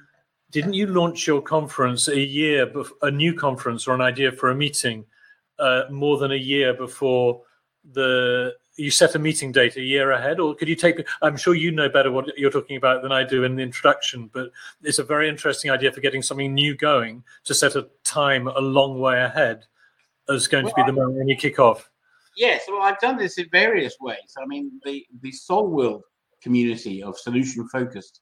didn't 0.53 0.73
you 0.73 0.85
launch 0.87 1.27
your 1.27 1.41
conference 1.41 2.07
a 2.07 2.19
year, 2.19 2.71
a 3.01 3.11
new 3.11 3.33
conference 3.33 3.87
or 3.87 3.95
an 3.95 4.01
idea 4.01 4.31
for 4.31 4.51
a 4.51 4.55
meeting, 4.55 5.03
uh, 5.59 5.83
more 5.89 6.17
than 6.17 6.31
a 6.31 6.35
year 6.35 6.73
before 6.73 7.41
the 7.91 8.53
you 8.75 8.89
set 8.89 9.13
a 9.13 9.19
meeting 9.19 9.51
date 9.51 9.75
a 9.75 9.81
year 9.81 10.11
ahead, 10.11 10.39
or 10.39 10.55
could 10.55 10.67
you 10.67 10.75
take? 10.75 11.05
I'm 11.21 11.37
sure 11.37 11.53
you 11.53 11.71
know 11.71 11.89
better 11.89 12.11
what 12.11 12.37
you're 12.37 12.51
talking 12.51 12.77
about 12.77 13.01
than 13.01 13.11
I 13.11 13.23
do 13.23 13.43
in 13.43 13.55
the 13.55 13.63
introduction, 13.63 14.29
but 14.33 14.51
it's 14.83 14.99
a 14.99 15.03
very 15.03 15.27
interesting 15.27 15.69
idea 15.69 15.91
for 15.91 16.01
getting 16.01 16.21
something 16.21 16.53
new 16.53 16.75
going 16.75 17.23
to 17.43 17.53
set 17.53 17.75
a 17.75 17.87
time 18.03 18.47
a 18.47 18.59
long 18.59 18.99
way 18.99 19.21
ahead 19.21 19.65
as 20.29 20.47
going 20.47 20.65
well, 20.65 20.73
to 20.73 20.83
be 20.83 20.85
the 20.85 20.93
moment 20.93 21.17
when 21.17 21.27
you 21.27 21.35
kick 21.35 21.59
off. 21.59 21.89
Yes, 22.37 22.63
well, 22.67 22.81
I've 22.81 22.99
done 22.99 23.17
this 23.17 23.37
in 23.37 23.47
various 23.51 23.95
ways. 23.99 24.35
I 24.41 24.45
mean, 24.45 24.79
the 24.85 25.05
the 25.21 25.31
SOLWorld 25.31 26.01
community 26.41 27.03
of 27.03 27.17
solution 27.17 27.67
focused 27.69 28.21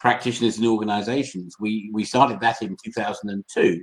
practitioners 0.00 0.58
and 0.58 0.66
organizations, 0.66 1.56
we 1.58 1.90
we 1.92 2.04
started 2.04 2.40
that 2.40 2.62
in 2.62 2.76
2002 2.84 3.82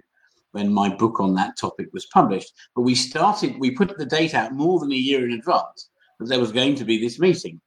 when 0.56 0.74
my 0.74 0.88
book 0.88 1.20
on 1.20 1.36
that 1.36 1.58
topic 1.58 1.90
was 1.92 2.06
published. 2.06 2.54
But 2.76 2.84
we 2.84 2.96
started, 2.96 3.60
we 3.60 3.72
put 3.72 3.98
the 3.98 4.06
date 4.06 4.34
out 4.34 4.54
more 4.54 4.80
than 4.80 4.94
a 4.94 4.96
year 4.96 5.26
in 5.26 5.34
advance 5.34 5.90
that 6.18 6.30
there 6.30 6.40
was 6.40 6.54
going 6.54 6.76
to 6.76 6.86
be 6.86 6.98
this 6.98 7.20
meeting. 7.20 7.60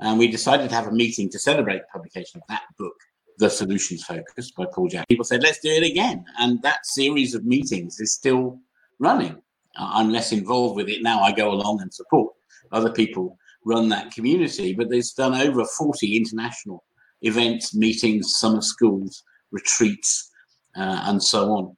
And 0.00 0.18
we 0.18 0.26
decided 0.26 0.68
to 0.68 0.74
have 0.74 0.88
a 0.88 0.92
meeting 0.92 1.30
to 1.30 1.38
celebrate 1.38 1.78
the 1.78 1.92
publication 1.92 2.40
of 2.40 2.48
that 2.48 2.62
book, 2.76 2.96
The 3.38 3.48
Solutions 3.48 4.02
Focus 4.02 4.50
by 4.50 4.66
Paul 4.74 4.88
Jack. 4.88 5.06
People 5.06 5.24
said, 5.24 5.44
let's 5.44 5.60
do 5.60 5.70
it 5.70 5.88
again. 5.88 6.24
And 6.40 6.60
that 6.62 6.84
series 6.84 7.36
of 7.36 7.44
meetings 7.44 8.00
is 8.00 8.12
still 8.12 8.58
running. 8.98 9.36
Uh, 9.78 9.90
I'm 9.92 10.10
less 10.10 10.32
involved 10.32 10.74
with 10.74 10.88
it 10.88 11.00
now. 11.00 11.22
I 11.22 11.30
go 11.30 11.52
along 11.52 11.80
and 11.80 11.94
support 11.94 12.34
other 12.72 12.90
people 12.90 13.38
run 13.64 13.88
that 13.90 14.10
community, 14.10 14.74
but 14.74 14.90
there's 14.90 15.12
done 15.12 15.34
over 15.34 15.64
40 15.64 16.16
international 16.16 16.82
events, 17.22 17.74
meetings, 17.74 18.34
summer 18.36 18.62
schools, 18.62 19.22
retreats, 19.50 20.30
uh, 20.76 21.04
and 21.04 21.22
so 21.22 21.52
on. 21.52 21.76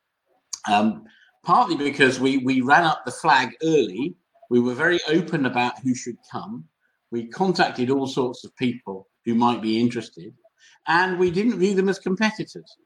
Um, 0.70 1.04
partly 1.44 1.76
because 1.76 2.18
we, 2.18 2.38
we 2.38 2.60
ran 2.60 2.84
up 2.84 3.04
the 3.04 3.12
flag 3.12 3.50
early 3.62 4.16
we 4.50 4.60
were 4.60 4.74
very 4.74 5.00
open 5.08 5.46
about 5.46 5.78
who 5.80 5.94
should 5.94 6.16
come. 6.30 6.64
We 7.10 7.26
contacted 7.26 7.90
all 7.90 8.06
sorts 8.06 8.44
of 8.44 8.56
people 8.56 9.08
who 9.24 9.34
might 9.34 9.62
be 9.62 9.80
interested, 9.80 10.34
and 10.86 11.18
we 11.18 11.30
didn't 11.30 11.58
view 11.58 11.74
them 11.74 11.88
as 11.88 11.98
competitors. 11.98 12.76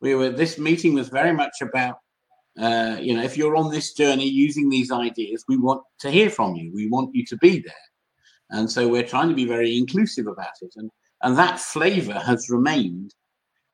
We 0.00 0.14
were. 0.14 0.30
This 0.30 0.58
meeting 0.58 0.94
was 0.94 1.08
very 1.08 1.32
much 1.32 1.60
about, 1.60 1.96
uh, 2.58 2.96
you 3.00 3.14
know, 3.14 3.22
if 3.22 3.36
you're 3.36 3.56
on 3.56 3.70
this 3.70 3.92
journey 3.92 4.28
using 4.28 4.68
these 4.68 4.90
ideas, 4.90 5.44
we 5.48 5.56
want 5.56 5.82
to 6.00 6.10
hear 6.10 6.30
from 6.30 6.54
you. 6.54 6.72
We 6.72 6.88
want 6.88 7.14
you 7.14 7.24
to 7.26 7.36
be 7.38 7.60
there, 7.60 7.86
and 8.50 8.70
so 8.70 8.88
we're 8.88 9.06
trying 9.06 9.28
to 9.28 9.34
be 9.34 9.46
very 9.46 9.76
inclusive 9.76 10.26
about 10.26 10.56
it. 10.60 10.72
And 10.76 10.90
and 11.22 11.36
that 11.38 11.60
flavour 11.60 12.18
has 12.18 12.50
remained 12.50 13.14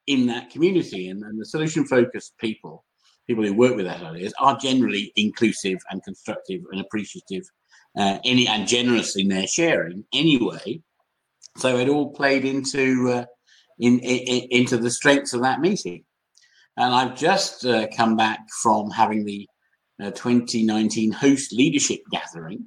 in 0.07 0.27
that 0.27 0.51
community. 0.51 1.09
And, 1.09 1.23
and 1.23 1.41
the 1.41 1.45
solution 1.45 1.87
focused 1.87 2.37
people 2.39 2.85
people 3.29 3.45
who 3.45 3.55
work 3.55 3.77
with 3.77 3.87
SLAs 3.87 4.33
are 4.41 4.57
generally 4.57 5.13
inclusive 5.15 5.79
and 5.91 6.03
constructive 6.03 6.63
and 6.73 6.81
appreciative 6.81 7.45
uh, 7.97 8.19
any 8.25 8.49
and 8.49 8.67
generous 8.67 9.17
in 9.17 9.29
their 9.29 9.47
sharing 9.47 10.05
anyway. 10.13 10.81
So 11.59 11.77
it 11.77 11.89
all 11.89 12.11
played 12.13 12.45
into 12.45 13.11
uh, 13.11 13.25
in, 13.79 13.99
in, 14.01 14.49
into 14.51 14.79
the 14.79 14.91
strengths 14.91 15.35
of 15.35 15.43
that 15.43 15.61
meeting. 15.61 16.05
And 16.77 16.95
I've 16.95 17.17
just 17.17 17.67
uh, 17.67 17.87
come 17.97 18.17
back 18.17 18.41
from 18.63 18.91
having 18.91 19.25
the 19.25 19.47
uh, 20.03 20.11
2019 20.13 21.13
host 21.13 21.53
leadership 21.53 22.01
gathering, 22.11 22.67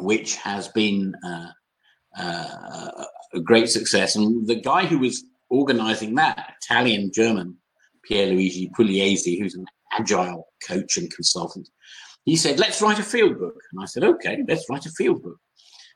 which 0.00 0.36
has 0.36 0.68
been 0.68 1.14
uh, 1.24 1.48
uh, 2.18 3.04
a 3.34 3.40
great 3.40 3.68
success. 3.68 4.16
And 4.16 4.46
the 4.46 4.60
guy 4.60 4.86
who 4.86 4.98
was 4.98 5.24
organizing 5.48 6.14
that, 6.16 6.54
Italian 6.62 7.10
German 7.12 7.56
Pierluigi 8.08 8.70
Pugliese, 8.72 9.38
who's 9.38 9.54
an 9.54 9.66
agile 9.92 10.48
coach 10.66 10.96
and 10.96 11.12
consultant, 11.12 11.68
he 12.24 12.36
said, 12.36 12.58
let's 12.58 12.80
write 12.80 12.98
a 12.98 13.02
field 13.02 13.38
book. 13.38 13.58
And 13.72 13.82
I 13.82 13.86
said, 13.86 14.04
okay, 14.04 14.44
let's 14.48 14.68
write 14.70 14.86
a 14.86 14.90
field 14.90 15.22
book. 15.22 15.38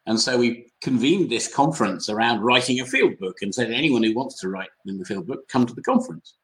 And 0.07 0.21
so 0.21 0.39
we 0.39 0.71
convened 0.83 1.31
this 1.31 1.53
conference 1.53 2.09
around 2.09 2.41
writing 2.41 2.81
a 2.81 2.87
field 2.87 3.19
book 3.19 3.37
and 3.43 3.55
said, 3.55 3.71
anyone 3.71 4.03
who 4.03 4.15
wants 4.15 4.41
to 4.41 4.49
write 4.49 4.69
in 4.87 4.99
the 4.99 5.05
field 5.05 5.27
book, 5.27 5.49
come 5.49 5.67
to 5.67 5.75
the 5.75 5.83
conference. 5.83 6.35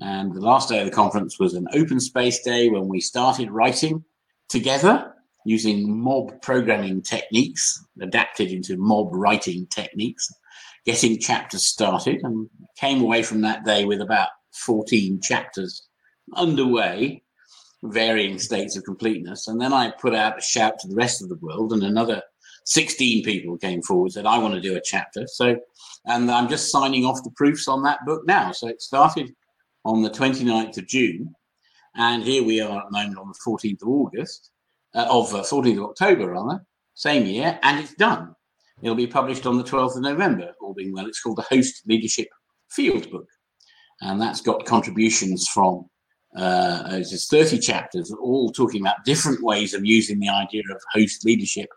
And 0.00 0.34
the 0.34 0.40
last 0.40 0.68
day 0.68 0.80
of 0.80 0.86
the 0.86 0.94
conference 0.94 1.38
was 1.38 1.54
an 1.54 1.66
open 1.72 2.00
space 2.00 2.42
day 2.42 2.68
when 2.68 2.88
we 2.88 3.00
started 3.00 3.50
writing 3.50 4.04
together 4.48 5.14
using 5.46 5.96
mob 5.96 6.42
programming 6.42 7.00
techniques, 7.00 7.84
adapted 8.00 8.50
into 8.50 8.76
mob 8.76 9.08
writing 9.12 9.66
techniques, 9.68 10.28
getting 10.84 11.20
chapters 11.20 11.66
started, 11.66 12.20
and 12.24 12.50
came 12.76 13.00
away 13.00 13.22
from 13.22 13.40
that 13.40 13.64
day 13.64 13.84
with 13.84 14.00
about 14.00 14.28
14 14.64 15.20
chapters 15.22 15.86
underway, 16.34 17.22
varying 17.84 18.38
states 18.38 18.76
of 18.76 18.82
completeness. 18.82 19.46
And 19.46 19.60
then 19.60 19.72
I 19.72 19.92
put 20.00 20.14
out 20.14 20.38
a 20.38 20.42
shout 20.42 20.80
to 20.80 20.88
the 20.88 20.96
rest 20.96 21.22
of 21.22 21.28
the 21.28 21.38
world, 21.40 21.72
and 21.72 21.84
another 21.84 22.22
16 22.64 23.22
people 23.22 23.56
came 23.56 23.80
forward 23.82 24.12
said, 24.12 24.26
I 24.26 24.38
want 24.38 24.54
to 24.54 24.60
do 24.60 24.76
a 24.76 24.82
chapter. 24.84 25.28
So, 25.28 25.56
and 26.06 26.28
I'm 26.28 26.48
just 26.48 26.72
signing 26.72 27.04
off 27.04 27.22
the 27.22 27.30
proofs 27.36 27.68
on 27.68 27.84
that 27.84 28.04
book 28.04 28.22
now. 28.26 28.50
So 28.50 28.66
it 28.66 28.82
started 28.82 29.32
on 29.84 30.02
the 30.02 30.10
29th 30.10 30.76
of 30.78 30.88
June. 30.88 31.32
And 31.94 32.24
here 32.24 32.42
we 32.42 32.60
are 32.60 32.80
at 32.80 32.86
the 32.86 32.98
moment 32.98 33.18
on 33.18 33.28
the 33.28 33.38
14th 33.46 33.82
of 33.82 33.88
August, 33.88 34.50
uh, 34.96 35.06
of 35.08 35.32
uh, 35.34 35.42
14th 35.42 35.78
of 35.78 35.90
October, 35.90 36.32
rather, 36.32 36.64
same 36.94 37.26
year, 37.26 37.58
and 37.62 37.78
it's 37.78 37.94
done. 37.94 38.34
It'll 38.82 38.96
be 38.96 39.06
published 39.06 39.46
on 39.46 39.56
the 39.56 39.64
12th 39.64 39.96
of 39.96 40.02
November, 40.02 40.52
all 40.60 40.74
being 40.74 40.92
well. 40.92 41.06
It's 41.06 41.20
called 41.20 41.38
the 41.38 41.42
Host 41.42 41.82
Leadership 41.86 42.28
Field 42.70 43.10
Book 43.10 43.28
and 44.00 44.20
that's 44.20 44.40
got 44.40 44.64
contributions 44.64 45.48
from 45.48 45.88
uh, 46.36 46.82
it's 46.90 47.28
30 47.28 47.58
chapters, 47.58 48.12
all 48.20 48.52
talking 48.52 48.82
about 48.82 49.04
different 49.06 49.42
ways 49.42 49.72
of 49.72 49.86
using 49.86 50.18
the 50.18 50.28
idea 50.28 50.62
of 50.70 50.80
host 50.92 51.24
leadership 51.24 51.70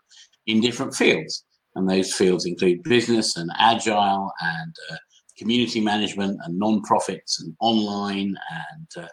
in 0.46 0.60
different 0.60 0.94
fields. 0.94 1.44
And 1.76 1.88
those 1.88 2.12
fields 2.12 2.44
include 2.44 2.82
business 2.82 3.36
and 3.36 3.50
agile 3.58 4.30
and 4.42 4.74
uh, 4.92 4.96
community 5.38 5.80
management 5.80 6.38
and 6.44 6.58
non-profits 6.58 7.40
and 7.40 7.56
online 7.60 8.36
and 8.50 9.04
uh, 9.04 9.08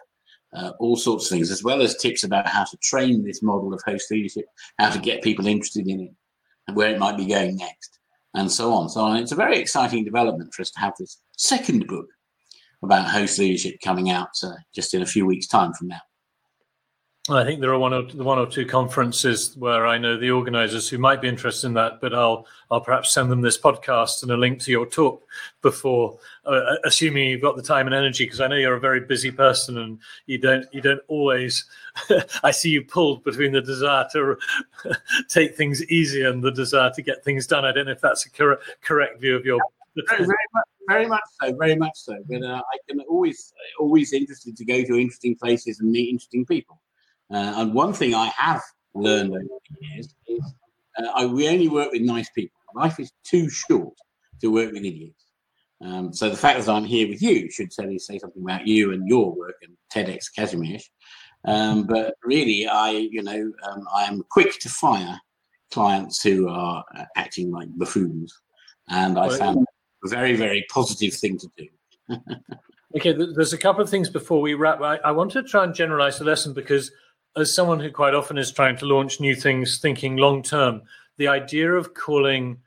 uh, 0.54 0.72
all 0.78 0.96
sorts 0.96 1.26
of 1.26 1.30
things, 1.30 1.50
as 1.50 1.62
well 1.62 1.82
as 1.82 1.96
tips 1.96 2.24
about 2.24 2.46
how 2.46 2.64
to 2.64 2.76
train 2.78 3.24
this 3.24 3.42
model 3.42 3.72
of 3.74 3.82
host 3.84 4.10
leadership, 4.10 4.46
how 4.78 4.90
to 4.90 4.98
get 4.98 5.22
people 5.22 5.46
interested 5.46 5.86
in 5.86 6.00
it, 6.00 6.10
and 6.66 6.76
where 6.76 6.90
it 6.90 6.98
might 6.98 7.16
be 7.16 7.26
going 7.26 7.56
next, 7.56 7.98
and 8.34 8.50
so 8.50 8.72
on. 8.72 8.88
So 8.88 9.12
it's 9.14 9.32
a 9.32 9.36
very 9.36 9.58
exciting 9.58 10.04
development 10.04 10.54
for 10.54 10.62
us 10.62 10.70
to 10.72 10.80
have 10.80 10.94
this 10.98 11.20
second 11.36 11.86
book 11.86 12.06
about 12.82 13.08
host 13.08 13.38
leadership 13.38 13.76
coming 13.82 14.10
out 14.10 14.30
uh, 14.42 14.52
just 14.74 14.94
in 14.94 15.02
a 15.02 15.06
few 15.06 15.26
weeks' 15.26 15.46
time 15.46 15.72
from 15.74 15.88
now. 15.88 16.00
I 17.30 17.44
think 17.44 17.60
there 17.60 17.72
are 17.72 17.78
one 17.78 17.92
or 17.92 18.02
one 18.04 18.38
or 18.38 18.46
two 18.46 18.64
conferences 18.64 19.54
where 19.56 19.86
I 19.86 19.98
know 19.98 20.16
the 20.16 20.30
organisers 20.30 20.88
who 20.88 20.96
might 20.96 21.20
be 21.20 21.28
interested 21.28 21.66
in 21.66 21.74
that, 21.74 22.00
but 22.00 22.14
I'll 22.14 22.46
I'll 22.70 22.80
perhaps 22.80 23.12
send 23.12 23.30
them 23.30 23.42
this 23.42 23.58
podcast 23.58 24.22
and 24.22 24.30
a 24.30 24.36
link 24.36 24.60
to 24.60 24.70
your 24.70 24.86
talk 24.86 25.22
before, 25.60 26.18
uh, 26.46 26.76
assuming 26.84 27.28
you've 27.28 27.42
got 27.42 27.56
the 27.56 27.62
time 27.62 27.86
and 27.86 27.94
energy, 27.94 28.24
because 28.24 28.40
I 28.40 28.46
know 28.46 28.56
you're 28.56 28.76
a 28.76 28.80
very 28.80 29.00
busy 29.00 29.30
person 29.30 29.76
and 29.78 29.98
you 30.26 30.38
don't 30.38 30.64
you 30.72 30.80
don't 30.80 31.02
always. 31.08 31.66
I 32.42 32.50
see 32.50 32.70
you 32.70 32.82
pulled 32.82 33.24
between 33.24 33.52
the 33.52 33.60
desire 33.60 34.06
to 34.12 34.36
take 35.28 35.54
things 35.54 35.84
easy 35.90 36.24
and 36.24 36.42
the 36.42 36.52
desire 36.52 36.90
to 36.94 37.02
get 37.02 37.24
things 37.24 37.46
done. 37.46 37.64
I 37.64 37.72
don't 37.72 37.86
know 37.86 37.92
if 37.92 38.00
that's 38.00 38.24
a 38.24 38.30
cor- 38.30 38.60
correct 38.80 39.20
view 39.20 39.36
of 39.36 39.44
your. 39.44 39.60
Very, 40.06 40.26
much, 40.54 40.64
very 40.86 41.06
much 41.06 41.22
so, 41.42 41.56
very 41.56 41.74
much 41.74 41.96
so. 41.96 42.16
But 42.28 42.42
uh, 42.42 42.62
I 42.62 42.78
can 42.88 43.00
always 43.00 43.52
always 43.78 44.12
interested 44.12 44.56
to 44.56 44.64
go 44.64 44.82
to 44.82 44.96
interesting 44.96 45.34
places 45.36 45.80
and 45.80 45.90
meet 45.90 46.08
interesting 46.08 46.46
people. 46.46 46.80
Uh, 47.32 47.54
and 47.56 47.74
one 47.74 47.92
thing 47.92 48.14
I 48.14 48.32
have 48.36 48.62
learned 48.94 49.30
over 49.30 49.40
the 49.40 49.86
years 49.86 50.14
is 50.26 50.54
uh, 50.98 51.08
I, 51.14 51.26
we 51.26 51.48
only 51.48 51.68
work 51.68 51.92
with 51.92 52.02
nice 52.02 52.28
people. 52.30 52.56
Life 52.74 52.98
is 53.00 53.12
too 53.24 53.48
short 53.50 53.94
to 54.40 54.48
work 54.48 54.72
with 54.72 54.84
idiots. 54.84 55.24
Um, 55.84 56.12
so 56.12 56.28
the 56.28 56.36
fact 56.36 56.64
that 56.64 56.72
I'm 56.72 56.84
here 56.84 57.08
with 57.08 57.22
you 57.22 57.50
should 57.50 57.72
certainly 57.72 57.98
say 57.98 58.18
something 58.18 58.42
about 58.42 58.66
you 58.66 58.92
and 58.92 59.06
your 59.08 59.34
work 59.34 59.56
and 59.62 59.76
TEDx 59.92 60.26
Kazimierz. 60.36 60.82
Um, 61.44 61.86
but 61.86 62.14
really, 62.24 62.66
I, 62.66 62.90
you 62.90 63.22
know, 63.22 63.52
um, 63.62 63.86
I 63.94 64.04
am 64.04 64.24
quick 64.30 64.58
to 64.60 64.68
fire 64.68 65.20
clients 65.70 66.22
who 66.22 66.48
are 66.48 66.84
uh, 66.96 67.04
acting 67.16 67.52
like 67.52 67.68
buffoons, 67.76 68.34
and 68.88 69.18
I 69.18 69.36
found 69.36 69.64
a 70.04 70.08
very, 70.08 70.34
very 70.34 70.66
positive 70.70 71.14
thing 71.14 71.38
to 71.38 71.50
do. 71.56 71.68
okay, 72.96 73.12
there's 73.12 73.52
a 73.52 73.58
couple 73.58 73.82
of 73.82 73.88
things 73.88 74.10
before 74.10 74.40
we 74.40 74.54
wrap. 74.54 74.80
I, 74.82 74.96
I 74.96 75.12
want 75.12 75.30
to 75.32 75.42
try 75.42 75.62
and 75.62 75.74
generalize 75.74 76.18
the 76.18 76.24
lesson 76.24 76.54
because 76.54 76.90
as 77.36 77.54
someone 77.54 77.80
who 77.80 77.90
quite 77.90 78.14
often 78.14 78.38
is 78.38 78.52
trying 78.52 78.76
to 78.78 78.86
launch 78.86 79.20
new 79.20 79.34
things, 79.34 79.78
thinking 79.78 80.16
long 80.16 80.42
term, 80.42 80.82
the 81.16 81.28
idea 81.28 81.72
of 81.72 81.94
calling 81.94 82.58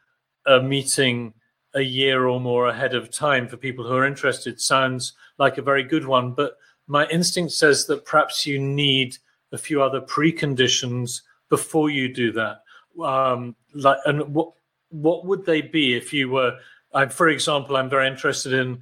a 0.46 0.62
meeting 0.62 1.34
a 1.74 1.82
year 1.82 2.28
or 2.28 2.40
more 2.40 2.68
ahead 2.68 2.94
of 2.94 3.10
time 3.10 3.48
for 3.48 3.58
people 3.58 3.86
who 3.86 3.94
are 3.94 4.06
interested 4.06 4.60
sounds 4.60 5.14
like 5.38 5.58
a 5.58 5.62
very 5.62 5.84
good 5.84 6.06
one. 6.06 6.34
But 6.34 6.58
my 6.88 7.08
instinct 7.08 7.54
says 7.54 7.86
that 7.88 8.06
perhaps 8.06 8.46
you 8.46 8.60
need 8.60 9.18
a 9.52 9.58
few 9.58 9.82
other 9.82 10.02
preconditions 10.02 11.22
before 11.50 11.90
you 11.90 12.14
do 12.14 12.32
that. 12.34 12.64
Um, 13.02 13.56
like, 13.74 14.00
and 14.06 14.34
what 14.34 14.54
what 14.90 15.26
would 15.26 15.46
they 15.46 15.62
be 15.62 15.96
if 15.96 16.12
you 16.12 16.30
were? 16.30 16.58
I, 16.94 17.06
for 17.06 17.30
example, 17.30 17.78
I'm 17.78 17.90
very 17.90 18.08
interested 18.08 18.52
in 18.52 18.82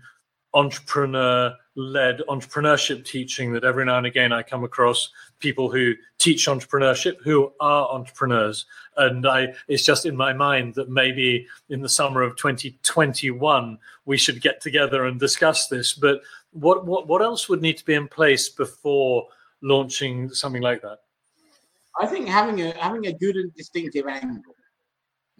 entrepreneur 0.55 1.53
led 1.75 2.21
entrepreneurship 2.27 3.05
teaching 3.05 3.53
that 3.53 3.63
every 3.63 3.85
now 3.85 3.97
and 3.97 4.07
again 4.07 4.33
I 4.33 4.41
come 4.41 4.63
across 4.63 5.09
people 5.39 5.71
who 5.71 5.93
teach 6.17 6.47
entrepreneurship 6.47 7.21
who 7.23 7.51
are 7.59 7.89
entrepreneurs. 7.89 8.65
And 8.97 9.27
I 9.27 9.53
it's 9.67 9.85
just 9.85 10.05
in 10.05 10.15
my 10.15 10.33
mind 10.33 10.75
that 10.75 10.89
maybe 10.89 11.47
in 11.69 11.81
the 11.81 11.89
summer 11.89 12.21
of 12.21 12.35
2021 12.35 13.77
we 14.05 14.17
should 14.17 14.41
get 14.41 14.61
together 14.61 15.05
and 15.05 15.19
discuss 15.19 15.67
this. 15.67 15.93
But 15.93 16.21
what 16.51 16.85
what 16.85 17.07
what 17.07 17.21
else 17.21 17.49
would 17.49 17.61
need 17.61 17.77
to 17.77 17.85
be 17.85 17.93
in 17.93 18.07
place 18.07 18.49
before 18.49 19.27
launching 19.61 20.29
something 20.29 20.61
like 20.61 20.81
that? 20.81 20.99
I 21.99 22.05
think 22.07 22.27
having 22.27 22.61
a 22.61 22.77
having 22.77 23.07
a 23.07 23.13
good 23.13 23.35
and 23.35 23.53
distinctive 23.53 24.07
angle. 24.07 24.55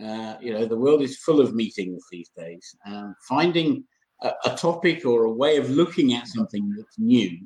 Uh, 0.02 0.38
you 0.40 0.54
know 0.54 0.66
the 0.66 0.78
world 0.78 1.02
is 1.02 1.18
full 1.18 1.42
of 1.42 1.54
meetings 1.54 2.06
these 2.10 2.30
days 2.30 2.74
um, 2.86 3.14
finding 3.28 3.84
a, 4.22 4.32
a 4.46 4.56
topic 4.56 5.06
or 5.06 5.26
a 5.26 5.32
way 5.32 5.58
of 5.58 5.70
looking 5.70 6.14
at 6.14 6.28
something 6.28 6.74
that's 6.76 6.98
new, 6.98 7.38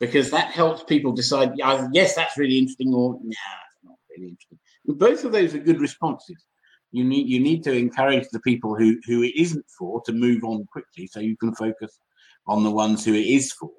because 0.00 0.30
that 0.30 0.50
helps 0.50 0.82
people 0.84 1.12
decide, 1.12 1.52
yes, 1.56 2.14
that's 2.14 2.36
really 2.36 2.58
interesting, 2.58 2.92
or 2.92 3.14
nah, 3.14 3.28
it's 3.28 3.84
not 3.84 3.96
really 4.10 4.28
interesting. 4.30 4.58
Both 4.86 5.24
of 5.24 5.32
those 5.32 5.54
are 5.54 5.58
good 5.58 5.80
responses. 5.80 6.44
You 6.92 7.04
need 7.04 7.28
you 7.28 7.40
need 7.40 7.64
to 7.64 7.72
encourage 7.72 8.28
the 8.30 8.40
people 8.40 8.76
who 8.76 9.00
who 9.06 9.22
it 9.22 9.32
isn't 9.36 9.64
for 9.76 10.00
to 10.02 10.12
move 10.12 10.44
on 10.44 10.66
quickly, 10.70 11.08
so 11.08 11.20
you 11.20 11.36
can 11.36 11.54
focus 11.54 11.98
on 12.46 12.62
the 12.62 12.70
ones 12.70 13.04
who 13.04 13.14
it 13.14 13.26
is 13.26 13.52
for. 13.52 13.70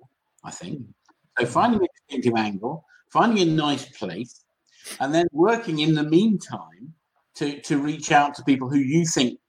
I 0.44 0.52
think 0.52 0.80
so. 1.38 1.46
Hmm. 1.46 1.52
Finding 1.52 1.82
a 1.82 1.88
distinctive 2.00 2.38
angle, 2.38 2.84
finding 3.12 3.48
a 3.48 3.52
nice 3.52 3.86
place, 3.98 4.44
and 5.00 5.14
then 5.14 5.28
working 5.32 5.80
in 5.80 5.96
the 5.96 6.04
meantime 6.04 6.94
to 7.36 7.62
to 7.62 7.78
reach 7.78 8.12
out 8.12 8.36
to 8.36 8.44
people 8.44 8.70
who 8.70 8.80
you 8.80 9.06
think 9.06 9.40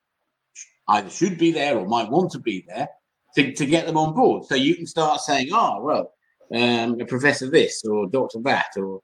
either 0.88 1.10
should 1.10 1.38
be 1.38 1.50
there 1.50 1.76
or 1.78 1.86
might 1.86 2.10
want 2.10 2.30
to 2.32 2.38
be 2.38 2.64
there 2.68 2.88
to, 3.34 3.52
to 3.52 3.66
get 3.66 3.86
them 3.86 3.96
on 3.96 4.14
board. 4.14 4.44
So 4.44 4.54
you 4.54 4.74
can 4.74 4.86
start 4.86 5.20
saying, 5.20 5.48
oh, 5.52 5.82
well, 5.82 6.12
um, 6.54 6.98
Professor 7.06 7.50
this 7.50 7.84
or 7.84 8.08
Doctor 8.08 8.40
that 8.44 8.70
or, 8.76 9.00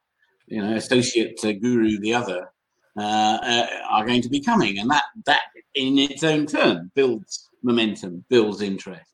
you 0.46 0.62
know, 0.62 0.74
Associate 0.74 1.38
uh, 1.44 1.52
Guru 1.52 1.98
the 1.98 2.14
other 2.14 2.50
uh, 2.96 3.38
uh, 3.42 3.66
are 3.90 4.06
going 4.06 4.22
to 4.22 4.28
be 4.28 4.40
coming. 4.40 4.78
And 4.78 4.90
that, 4.90 5.04
that 5.26 5.42
in 5.74 5.98
its 5.98 6.22
own 6.22 6.46
turn 6.46 6.90
builds 6.94 7.48
momentum, 7.62 8.24
builds 8.28 8.60
interest. 8.60 9.10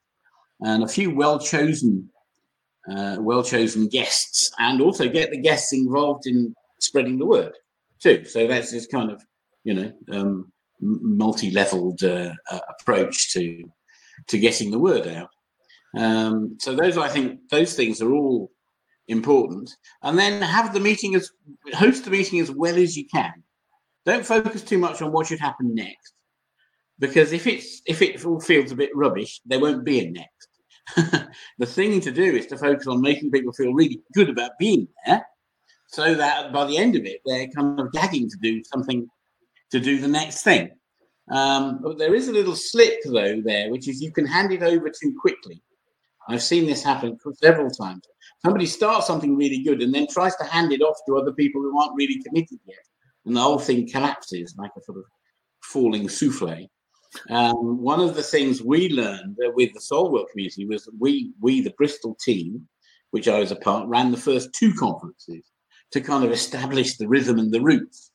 And 0.61 0.83
a 0.83 0.89
few 0.89 1.15
well 1.15 1.39
chosen, 1.39 2.11
uh, 2.91 3.17
well 3.21 3.43
chosen 3.43 3.89
guests, 3.89 4.51
and 4.59 4.81
also 4.81 5.09
get 5.09 5.31
the 5.31 5.39
guests 5.39 5.73
involved 5.73 6.27
in 6.27 6.55
spreading 6.81 7.19
the 7.19 7.27
word 7.27 7.53
too. 8.01 8.25
So 8.25 8.47
that's 8.47 8.73
this 8.73 8.87
kind 8.87 9.11
of, 9.11 9.23
you 9.65 9.75
know, 9.75 9.93
um, 10.11 10.53
multi-leveled 10.81 12.03
uh, 12.03 12.33
uh, 12.51 12.61
approach 12.81 13.33
to 13.33 13.71
to 14.27 14.39
getting 14.39 14.71
the 14.71 14.79
word 14.79 15.07
out. 15.07 15.31
Um, 15.97 16.57
so 16.59 16.75
those, 16.75 16.99
I 16.99 17.09
think, 17.09 17.41
those 17.51 17.75
things 17.75 18.03
are 18.03 18.13
all 18.13 18.51
important. 19.09 19.75
And 20.03 20.19
then 20.19 20.43
have 20.43 20.73
the 20.73 20.81
meeting 20.81 21.15
as 21.15 21.31
host 21.75 22.05
the 22.05 22.11
meeting 22.11 22.41
as 22.41 22.51
well 22.51 22.77
as 22.77 22.97
you 22.97 23.07
can. 23.07 23.43
Don't 24.05 24.25
focus 24.25 24.63
too 24.63 24.79
much 24.79 25.03
on 25.03 25.13
what 25.13 25.27
should 25.27 25.41
happen 25.41 25.75
next, 25.75 26.15
because 26.99 27.33
if 27.33 27.47
it's 27.47 27.83
if 27.87 28.01
it 28.01 28.25
all 28.25 28.41
feels 28.41 28.73
a 28.73 28.77
bit 28.77 28.91
rubbish, 28.95 29.41
there 29.45 29.61
won't 29.61 29.85
be 29.85 30.01
a 30.01 30.11
next. 30.11 31.29
the 31.59 31.67
thing 31.67 32.01
to 32.01 32.11
do 32.11 32.23
is 32.23 32.47
to 32.47 32.57
focus 32.57 32.87
on 32.87 33.03
making 33.03 33.31
people 33.31 33.53
feel 33.53 33.75
really 33.75 34.01
good 34.15 34.31
about 34.31 34.53
being 34.59 34.89
there, 35.05 35.27
so 35.89 36.15
that 36.15 36.53
by 36.53 36.65
the 36.65 36.79
end 36.79 36.97
of 36.97 37.05
it, 37.05 37.21
they're 37.27 37.49
kind 37.49 37.79
of 37.79 37.93
gagging 37.93 38.31
to 38.31 38.37
do 38.41 38.63
something 38.65 39.07
to 39.71 39.81
do 39.81 40.01
the 40.01 40.09
next 40.09 40.43
thing. 40.43 40.71
Um, 41.31 41.81
but 41.83 41.99
there 41.99 42.15
is 42.15 42.29
a 42.29 42.33
little 42.33 42.57
slip 42.57 43.01
though 43.05 43.43
there, 43.43 43.71
which 43.71 43.89
is 43.89 44.01
you 44.01 44.11
can 44.11 44.27
hand 44.27 44.53
it 44.53 44.63
over 44.63 44.89
too 44.89 45.15
quickly. 45.21 45.61
I've 46.29 46.43
seen 46.43 46.67
this 46.67 46.85
happen 46.85 47.19
several 47.43 47.71
times. 47.71 48.03
Somebody 48.45 48.67
starts 48.67 49.07
something 49.07 49.37
really 49.37 49.63
good 49.63 49.83
and 49.83 49.93
then 49.95 50.07
tries 50.07 50.37
to 50.37 50.45
hand 50.45 50.73
it 50.73 50.83
off 50.83 50.99
to 51.07 51.17
other 51.17 51.33
people 51.33 51.63
who 51.63 51.81
aren't 51.81 51.97
really 51.97 52.23
committed 52.23 52.59
yet, 52.67 52.85
and 53.25 53.35
the 53.35 53.41
whole 53.41 53.59
thing 53.59 53.89
collapses 53.89 54.55
like 54.59 54.71
a 54.77 54.83
sort 54.83 54.99
of 54.99 55.05
falling 55.63 56.09
souffle. 56.09 56.69
Um, 57.31 57.81
one 57.83 58.01
of 58.01 58.15
the 58.15 58.23
things 58.23 58.63
we 58.63 58.91
learned 58.91 59.37
with 59.55 59.73
the 59.73 59.81
Soul 59.81 60.11
SOLWorld 60.11 60.31
community 60.31 60.67
was 60.67 60.89
we, 61.01 61.33
we, 61.41 61.63
the 61.63 61.73
Bristol 61.79 62.17
team, 62.23 62.69
which 63.11 63.29
I 63.29 63.39
was 63.39 63.51
a 63.51 63.57
part, 63.57 63.89
ran 63.89 64.11
the 64.11 64.19
first 64.19 64.53
two 64.53 64.75
conferences 64.75 65.45
to 65.93 66.01
kind 66.03 66.25
of 66.25 66.31
establish 66.31 66.97
the 66.97 67.09
rhythm 67.09 67.39
and 67.39 67.51
the 67.51 67.63
roots. 67.63 68.11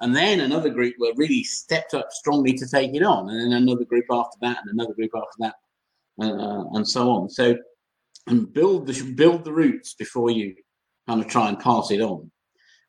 And 0.00 0.14
then 0.14 0.40
another 0.40 0.70
group 0.70 0.96
were 0.98 1.12
really 1.16 1.44
stepped 1.44 1.94
up 1.94 2.08
strongly 2.10 2.54
to 2.54 2.68
take 2.68 2.94
it 2.94 3.04
on, 3.04 3.30
and 3.30 3.52
then 3.52 3.62
another 3.62 3.84
group 3.84 4.06
after 4.10 4.36
that, 4.40 4.58
and 4.58 4.70
another 4.72 4.94
group 4.94 5.12
after 5.14 5.36
that, 5.38 5.54
uh, 6.20 6.64
and 6.72 6.86
so 6.86 7.10
on. 7.10 7.30
So, 7.30 7.56
and 8.26 8.52
build 8.52 8.86
the 8.86 9.12
build 9.14 9.44
the 9.44 9.52
roots 9.52 9.94
before 9.94 10.30
you 10.30 10.54
kind 11.06 11.20
of 11.20 11.28
try 11.28 11.48
and 11.48 11.58
pass 11.58 11.90
it 11.90 12.00
on. 12.00 12.30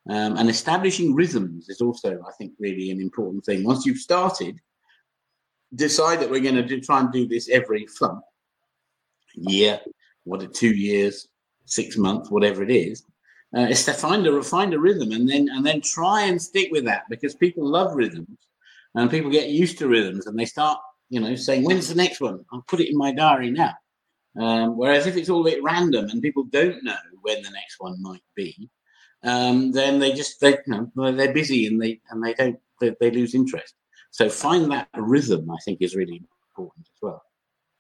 Um, 0.08 0.38
and 0.38 0.50
establishing 0.50 1.16
rhythms 1.16 1.68
is 1.68 1.82
also, 1.82 2.12
I 2.12 2.32
think, 2.38 2.54
really 2.60 2.92
an 2.92 3.02
important 3.02 3.44
thing. 3.44 3.64
Once 3.64 3.86
you've 3.86 3.98
started, 3.98 4.60
decide 5.74 6.20
that 6.20 6.30
we're 6.30 6.42
going 6.42 6.56
to 6.56 6.64
do, 6.64 6.80
try 6.80 7.00
and 7.00 7.12
do 7.12 7.28
this 7.28 7.50
every 7.50 7.88
flump, 7.88 8.22
year, 9.34 9.80
what, 10.24 10.54
two 10.54 10.76
years, 10.76 11.28
six 11.66 11.98
months, 11.98 12.30
whatever 12.30 12.64
it 12.64 12.72
is, 12.72 13.04
uh, 13.56 13.62
is 13.62 13.86
to 13.86 13.94
find 13.94 14.28
a 14.28 14.44
find 14.44 14.74
a 14.74 14.80
rhythm 14.80 15.12
and 15.12 15.28
then 15.28 15.48
and 15.50 15.66
then 15.66 15.82
try 15.82 16.24
and 16.24 16.42
stick 16.42 16.70
with 16.72 16.86
that 16.86 17.04
because 17.10 17.36
people 17.36 17.66
love 17.66 17.96
rhythms 17.96 18.38
and 18.96 19.10
people 19.10 19.32
get 19.32 19.50
used 19.50 19.78
to 19.78 19.88
rhythms 19.88 20.28
and 20.28 20.38
they 20.38 20.46
start 20.46 20.80
you 21.10 21.20
know 21.20 21.36
saying 21.36 21.64
when's 21.64 21.88
the 21.88 21.96
next 21.96 22.22
one 22.22 22.44
i'll 22.52 22.66
put 22.68 22.80
it 22.80 22.90
in 22.90 22.98
my 22.98 23.12
diary 23.12 23.52
now 23.52 23.74
um, 24.38 24.78
whereas 24.78 25.08
if 25.08 25.16
it's 25.16 25.30
all 25.30 25.42
a 25.48 25.52
bit 25.52 25.64
random 25.64 26.10
and 26.10 26.22
people 26.22 26.44
don't 26.46 26.84
know 26.84 26.96
when 27.22 27.42
the 27.42 27.50
next 27.52 27.76
one 27.80 28.02
might 28.02 28.24
be 28.36 28.70
um, 29.24 29.72
then 29.72 30.00
they 30.00 30.14
just 30.14 30.40
they 30.42 30.58
you 30.68 30.92
know 30.96 31.12
they're 31.12 31.34
busy 31.34 31.68
and 31.68 31.82
they 31.82 32.00
and 32.10 32.24
they 32.24 32.34
don't 32.34 32.60
they, 32.82 32.96
they 33.00 33.12
lose 33.12 33.36
interest 33.36 33.76
so 34.12 34.30
find 34.30 34.72
that 34.72 34.88
rhythm 34.96 35.50
i 35.50 35.58
think 35.64 35.82
is 35.82 35.96
really 35.96 36.22
important 36.50 36.88
as 36.88 37.02
well 37.02 37.24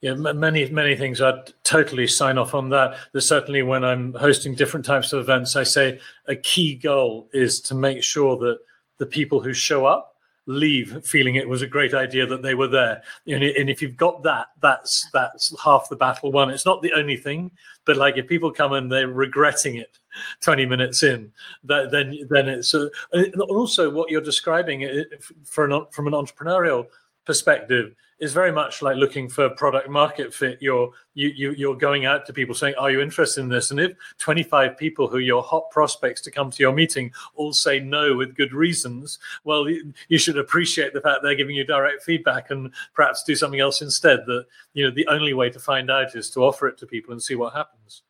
yeah, 0.01 0.13
many 0.13 0.69
many 0.69 0.95
things. 0.95 1.19
I'd 1.19 1.51
totally 1.63 2.05
sign 2.05 2.38
off 2.38 2.53
on 2.53 2.69
that. 2.69 2.95
There's 3.11 3.28
certainly 3.28 3.63
when 3.63 3.84
I'm 3.84 4.13
hosting 4.13 4.53
different 4.53 4.86
types 4.86 5.13
of 5.13 5.19
events, 5.19 5.55
I 5.55 5.63
say 5.63 5.99
a 6.28 6.36
key 6.36 6.76
goal 6.76 7.28
is 7.34 7.59
to 7.61 7.73
make 7.73 8.03
sure 8.03 8.38
that 8.38 8.59
the 8.99 9.07
people 9.07 9.41
who 9.41 9.51
show 9.51 9.88
up 9.88 10.14
leave 10.48 11.04
feeling 11.06 11.36
it 11.36 11.48
was 11.48 11.62
a 11.62 11.68
great 11.68 11.93
idea 11.93 12.26
that 12.26 12.41
they 12.41 12.56
were 12.56 12.68
there. 12.68 13.02
And, 13.28 13.43
if 13.70 13.82
you've 13.82 13.98
got 13.98 14.24
that, 14.24 14.48
that's 14.62 15.10
that's 15.12 15.54
half 15.62 15.89
the 15.89 15.96
battle 15.96 16.32
won. 16.32 16.50
It's 16.50 16.66
not 16.66 16.82
the 16.82 16.93
only 16.93 17.18
thing, 17.18 17.52
but 17.86 17.98
like 17.98 18.18
if 18.18 18.28
people 18.28 18.52
come 18.52 18.74
and 18.74 18.91
they're 18.91 19.08
regretting 19.08 19.76
it 19.76 19.98
20 20.41 20.66
minutes 20.66 21.04
in, 21.04 21.32
that, 21.64 21.91
then 21.91 22.28
then 22.30 22.48
it's 22.48 22.74
also 22.74 23.89
what 23.89 24.10
you're 24.10 24.22
describing 24.22 24.86
uh, 24.86 25.04
for 25.43 25.66
an, 25.66 25.86
from 25.91 26.08
an 26.08 26.14
entrepreneurial 26.14 26.88
perspective 27.26 27.95
is 28.19 28.32
very 28.32 28.51
much 28.51 28.82
like 28.82 28.95
looking 28.95 29.28
for 29.28 29.49
product 29.49 29.89
market 29.89 30.34
fit. 30.34 30.57
You're 30.61 30.91
you, 31.15 31.30
you 31.36 31.51
you're 31.51 31.76
going 31.76 32.05
out 32.05 32.26
to 32.26 32.34
people 32.34 32.55
saying, 32.55 32.76
"Are 32.78 32.89
you 32.89 33.01
interested 33.01 33.41
in 33.41 33.49
this?" 33.49 33.71
And 33.71 33.80
if 33.80 33.93
25 34.19 34.78
people 34.78 35.07
who 35.07 35.17
your 35.17 35.43
hot 35.43 35.69
prospects 35.69 36.21
to 36.21 36.32
come 36.32 36.49
to 36.51 36.63
your 36.63 36.71
meeting 36.71 37.11
all 37.36 37.51
say 37.51 37.80
no 37.80 38.15
with 38.15 38.36
good 38.36 38.53
reasons, 38.53 39.19
well, 39.43 39.67
you, 39.67 39.93
you 40.07 40.17
should 40.17 40.38
appreciate 40.38 40.93
the 40.93 41.01
fact 41.01 41.21
they're 41.23 41.36
giving 41.36 41.55
you 41.55 41.65
direct 41.65 42.03
feedback 42.03 42.51
and 42.51 42.71
perhaps 42.93 43.23
do 43.23 43.36
something 43.36 43.59
else 43.59 43.82
instead. 43.82 44.26
That 44.28 44.45
you 44.73 44.86
know 44.86 44.91
the 44.95 45.07
only 45.07 45.34
way 45.34 45.49
to 45.49 45.59
find 45.59 45.91
out 45.91 46.15
is 46.15 46.30
to 46.32 46.43
offer 46.43 46.67
it 46.67 46.78
to 46.80 46.88
people 46.88 47.11
and 47.11 47.21
see 47.21 47.36
what 47.36 47.53
happens. 47.53 48.03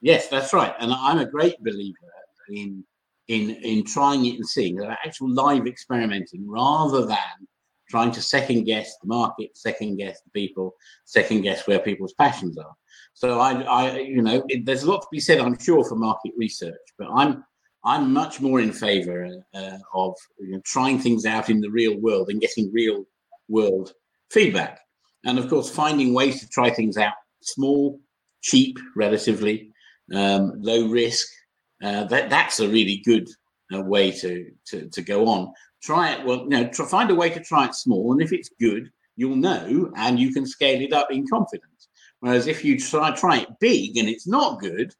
Yes, 0.00 0.28
that's 0.28 0.52
right, 0.52 0.74
and 0.78 0.92
I'm 0.92 1.18
a 1.18 1.26
great 1.26 1.62
believer 1.64 1.96
in 2.48 2.84
in 3.28 3.50
in 3.50 3.84
trying 3.84 4.26
it 4.26 4.36
and 4.36 4.46
seeing 4.46 4.76
that 4.76 4.98
actual 5.04 5.30
live 5.30 5.66
experimenting 5.66 6.48
rather 6.48 7.06
than 7.06 7.48
trying 7.92 8.10
to 8.10 8.22
second 8.22 8.64
guess 8.64 8.96
the 9.02 9.06
market, 9.06 9.50
second 9.54 9.96
guess 9.96 10.22
the 10.22 10.30
people, 10.30 10.74
second 11.04 11.42
guess 11.42 11.66
where 11.66 11.78
people's 11.78 12.14
passions 12.14 12.56
are. 12.56 12.74
So 13.12 13.38
I, 13.38 13.60
I 13.60 13.98
you 13.98 14.22
know, 14.22 14.42
it, 14.48 14.64
there's 14.64 14.84
a 14.84 14.90
lot 14.90 15.02
to 15.02 15.08
be 15.12 15.20
said, 15.20 15.38
I'm 15.38 15.58
sure, 15.58 15.84
for 15.84 15.96
market 15.96 16.32
research, 16.36 16.86
but 16.98 17.08
I'm 17.14 17.44
I'm 17.84 18.12
much 18.12 18.40
more 18.40 18.60
in 18.60 18.72
favour 18.72 19.28
uh, 19.54 19.78
of 19.92 20.14
you 20.38 20.52
know, 20.52 20.62
trying 20.64 20.98
things 21.00 21.26
out 21.26 21.50
in 21.50 21.60
the 21.60 21.70
real 21.70 21.96
world 21.98 22.30
and 22.30 22.40
getting 22.40 22.72
real 22.72 23.04
world 23.48 23.92
feedback, 24.30 24.80
and 25.26 25.38
of 25.38 25.50
course 25.50 25.68
finding 25.68 26.14
ways 26.14 26.40
to 26.40 26.48
try 26.48 26.70
things 26.70 26.96
out, 26.96 27.18
small, 27.42 28.00
cheap, 28.40 28.78
relatively, 28.96 29.70
um, 30.14 30.54
low 30.62 30.88
risk. 30.88 31.28
Uh, 31.84 32.04
that 32.04 32.30
that's 32.30 32.60
a 32.60 32.68
really 32.68 33.02
good 33.04 33.28
uh, 33.74 33.82
way 33.82 34.10
to, 34.12 34.50
to 34.64 34.88
to 34.88 35.02
go 35.02 35.26
on 35.26 35.52
try 35.82 36.12
it. 36.12 36.24
Well, 36.24 36.40
you 36.44 36.50
know, 36.50 36.68
try, 36.68 36.86
find 36.86 37.10
a 37.10 37.14
way 37.14 37.30
to 37.30 37.40
try 37.40 37.66
it 37.66 37.74
small, 37.74 38.12
and 38.12 38.22
if 38.22 38.32
it's 38.32 38.50
good, 38.60 38.90
you'll 39.16 39.36
know, 39.36 39.92
and 39.96 40.18
you 40.18 40.32
can 40.32 40.46
scale 40.46 40.80
it 40.80 40.92
up 40.92 41.10
in 41.10 41.26
confidence. 41.28 41.88
Whereas 42.20 42.46
if 42.46 42.64
you 42.64 42.78
try 42.78 43.10
try 43.10 43.38
it 43.38 43.48
big 43.60 43.96
and 43.96 44.08
it's 44.08 44.26
not 44.26 44.60
good, 44.60 44.94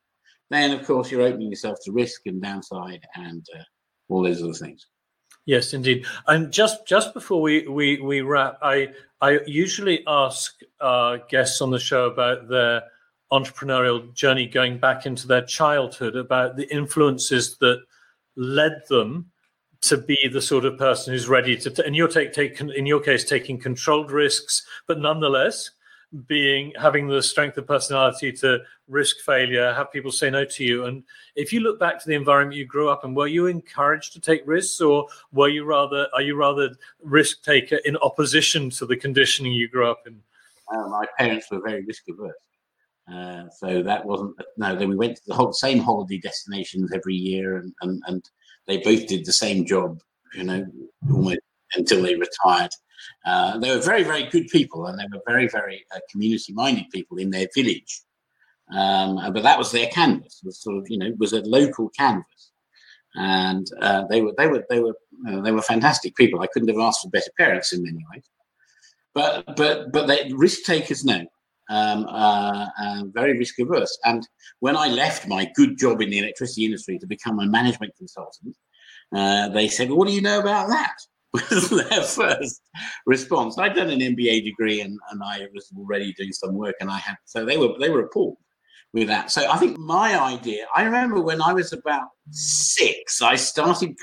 then 0.51 0.73
of 0.73 0.87
course 0.87 1.11
you're 1.11 1.23
opening 1.23 1.51
yourself 1.51 1.79
to 1.85 1.93
risk 1.93 2.23
and 2.27 2.43
downside 2.43 3.07
and 3.15 3.47
uh, 3.57 3.63
all 4.09 4.23
those 4.23 4.43
other 4.43 4.53
things. 4.53 4.87
Yes, 5.47 5.73
indeed. 5.73 6.07
And 6.27 6.53
just 6.53 6.87
just 6.87 7.15
before 7.15 7.41
we 7.41 7.67
we 7.67 8.01
we 8.01 8.21
wrap, 8.21 8.59
I 8.63 8.91
I 9.21 9.41
usually 9.47 10.05
ask 10.07 10.55
uh, 10.81 11.19
guests 11.29 11.61
on 11.61 11.71
the 11.71 11.81
show 11.81 12.07
about 12.07 12.49
their 12.49 12.83
entrepreneurial 13.33 14.13
journey 14.15 14.47
going 14.47 14.79
back 14.79 15.07
into 15.07 15.27
their 15.27 15.43
childhood, 15.43 16.17
about 16.17 16.57
the 16.57 16.73
influences 16.73 17.57
that 17.59 17.83
led 18.37 18.83
them 18.89 19.32
to 19.83 19.97
be 19.97 20.29
the 20.33 20.41
sort 20.41 20.65
of 20.65 20.79
person 20.79 21.13
who's 21.13 21.29
ready 21.29 21.57
to, 21.57 21.85
and 21.85 21.95
you're 21.95 22.09
take, 22.09 22.33
take 22.33 22.61
in 22.61 22.87
your 22.87 23.01
case 23.01 23.25
taking 23.25 23.59
controlled 23.59 24.11
risks, 24.11 24.65
but 24.87 24.99
nonetheless 24.99 25.71
being 26.27 26.73
having 26.79 27.09
the 27.09 27.23
strength 27.23 27.57
of 27.57 27.67
personality 27.67 28.31
to 28.31 28.61
risk 28.89 29.21
failure, 29.21 29.73
have 29.73 29.91
people 29.91 30.13
say 30.13 30.29
no 30.29 30.45
to 30.45 30.65
you. 30.65 30.85
And 30.85 31.03
if 31.35 31.53
you 31.53 31.61
look 31.61 31.81
back 31.81 32.01
to 32.01 32.07
the 32.07 32.15
environment 32.15 32.57
you 32.57 32.67
grew 32.67 32.91
up 32.91 33.05
in, 33.05 33.15
were 33.15 33.27
you 33.27 33.47
encouraged 33.47 34.13
to 34.13 34.21
take 34.21 34.43
risks, 34.47 34.81
or 34.81 35.07
were 35.33 35.49
you 35.49 35.65
rather 35.65 36.07
are 36.15 36.23
you 36.23 36.37
rather 36.37 36.71
risk 37.03 37.43
taker 37.43 37.77
in 37.85 37.97
opposition 37.99 38.71
to 38.71 38.87
the 38.87 38.97
conditioning 38.97 39.53
you 39.53 39.69
grew 39.69 39.91
up 39.91 40.03
in? 40.07 40.21
Uh, 40.73 40.89
my 40.89 41.07
parents 41.19 41.51
were 41.51 41.61
very 41.61 41.85
risk 41.85 42.05
averse. 42.09 42.35
Uh, 43.13 43.49
so 43.51 43.83
that 43.83 44.05
wasn't 44.05 44.35
no. 44.57 44.77
Then 44.77 44.91
we 44.91 44.97
went 44.97 45.17
to 45.17 45.23
the 45.27 45.35
whole, 45.35 45.53
same 45.53 45.81
holiday 45.81 46.19
destinations 46.19 46.93
every 46.93 47.15
year, 47.15 47.57
and, 47.57 47.73
and 47.81 48.03
and 48.07 48.31
they 48.67 48.79
both 48.79 49.07
did 49.07 49.25
the 49.25 49.33
same 49.33 49.67
job, 49.67 50.01
you 50.35 50.45
know, 50.45 50.65
almost 51.11 51.41
until 51.75 52.03
they 52.03 52.15
retired. 52.15 52.71
Uh, 53.27 53.59
they 53.59 53.71
were 53.71 53.83
very, 53.83 54.05
very 54.05 54.25
good 54.25 54.47
people, 54.49 54.87
and 54.87 54.99
they 54.99 55.07
were 55.13 55.23
very, 55.27 55.49
very 55.49 55.85
uh, 55.95 55.99
community-minded 56.11 56.85
people 56.91 57.19
in 57.19 57.31
their 57.31 57.49
village. 57.55 58.03
Um, 58.73 59.17
but 59.33 59.43
that 59.43 59.59
was 59.59 59.73
their 59.73 59.89
canvas. 59.89 60.41
Was 60.45 60.63
sort 60.63 60.79
of, 60.79 60.87
you 60.89 60.99
know, 60.99 61.13
was 61.19 61.33
a 61.33 61.41
local 61.43 61.89
canvas, 61.91 62.53
and 63.15 63.67
uh, 63.81 64.05
they 64.09 64.23
were, 64.23 64.33
they 64.39 64.47
were, 64.47 64.65
they 64.71 64.81
were, 64.81 64.97
uh, 65.29 65.41
they 65.41 65.53
were 65.53 65.63
fantastic 65.63 66.15
people. 66.15 66.41
I 66.41 66.47
couldn't 66.47 66.69
have 66.69 66.79
asked 66.79 67.03
for 67.03 67.11
better 67.11 67.31
parents 67.37 67.73
in 67.73 67.83
many 67.83 68.05
ways. 68.13 68.25
But, 69.15 69.57
but, 69.57 69.93
but 69.93 70.07
they 70.07 70.33
risk 70.33 70.65
takers 70.65 71.05
know. 71.05 71.27
Um, 71.73 72.05
uh, 72.07 72.67
uh, 72.79 73.03
very 73.15 73.39
risk 73.39 73.59
averse. 73.59 73.99
And 74.05 74.29
when 74.61 74.77
I 74.77 74.89
left 74.89 75.27
my 75.27 75.51
good 75.55 75.79
job 75.79 76.03
in 76.03 76.11
the 76.11 76.19
electricity 76.19 76.67
industry 76.67 76.99
to 76.99 77.07
become 77.07 77.39
a 77.39 77.47
management 77.47 77.97
consultant, 77.97 78.55
uh, 79.17 79.49
they 79.49 79.69
said, 79.69 79.89
well, 79.89 79.99
"What 79.99 80.09
do 80.09 80.15
you 80.15 80.21
know 80.21 80.41
about 80.41 80.69
that?" 80.69 80.97
was 81.51 81.71
their 81.71 82.03
first 82.03 82.61
response. 83.07 83.57
I'd 83.59 83.75
done 83.75 83.89
an 83.89 84.01
MBA 84.01 84.45
degree 84.45 84.83
and, 84.83 84.99
and 85.11 85.23
I 85.25 85.47
was 85.55 85.73
already 85.79 86.13
doing 86.13 86.33
some 86.33 86.55
work, 86.55 86.77
and 86.81 86.91
I 86.91 86.99
had 86.99 87.17
so 87.25 87.47
they 87.47 87.57
were 87.57 87.71
they 87.81 87.89
were 87.89 88.05
appalled 88.05 88.37
with 88.93 89.09
that. 89.09 89.31
So 89.31 89.51
I 89.51 89.57
think 89.57 89.79
my 89.79 90.21
idea. 90.21 90.67
I 90.77 90.83
remember 90.83 91.23
when 91.23 91.41
I 91.41 91.55
was 91.55 91.73
about 91.73 92.09
six, 92.31 93.23
I 93.23 93.37
started 93.37 93.97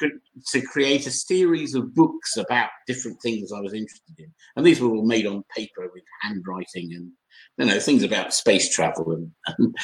to 0.47 0.61
create 0.61 1.05
a 1.05 1.11
series 1.11 1.76
of 1.76 1.93
books 1.93 2.36
about 2.38 2.70
different 2.88 3.22
things 3.22 3.51
I 3.51 3.61
was 3.61 3.74
interested 3.74 4.15
in, 4.17 4.34
and 4.55 4.65
these 4.65 4.82
were 4.82 4.89
all 4.89 5.05
made 5.05 5.28
on 5.28 5.43
paper 5.55 5.88
with 5.93 6.03
handwriting 6.22 6.93
and 6.93 7.11
you 7.60 7.66
know 7.66 7.80
things 7.80 8.03
about 8.03 8.34
space 8.34 8.74
travel 8.74 9.12
and, 9.12 9.32
and, 9.57 9.76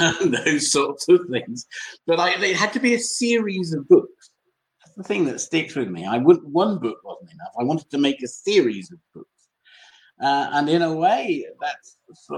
and 0.00 0.34
those 0.44 0.72
sorts 0.72 1.06
of 1.08 1.20
things. 1.30 1.66
But 2.06 2.18
I, 2.18 2.38
they 2.38 2.54
had 2.54 2.72
to 2.72 2.80
be 2.80 2.94
a 2.94 2.98
series 2.98 3.74
of 3.74 3.86
books. 3.88 4.30
That's 4.80 4.96
the 4.96 5.04
thing 5.04 5.26
that 5.26 5.40
sticks 5.40 5.76
with 5.76 5.88
me. 5.88 6.06
I 6.06 6.16
wouldn't, 6.16 6.48
one 6.48 6.78
book 6.78 6.98
wasn't 7.04 7.32
enough. 7.32 7.52
I 7.60 7.64
wanted 7.64 7.90
to 7.90 7.98
make 7.98 8.22
a 8.22 8.28
series 8.28 8.90
of 8.90 8.98
books. 9.14 9.28
Uh, 10.20 10.48
and 10.52 10.68
in 10.68 10.82
a 10.82 10.92
way, 10.92 11.46
that's 11.60 11.96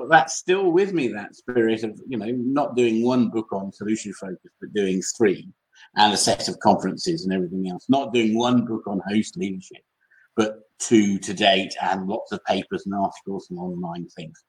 that's 0.08 0.34
still 0.34 0.70
with 0.72 0.92
me. 0.92 1.08
That 1.08 1.34
spirit 1.34 1.84
of 1.84 2.00
you 2.06 2.18
know 2.18 2.30
not 2.30 2.76
doing 2.76 3.04
one 3.04 3.28
book 3.28 3.52
on 3.52 3.72
solution 3.72 4.12
focus, 4.14 4.52
but 4.60 4.72
doing 4.72 5.00
three, 5.16 5.48
and 5.96 6.12
a 6.12 6.16
set 6.16 6.48
of 6.48 6.58
conferences 6.60 7.24
and 7.24 7.32
everything 7.32 7.68
else. 7.68 7.86
Not 7.88 8.12
doing 8.12 8.36
one 8.36 8.64
book 8.64 8.86
on 8.86 9.00
host 9.08 9.36
leadership, 9.36 9.82
but 10.36 10.60
two 10.78 11.18
to 11.18 11.34
date, 11.34 11.74
and 11.80 12.06
lots 12.06 12.30
of 12.30 12.44
papers 12.44 12.86
and 12.86 12.94
articles 12.94 13.48
and 13.50 13.58
online 13.58 14.06
things. 14.16 14.44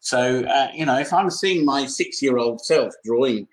So, 0.00 0.44
uh, 0.44 0.68
you 0.74 0.86
know, 0.86 0.98
if 0.98 1.12
I'm 1.12 1.30
seeing 1.30 1.64
my 1.64 1.86
six 1.86 2.22
year 2.22 2.38
old 2.38 2.60
self 2.60 2.92
drawing 3.04 3.48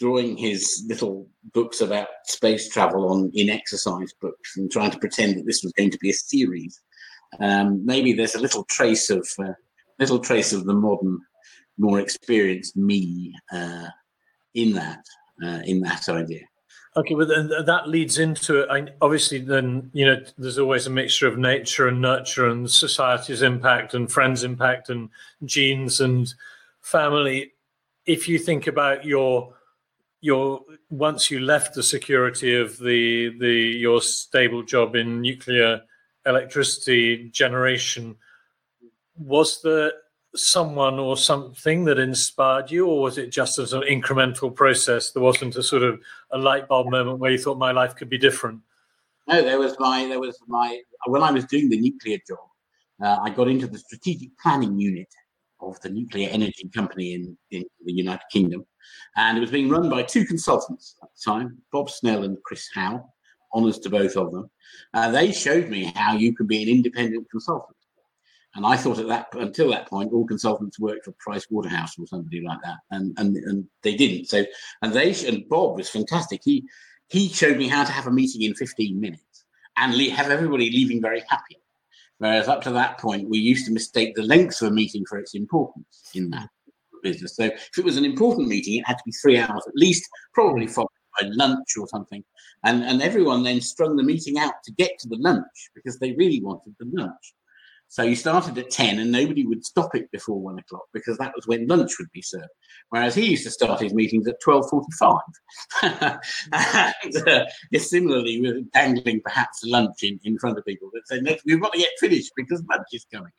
drawing 0.00 0.36
his 0.36 0.84
little 0.88 1.28
books 1.52 1.80
about 1.80 2.08
space 2.24 2.68
travel 2.68 3.08
on 3.10 3.30
in 3.32 3.48
exercise 3.48 4.12
books 4.20 4.56
and 4.56 4.70
trying 4.70 4.90
to 4.90 4.98
pretend 4.98 5.36
that 5.36 5.46
this 5.46 5.62
was 5.62 5.72
going 5.72 5.90
to 5.90 5.98
be 5.98 6.10
a 6.10 6.14
series, 6.14 6.80
um, 7.40 7.84
maybe 7.86 8.12
there's 8.12 8.34
a 8.34 8.40
little 8.40 8.64
trace 8.64 9.08
of 9.10 9.26
uh, 9.38 9.52
little 9.98 10.18
trace 10.18 10.52
of 10.52 10.64
the 10.64 10.74
modern, 10.74 11.20
more 11.78 12.00
experienced 12.00 12.76
me 12.76 13.34
uh, 13.52 13.88
in 14.54 14.72
that 14.72 15.04
uh, 15.44 15.60
in 15.64 15.80
that 15.80 16.08
idea. 16.08 16.44
Okay, 16.96 17.14
well, 17.14 17.26
then 17.26 17.50
that 17.66 17.88
leads 17.88 18.18
into 18.18 18.60
it. 18.60 18.94
Obviously, 19.02 19.40
then 19.40 19.90
you 19.92 20.06
know, 20.06 20.22
there's 20.38 20.60
always 20.60 20.86
a 20.86 20.90
mixture 20.90 21.26
of 21.26 21.36
nature 21.36 21.88
and 21.88 22.00
nurture, 22.00 22.46
and 22.46 22.70
society's 22.70 23.42
impact, 23.42 23.94
and 23.94 24.10
friends' 24.10 24.44
impact, 24.44 24.90
and 24.90 25.08
genes 25.44 26.00
and 26.00 26.32
family. 26.82 27.52
If 28.06 28.28
you 28.28 28.38
think 28.38 28.68
about 28.68 29.04
your 29.04 29.54
your 30.20 30.60
once 30.90 31.30
you 31.32 31.40
left 31.40 31.74
the 31.74 31.82
security 31.82 32.54
of 32.54 32.78
the 32.78 33.36
the 33.40 33.52
your 33.52 34.00
stable 34.00 34.62
job 34.62 34.94
in 34.94 35.20
nuclear 35.20 35.82
electricity 36.26 37.28
generation, 37.30 38.14
was 39.18 39.62
there 39.62 39.92
someone 40.36 40.98
or 40.98 41.16
something 41.16 41.84
that 41.84 41.98
inspired 41.98 42.70
you, 42.70 42.86
or 42.86 43.02
was 43.02 43.18
it 43.18 43.30
just 43.30 43.58
as 43.58 43.72
an 43.72 43.82
incremental 43.82 44.54
process? 44.54 45.10
There 45.10 45.22
wasn't 45.22 45.56
a 45.56 45.62
sort 45.62 45.82
of 45.82 46.00
a 46.30 46.38
light 46.38 46.68
bulb 46.68 46.88
moment 46.88 47.18
where 47.18 47.30
you 47.30 47.38
thought 47.38 47.58
my 47.58 47.72
life 47.72 47.94
could 47.96 48.08
be 48.08 48.18
different. 48.18 48.60
No, 49.26 49.42
there 49.42 49.58
was 49.58 49.76
my 49.78 50.06
there 50.06 50.20
was 50.20 50.38
my 50.46 50.80
when 51.06 51.22
I 51.22 51.30
was 51.30 51.44
doing 51.46 51.68
the 51.68 51.80
nuclear 51.80 52.18
job, 52.26 52.38
uh, 53.02 53.18
I 53.22 53.30
got 53.30 53.48
into 53.48 53.66
the 53.66 53.78
strategic 53.78 54.36
planning 54.38 54.78
unit 54.78 55.08
of 55.60 55.80
the 55.80 55.88
nuclear 55.88 56.28
energy 56.30 56.68
company 56.74 57.14
in, 57.14 57.38
in 57.50 57.64
the 57.84 57.92
United 57.92 58.24
Kingdom, 58.30 58.66
and 59.16 59.38
it 59.38 59.40
was 59.40 59.50
being 59.50 59.70
run 59.70 59.88
by 59.88 60.02
two 60.02 60.24
consultants 60.26 60.96
at 61.02 61.08
the 61.08 61.30
time, 61.30 61.58
Bob 61.72 61.88
Snell 61.88 62.24
and 62.24 62.36
Chris 62.44 62.68
Howe. 62.74 63.10
Honours 63.54 63.78
to 63.78 63.88
both 63.88 64.16
of 64.16 64.32
them. 64.32 64.50
Uh, 64.94 65.12
they 65.12 65.30
showed 65.30 65.68
me 65.68 65.92
how 65.94 66.16
you 66.16 66.34
could 66.34 66.48
be 66.48 66.60
an 66.60 66.68
independent 66.68 67.30
consultant. 67.30 67.76
And 68.54 68.64
I 68.64 68.76
thought 68.76 68.98
at 68.98 69.08
that 69.08 69.28
until 69.32 69.70
that 69.70 69.88
point, 69.88 70.12
all 70.12 70.26
consultants 70.26 70.78
worked 70.78 71.04
for 71.04 71.12
Price 71.18 71.46
Waterhouse 71.50 71.98
or 71.98 72.06
somebody 72.06 72.40
like 72.40 72.58
that, 72.64 72.78
and 72.90 73.12
and 73.18 73.36
and 73.36 73.64
they 73.82 73.96
didn't. 73.96 74.26
So 74.26 74.44
and 74.82 74.92
they 74.92 75.14
and 75.26 75.48
Bob 75.48 75.76
was 75.76 75.90
fantastic. 75.90 76.40
He 76.44 76.64
he 77.08 77.28
showed 77.28 77.56
me 77.56 77.68
how 77.68 77.84
to 77.84 77.92
have 77.92 78.06
a 78.06 78.12
meeting 78.12 78.42
in 78.42 78.54
15 78.54 78.98
minutes, 78.98 79.44
and 79.76 79.96
le- 79.96 80.10
have 80.10 80.30
everybody 80.30 80.70
leaving 80.70 81.02
very 81.02 81.22
happy. 81.28 81.58
Whereas 82.18 82.48
up 82.48 82.62
to 82.62 82.70
that 82.70 82.98
point, 82.98 83.28
we 83.28 83.38
used 83.38 83.66
to 83.66 83.72
mistake 83.72 84.14
the 84.14 84.22
length 84.22 84.62
of 84.62 84.68
a 84.68 84.74
meeting 84.74 85.04
for 85.04 85.18
its 85.18 85.34
importance 85.34 86.10
in 86.14 86.30
that 86.30 86.48
business. 87.02 87.36
So 87.36 87.44
if 87.44 87.76
it 87.76 87.84
was 87.84 87.96
an 87.96 88.04
important 88.04 88.48
meeting, 88.48 88.76
it 88.76 88.86
had 88.86 88.98
to 88.98 89.04
be 89.04 89.12
three 89.12 89.36
hours 89.36 89.64
at 89.66 89.74
least, 89.74 90.08
probably 90.32 90.66
followed 90.66 90.88
by 91.20 91.28
lunch 91.32 91.76
or 91.78 91.88
something. 91.88 92.24
And, 92.64 92.82
and 92.84 93.02
everyone 93.02 93.42
then 93.42 93.60
strung 93.60 93.96
the 93.96 94.02
meeting 94.02 94.38
out 94.38 94.54
to 94.64 94.72
get 94.72 94.92
to 95.00 95.08
the 95.08 95.18
lunch 95.18 95.70
because 95.74 95.98
they 95.98 96.12
really 96.12 96.40
wanted 96.40 96.74
the 96.78 96.86
lunch. 96.92 97.34
So 97.88 98.02
you 98.02 98.16
started 98.16 98.58
at 98.58 98.70
10 98.70 98.98
and 98.98 99.12
nobody 99.12 99.46
would 99.46 99.64
stop 99.64 99.94
it 99.94 100.10
before 100.10 100.40
one 100.40 100.58
o'clock 100.58 100.82
because 100.92 101.16
that 101.18 101.32
was 101.36 101.46
when 101.46 101.68
lunch 101.68 101.92
would 102.00 102.10
be 102.12 102.22
served. 102.22 102.48
Whereas 102.88 103.14
he 103.14 103.30
used 103.30 103.44
to 103.44 103.52
start 103.52 103.80
his 103.80 103.94
meetings 103.94 104.26
at 104.26 104.42
12.45. 104.44 105.20
and 106.52 107.28
uh, 107.28 107.44
similarly, 107.78 108.40
with 108.40 108.70
dangling 108.72 109.20
perhaps 109.24 109.60
lunch 109.64 110.02
in, 110.02 110.18
in 110.24 110.38
front 110.38 110.58
of 110.58 110.64
people 110.64 110.90
that 110.92 111.06
said, 111.06 111.22
we've 111.46 111.60
got 111.60 111.72
to 111.72 111.78
get 111.78 111.90
finished 112.00 112.32
because 112.36 112.64
lunch 112.68 112.86
is 112.92 113.06
coming. 113.12 113.30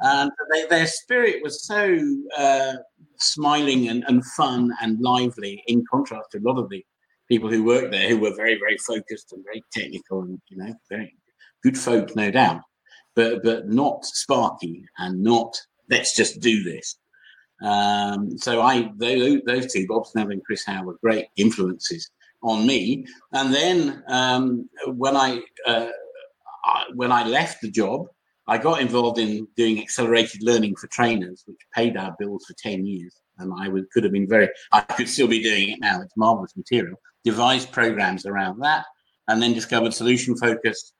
And 0.00 0.30
they, 0.52 0.66
their 0.66 0.88
spirit 0.88 1.36
was 1.42 1.64
so 1.64 1.96
uh, 2.36 2.74
smiling 3.18 3.88
and, 3.88 4.04
and 4.08 4.24
fun 4.24 4.72
and 4.82 5.00
lively 5.00 5.62
in 5.68 5.84
contrast 5.88 6.32
to 6.32 6.38
a 6.38 6.42
lot 6.42 6.58
of 6.58 6.68
the 6.68 6.84
people 7.28 7.48
who 7.48 7.62
worked 7.62 7.92
there 7.92 8.08
who 8.08 8.18
were 8.18 8.34
very, 8.34 8.58
very 8.58 8.76
focused 8.78 9.32
and 9.32 9.44
very 9.44 9.62
technical 9.72 10.22
and, 10.22 10.40
you 10.48 10.56
know, 10.56 10.74
very 10.88 11.14
good 11.62 11.78
folk, 11.78 12.16
no 12.16 12.30
doubt 12.32 12.62
but 13.16 13.42
but 13.42 13.68
not 13.68 14.04
sparky 14.04 14.84
and 14.98 15.22
not 15.22 15.56
let's 15.88 16.14
just 16.16 16.40
do 16.40 16.62
this. 16.62 16.96
Um, 17.62 18.38
so 18.38 18.62
I 18.62 18.90
those, 18.96 19.40
those 19.46 19.72
two, 19.72 19.86
Bob 19.86 20.06
Snell 20.06 20.30
and 20.30 20.44
Chris 20.44 20.64
Howe, 20.64 20.84
were 20.84 20.98
great 21.02 21.26
influences 21.36 22.10
on 22.42 22.66
me. 22.66 23.04
And 23.32 23.52
then 23.52 24.02
um, 24.08 24.68
when 24.86 25.16
I, 25.16 25.42
uh, 25.66 25.88
I 26.64 26.84
when 26.94 27.12
I 27.12 27.26
left 27.26 27.60
the 27.60 27.70
job, 27.70 28.06
I 28.46 28.56
got 28.56 28.80
involved 28.80 29.18
in 29.18 29.46
doing 29.56 29.80
accelerated 29.80 30.42
learning 30.42 30.76
for 30.76 30.86
trainers, 30.86 31.42
which 31.46 31.58
paid 31.74 31.96
our 31.96 32.16
bills 32.18 32.46
for 32.46 32.54
ten 32.54 32.86
years. 32.86 33.14
And 33.38 33.52
I 33.58 33.68
would, 33.68 33.90
could 33.90 34.04
have 34.04 34.12
been 34.12 34.28
very, 34.28 34.48
I 34.72 34.80
could 34.80 35.08
still 35.08 35.28
be 35.28 35.42
doing 35.42 35.70
it 35.70 35.80
now. 35.80 36.02
It's 36.02 36.16
marvelous 36.16 36.56
material. 36.56 36.96
Devised 37.24 37.72
programs 37.72 38.24
around 38.26 38.60
that, 38.60 38.84
and 39.28 39.42
then 39.42 39.52
discovered 39.52 39.92
solution 39.92 40.36
focused 40.36 40.94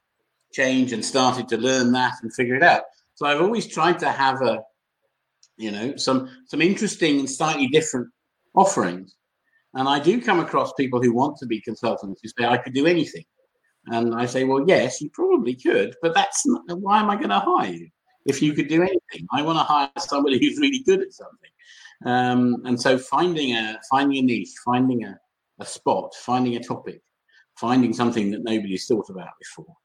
change 0.53 0.93
and 0.93 1.05
started 1.05 1.49
to 1.49 1.57
learn 1.57 1.93
that 1.93 2.15
and 2.23 2.35
figure 2.35 2.55
it 2.55 2.63
out. 2.63 2.83
So 3.15 3.27
I've 3.27 3.41
always 3.41 3.67
tried 3.67 3.99
to 4.01 4.11
have 4.11 4.43
a, 4.43 4.63
you 5.57 5.71
know, 5.71 5.97
some 5.97 6.29
some 6.47 6.63
interesting 6.63 7.21
and 7.21 7.31
slightly 7.31 7.69
different 7.69 8.09
offerings. 8.55 9.15
And 9.75 9.89
I 9.89 10.01
do 10.01 10.21
come 10.21 10.41
across 10.41 10.73
people 10.73 11.01
who 11.01 11.15
want 11.15 11.37
to 11.39 11.47
be 11.47 11.61
consultants 11.61 12.21
who 12.23 12.29
say 12.29 12.47
I 12.47 12.57
could 12.57 12.75
do 12.75 12.87
anything. 12.87 13.25
And 13.87 14.15
I 14.15 14.27
say, 14.27 14.45
well, 14.45 14.65
yes, 14.67 15.01
you 15.01 15.11
probably 15.11 15.55
could, 15.55 15.95
but 16.03 16.15
that's 16.15 16.47
not, 16.47 16.63
why 16.79 17.01
am 17.01 17.09
I 17.09 17.17
going 17.17 17.31
to 17.31 17.39
hire 17.39 17.73
you 17.73 17.89
if 18.27 18.43
you 18.43 18.53
could 18.53 18.69
do 18.69 18.83
anything? 18.83 19.27
I 19.33 19.43
want 19.43 19.59
to 19.59 19.65
hire 19.65 19.91
somebody 19.99 20.39
who's 20.39 20.59
really 20.59 20.81
good 20.81 21.01
at 21.01 21.13
something. 21.13 21.51
Um, 22.05 22.63
and 22.67 22.81
so 22.81 22.99
finding 22.99 23.53
a 23.53 23.79
finding 23.91 24.19
a 24.19 24.23
niche, 24.23 24.55
finding 24.65 25.05
a, 25.05 25.19
a 25.61 25.67
spot, 25.67 26.15
finding 26.15 26.57
a 26.57 26.61
topic, 26.61 27.03
finding 27.59 27.93
something 27.93 28.31
that 28.31 28.43
nobody's 28.43 28.87
thought 28.87 29.11
about 29.11 29.29
before, 29.39 29.77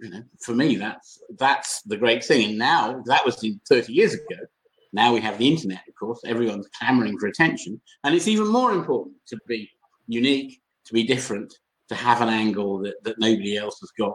you 0.00 0.10
know, 0.10 0.22
for 0.40 0.54
me, 0.54 0.76
that's 0.76 1.20
that's 1.38 1.82
the 1.82 1.96
great 1.96 2.24
thing. 2.24 2.50
And 2.50 2.58
now 2.58 3.02
that 3.06 3.24
was 3.24 3.44
30 3.68 3.92
years 3.92 4.14
ago. 4.14 4.40
Now 4.92 5.12
we 5.12 5.20
have 5.20 5.38
the 5.38 5.48
internet, 5.48 5.82
of 5.86 5.94
course. 5.94 6.20
Everyone's 6.24 6.68
clamoring 6.78 7.18
for 7.18 7.26
attention, 7.26 7.80
and 8.04 8.14
it's 8.14 8.28
even 8.28 8.48
more 8.48 8.72
important 8.72 9.16
to 9.28 9.38
be 9.46 9.70
unique, 10.06 10.60
to 10.86 10.94
be 10.94 11.04
different, 11.04 11.52
to 11.88 11.94
have 11.94 12.22
an 12.22 12.28
angle 12.28 12.78
that, 12.80 12.94
that 13.04 13.18
nobody 13.18 13.56
else 13.56 13.80
has 13.80 13.90
got. 13.98 14.14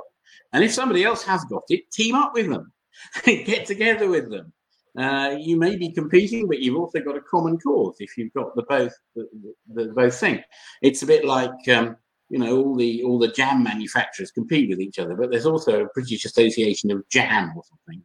And 0.51 0.63
if 0.63 0.73
somebody 0.73 1.03
else 1.03 1.23
has 1.23 1.43
got 1.45 1.63
it, 1.69 1.91
team 1.91 2.15
up 2.15 2.34
with 2.34 2.49
them, 2.49 2.71
get 3.25 3.65
together 3.65 4.09
with 4.09 4.31
them. 4.31 4.51
Uh, 4.97 5.36
you 5.39 5.57
may 5.57 5.75
be 5.75 5.91
competing, 5.91 6.47
but 6.47 6.59
you've 6.59 6.77
also 6.77 6.99
got 6.99 7.17
a 7.17 7.21
common 7.21 7.57
cause 7.57 7.95
if 7.99 8.15
you've 8.15 8.34
got 8.34 8.55
the 8.55 8.63
both 8.63 8.93
the, 9.15 9.27
the, 9.73 9.86
the 9.86 9.93
both 9.93 10.15
thing. 10.15 10.43
It's 10.84 11.01
a 11.01 11.07
bit 11.07 11.25
like 11.25 11.67
um, 11.69 11.97
you 12.30 12.39
know 12.39 12.57
all 12.57 12.76
the 12.76 13.03
all 13.03 13.19
the 13.19 13.28
jam 13.28 13.63
manufacturers 13.63 14.32
compete 14.32 14.69
with 14.69 14.80
each 14.80 14.99
other 14.99 15.15
but 15.15 15.32
there's 15.32 15.45
also 15.45 15.84
a 15.84 15.89
british 15.93 16.26
association 16.26 16.91
of 16.91 17.07
jam 17.09 17.53
or 17.55 17.63
something. 17.63 18.03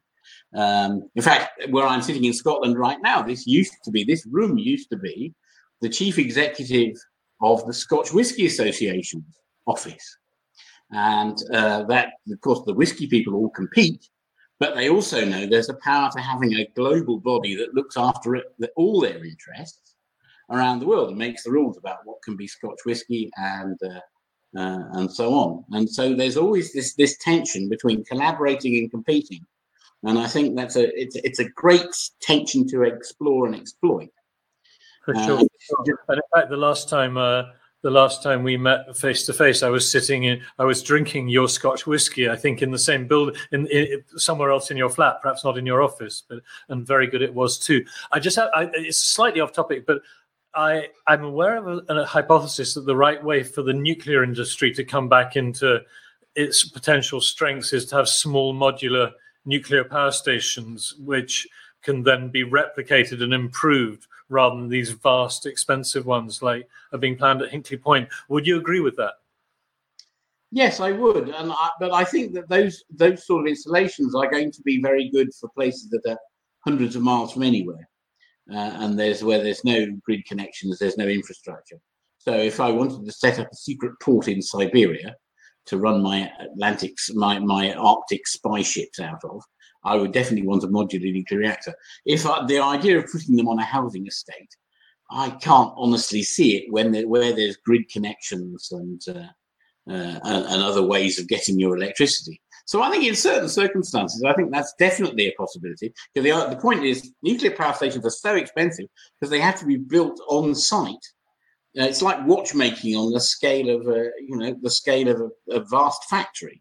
Um, 0.54 1.10
in 1.14 1.22
fact 1.22 1.62
where 1.70 1.86
i'm 1.86 2.02
sitting 2.02 2.24
in 2.24 2.32
scotland 2.32 2.78
right 2.78 2.98
now 3.02 3.22
this 3.22 3.46
used 3.46 3.74
to 3.84 3.90
be 3.90 4.04
this 4.04 4.26
room 4.26 4.58
used 4.58 4.88
to 4.90 4.96
be 4.96 5.34
the 5.80 5.88
chief 5.88 6.18
executive 6.18 6.96
of 7.40 7.64
the 7.66 7.72
scotch 7.72 8.12
whisky 8.12 8.46
association's 8.46 9.38
office. 9.66 10.18
And 10.90 11.38
uh, 11.52 11.84
that 11.84 12.14
of 12.32 12.40
course 12.40 12.62
the 12.66 12.74
whisky 12.74 13.06
people 13.06 13.34
all 13.34 13.50
compete 13.50 14.08
but 14.58 14.74
they 14.74 14.88
also 14.88 15.24
know 15.24 15.46
there's 15.46 15.68
a 15.68 15.74
power 15.74 16.10
to 16.12 16.20
having 16.20 16.54
a 16.54 16.68
global 16.74 17.20
body 17.20 17.54
that 17.54 17.74
looks 17.74 17.96
after 17.96 18.34
it, 18.34 18.46
all 18.74 19.00
their 19.00 19.24
interests 19.24 19.94
around 20.50 20.80
the 20.80 20.86
world 20.86 21.08
and 21.08 21.18
makes 21.18 21.44
the 21.44 21.50
rules 21.50 21.76
about 21.76 21.98
what 22.04 22.22
can 22.22 22.36
be 22.36 22.46
Scotch 22.46 22.80
whisky 22.84 23.30
and 23.36 23.78
uh, 23.82 24.00
uh, 24.56 24.84
and 24.92 25.12
so 25.12 25.34
on. 25.34 25.64
And 25.72 25.88
so 25.88 26.14
there's 26.14 26.36
always 26.36 26.72
this 26.72 26.94
this 26.94 27.16
tension 27.18 27.68
between 27.68 28.04
collaborating 28.04 28.76
and 28.76 28.90
competing, 28.90 29.44
and 30.04 30.18
I 30.18 30.26
think 30.26 30.56
that's 30.56 30.76
a 30.76 30.88
it's 31.00 31.16
it's 31.16 31.38
a 31.38 31.48
great 31.50 31.94
tension 32.20 32.66
to 32.68 32.82
explore 32.82 33.46
and 33.46 33.54
exploit. 33.54 34.10
For 35.04 35.16
uh, 35.16 35.26
sure. 35.26 35.38
and 35.38 35.48
in 35.88 36.20
fact, 36.34 36.50
the 36.50 36.56
last 36.56 36.88
time. 36.88 37.16
Uh, 37.16 37.44
the 37.82 37.90
last 37.90 38.24
time 38.24 38.42
we 38.42 38.56
met 38.56 38.96
face 38.96 39.24
to 39.26 39.32
face, 39.32 39.62
I 39.62 39.68
was 39.68 39.88
sitting 39.88 40.24
in, 40.24 40.42
I 40.58 40.64
was 40.64 40.82
drinking 40.82 41.28
your 41.28 41.48
Scotch 41.48 41.86
whiskey. 41.86 42.28
I 42.28 42.34
think 42.34 42.60
in 42.60 42.72
the 42.72 42.78
same 42.78 43.06
building, 43.06 43.36
in, 43.52 43.68
in, 43.68 44.02
somewhere 44.16 44.50
else 44.50 44.72
in 44.72 44.76
your 44.76 44.90
flat, 44.90 45.22
perhaps 45.22 45.44
not 45.44 45.56
in 45.56 45.64
your 45.64 45.80
office, 45.80 46.24
but 46.28 46.40
and 46.68 46.84
very 46.84 47.06
good 47.06 47.22
it 47.22 47.32
was 47.32 47.56
too. 47.56 47.84
I 48.10 48.18
just 48.18 48.36
have, 48.36 48.48
I, 48.52 48.68
it's 48.74 48.98
slightly 48.98 49.40
off 49.40 49.52
topic, 49.52 49.86
but 49.86 50.02
I, 50.54 50.88
I'm 51.06 51.24
aware 51.24 51.56
of 51.56 51.66
a, 51.66 51.94
a, 51.94 52.04
hypothesis 52.04 52.74
that 52.74 52.86
the 52.86 52.96
right 52.96 53.22
way 53.22 53.42
for 53.42 53.62
the 53.62 53.72
nuclear 53.72 54.24
industry 54.24 54.72
to 54.74 54.84
come 54.84 55.08
back 55.08 55.36
into 55.36 55.80
its 56.34 56.68
potential 56.68 57.20
strengths 57.20 57.72
is 57.72 57.86
to 57.86 57.96
have 57.96 58.08
small 58.08 58.54
modular 58.54 59.12
nuclear 59.44 59.84
power 59.84 60.10
stations, 60.10 60.94
which 60.98 61.46
can 61.82 62.02
then 62.02 62.28
be 62.28 62.44
replicated 62.44 63.22
and 63.22 63.34
improved 63.34 64.06
rather 64.28 64.56
than 64.56 64.68
these 64.68 64.90
vast, 64.90 65.46
expensive 65.46 66.06
ones 66.06 66.42
like 66.42 66.68
are 66.92 66.98
being 66.98 67.16
planned 67.16 67.42
at 67.42 67.50
Hinkley 67.50 67.80
Point. 67.80 68.08
Would 68.28 68.46
you 68.46 68.58
agree 68.58 68.80
with 68.80 68.96
that? 68.96 69.14
Yes, 70.50 70.80
I 70.80 70.92
would, 70.92 71.28
and 71.28 71.52
I, 71.52 71.70
but 71.78 71.92
I 71.92 72.04
think 72.04 72.32
that 72.32 72.48
those 72.48 72.82
those 72.90 73.26
sort 73.26 73.42
of 73.42 73.48
installations 73.48 74.14
are 74.14 74.30
going 74.30 74.50
to 74.52 74.62
be 74.62 74.80
very 74.80 75.10
good 75.10 75.28
for 75.34 75.50
places 75.50 75.90
that 75.90 76.00
are 76.08 76.18
hundreds 76.60 76.96
of 76.96 77.02
miles 77.02 77.32
from 77.32 77.42
anywhere 77.42 77.86
and 78.48 78.98
there's 78.98 79.22
where 79.22 79.42
there's 79.42 79.64
no 79.64 79.86
grid 80.04 80.24
connections, 80.26 80.78
there's 80.78 80.96
no 80.96 81.06
infrastructure. 81.06 81.78
So 82.18 82.32
if 82.32 82.60
I 82.60 82.70
wanted 82.70 83.04
to 83.04 83.12
set 83.12 83.38
up 83.38 83.48
a 83.50 83.56
secret 83.56 83.92
port 84.02 84.28
in 84.28 84.42
Siberia 84.42 85.14
to 85.66 85.78
run 85.78 86.02
my 86.02 86.30
Atlantic, 86.40 86.94
my, 87.14 87.38
my 87.38 87.74
Arctic 87.74 88.26
spy 88.26 88.62
ships 88.62 89.00
out 89.00 89.22
of, 89.24 89.42
I 89.84 89.96
would 89.96 90.12
definitely 90.12 90.46
want 90.46 90.64
a 90.64 90.68
modular 90.68 91.12
nuclear 91.12 91.40
reactor. 91.40 91.74
If 92.04 92.26
I, 92.26 92.44
the 92.46 92.58
idea 92.58 92.98
of 92.98 93.10
putting 93.10 93.36
them 93.36 93.48
on 93.48 93.58
a 93.58 93.64
housing 93.64 94.06
estate, 94.06 94.56
I 95.10 95.30
can't 95.30 95.72
honestly 95.76 96.22
see 96.22 96.56
it 96.56 96.72
when 96.72 96.92
there, 96.92 97.08
where 97.08 97.32
there's 97.32 97.56
grid 97.56 97.88
connections 97.88 98.68
and, 98.72 99.00
uh, 99.08 99.28
uh, 99.90 100.20
and, 100.24 100.44
and 100.46 100.62
other 100.62 100.82
ways 100.82 101.18
of 101.18 101.28
getting 101.28 101.58
your 101.58 101.76
electricity. 101.76 102.40
So 102.68 102.82
I 102.82 102.90
think 102.90 103.04
in 103.04 103.14
certain 103.14 103.48
circumstances, 103.48 104.22
I 104.24 104.34
think 104.34 104.52
that's 104.52 104.74
definitely 104.78 105.26
a 105.26 105.32
possibility. 105.38 105.90
Because 106.12 106.50
the, 106.50 106.54
the 106.54 106.60
point 106.60 106.84
is, 106.84 107.14
nuclear 107.22 107.52
power 107.52 107.72
stations 107.72 108.04
are 108.04 108.10
so 108.10 108.34
expensive 108.34 108.84
because 109.18 109.30
they 109.30 109.40
have 109.40 109.58
to 109.60 109.64
be 109.64 109.78
built 109.78 110.20
on 110.28 110.54
site. 110.54 110.92
Uh, 111.78 111.84
it's 111.84 112.02
like 112.02 112.26
watchmaking 112.26 112.94
on 112.94 113.10
the 113.10 113.20
scale 113.20 113.74
of 113.74 113.88
a, 113.88 114.10
you 114.20 114.36
know, 114.36 114.54
the 114.60 114.68
scale 114.68 115.08
of 115.08 115.18
a, 115.18 115.54
a 115.54 115.64
vast 115.64 116.04
factory. 116.10 116.60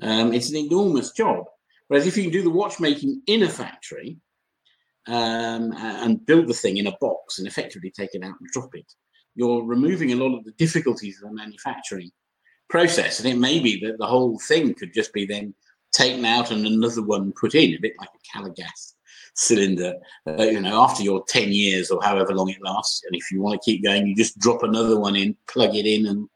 Um, 0.00 0.32
it's 0.32 0.48
an 0.48 0.56
enormous 0.56 1.12
job. 1.12 1.44
Whereas 1.88 2.06
if 2.06 2.16
you 2.16 2.22
can 2.22 2.32
do 2.32 2.42
the 2.42 2.48
watchmaking 2.48 3.20
in 3.26 3.42
a 3.42 3.48
factory 3.50 4.16
um, 5.06 5.74
and 5.76 6.24
build 6.24 6.46
the 6.46 6.54
thing 6.54 6.78
in 6.78 6.86
a 6.86 6.96
box 6.98 7.38
and 7.38 7.46
effectively 7.46 7.90
take 7.90 8.14
it 8.14 8.24
out 8.24 8.36
and 8.40 8.48
drop 8.54 8.74
it, 8.74 8.90
you're 9.34 9.62
removing 9.62 10.12
a 10.12 10.16
lot 10.16 10.34
of 10.34 10.44
the 10.44 10.52
difficulties 10.52 11.20
of 11.22 11.28
the 11.28 11.36
manufacturing 11.36 12.10
process. 12.72 13.20
And 13.20 13.28
it 13.28 13.36
may 13.36 13.60
be 13.60 13.78
that 13.84 13.98
the 13.98 14.06
whole 14.06 14.38
thing 14.38 14.74
could 14.74 14.94
just 14.94 15.12
be 15.12 15.26
then 15.26 15.54
taken 15.92 16.24
out 16.24 16.50
and 16.50 16.66
another 16.66 17.02
one 17.02 17.32
put 17.38 17.54
in, 17.54 17.74
a 17.74 17.80
bit 17.80 17.92
like 18.00 18.08
a 18.08 18.32
Calor 18.32 18.54
gas 18.56 18.94
cylinder. 19.34 19.94
Uh, 20.26 20.42
you 20.42 20.60
know, 20.60 20.82
after 20.82 21.02
your 21.02 21.22
10 21.28 21.52
years 21.52 21.90
or 21.90 22.02
however 22.02 22.34
long 22.34 22.48
it 22.48 22.62
lasts, 22.62 23.02
and 23.04 23.14
if 23.14 23.30
you 23.30 23.42
want 23.42 23.60
to 23.60 23.64
keep 23.64 23.84
going, 23.84 24.06
you 24.06 24.16
just 24.16 24.38
drop 24.38 24.62
another 24.62 24.98
one 24.98 25.14
in, 25.14 25.36
plug 25.46 25.76
it 25.76 25.86
in, 25.86 26.06
and 26.06 26.28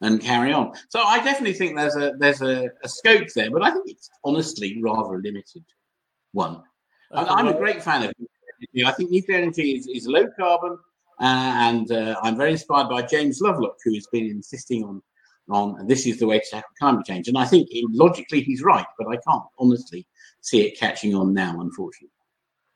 and 0.00 0.20
carry 0.20 0.52
on. 0.52 0.72
So 0.90 1.00
I 1.00 1.16
definitely 1.24 1.54
think 1.54 1.76
there's 1.76 1.96
a 1.96 2.12
there's 2.18 2.40
a, 2.40 2.68
a 2.84 2.88
scope 2.88 3.26
there, 3.34 3.50
but 3.50 3.62
I 3.62 3.70
think 3.70 3.86
it's 3.88 4.08
honestly 4.22 4.78
rather 4.80 5.14
a 5.14 5.20
limited 5.20 5.64
one. 6.32 6.62
I'm 7.10 7.48
a 7.48 7.54
great 7.54 7.82
fan 7.82 8.04
of 8.04 8.12
I 8.84 8.92
think 8.92 9.10
nuclear 9.10 9.38
energy 9.38 9.72
is, 9.72 9.88
is 9.88 10.06
low 10.06 10.28
carbon, 10.38 10.78
uh, 11.20 11.52
and 11.68 11.90
uh, 11.90 12.14
I'm 12.22 12.36
very 12.36 12.52
inspired 12.52 12.88
by 12.88 13.02
James 13.02 13.40
Lovelock, 13.40 13.76
who 13.84 13.94
has 13.94 14.06
been 14.12 14.26
insisting 14.26 14.84
on 14.84 15.02
on 15.50 15.86
this 15.86 16.06
is 16.06 16.18
the 16.18 16.26
way 16.26 16.38
to 16.38 16.44
tackle 16.50 16.70
climate 16.78 17.06
change. 17.06 17.28
And 17.28 17.38
I 17.38 17.44
think 17.44 17.68
logically 17.92 18.40
he's 18.42 18.62
right, 18.62 18.86
but 18.98 19.08
I 19.08 19.16
can't 19.16 19.44
honestly 19.58 20.06
see 20.40 20.66
it 20.66 20.78
catching 20.78 21.14
on 21.14 21.34
now, 21.34 21.60
unfortunately. 21.60 22.10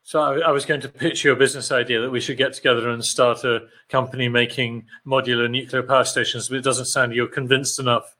So 0.05 0.19
I, 0.19 0.51
was 0.51 0.65
going 0.65 0.81
to 0.81 0.89
pitch 0.89 1.23
your 1.23 1.37
business 1.37 1.71
idea 1.71 2.01
that 2.01 2.09
we 2.09 2.19
should 2.19 2.35
get 2.35 2.51
together 2.51 2.89
and 2.89 3.03
start 3.03 3.45
a 3.45 3.67
company 3.87 4.27
making 4.27 4.85
modular 5.07 5.49
nuclear 5.49 5.81
power 5.81 6.03
stations, 6.03 6.49
but 6.49 6.57
it 6.57 6.63
doesn't 6.63 6.87
sound 6.87 7.13
you're 7.13 7.25
convinced 7.25 7.79
enough 7.79 8.13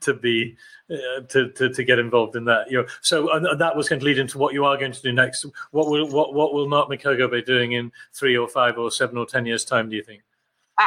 to 0.00 0.14
be 0.14 0.56
uh, 0.90 1.20
to, 1.28 1.50
to, 1.50 1.68
to 1.68 1.84
get 1.84 1.98
involved 1.98 2.36
in 2.36 2.46
that. 2.46 2.70
You 2.70 2.78
know, 2.78 2.88
so 3.02 3.28
that 3.58 3.76
was 3.76 3.86
going 3.86 4.00
to 4.00 4.06
lead 4.06 4.18
into 4.18 4.38
what 4.38 4.54
you 4.54 4.64
are 4.64 4.78
going 4.78 4.92
to 4.92 5.02
do 5.02 5.12
next. 5.12 5.44
What 5.72 5.90
will 5.90 6.08
what 6.08 6.32
what 6.32 6.54
will 6.54 6.68
Mark 6.68 6.88
McKergow 6.88 7.30
be 7.30 7.42
doing 7.42 7.72
in 7.72 7.92
three 8.14 8.36
or 8.38 8.48
five 8.48 8.78
or 8.78 8.90
seven 8.90 9.18
or 9.18 9.26
ten 9.26 9.44
years 9.44 9.62
time? 9.66 9.90
Do 9.90 9.96
you 9.96 10.02
think? 10.02 10.22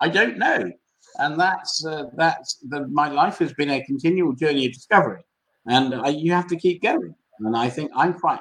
I 0.00 0.08
don't 0.08 0.38
know, 0.38 0.72
and 1.20 1.38
that's 1.38 1.84
uh, 1.84 2.04
that's 2.16 2.56
the, 2.68 2.88
my 2.88 3.08
life 3.08 3.38
has 3.38 3.52
been 3.52 3.70
a 3.70 3.84
continual 3.84 4.32
journey 4.32 4.66
of 4.66 4.72
discovery, 4.72 5.22
and 5.66 5.94
I, 5.94 6.08
you 6.08 6.32
have 6.32 6.48
to 6.48 6.56
keep 6.56 6.82
going. 6.82 7.14
And 7.40 7.56
I 7.56 7.70
think 7.70 7.90
I'm 7.94 8.14
quite 8.14 8.40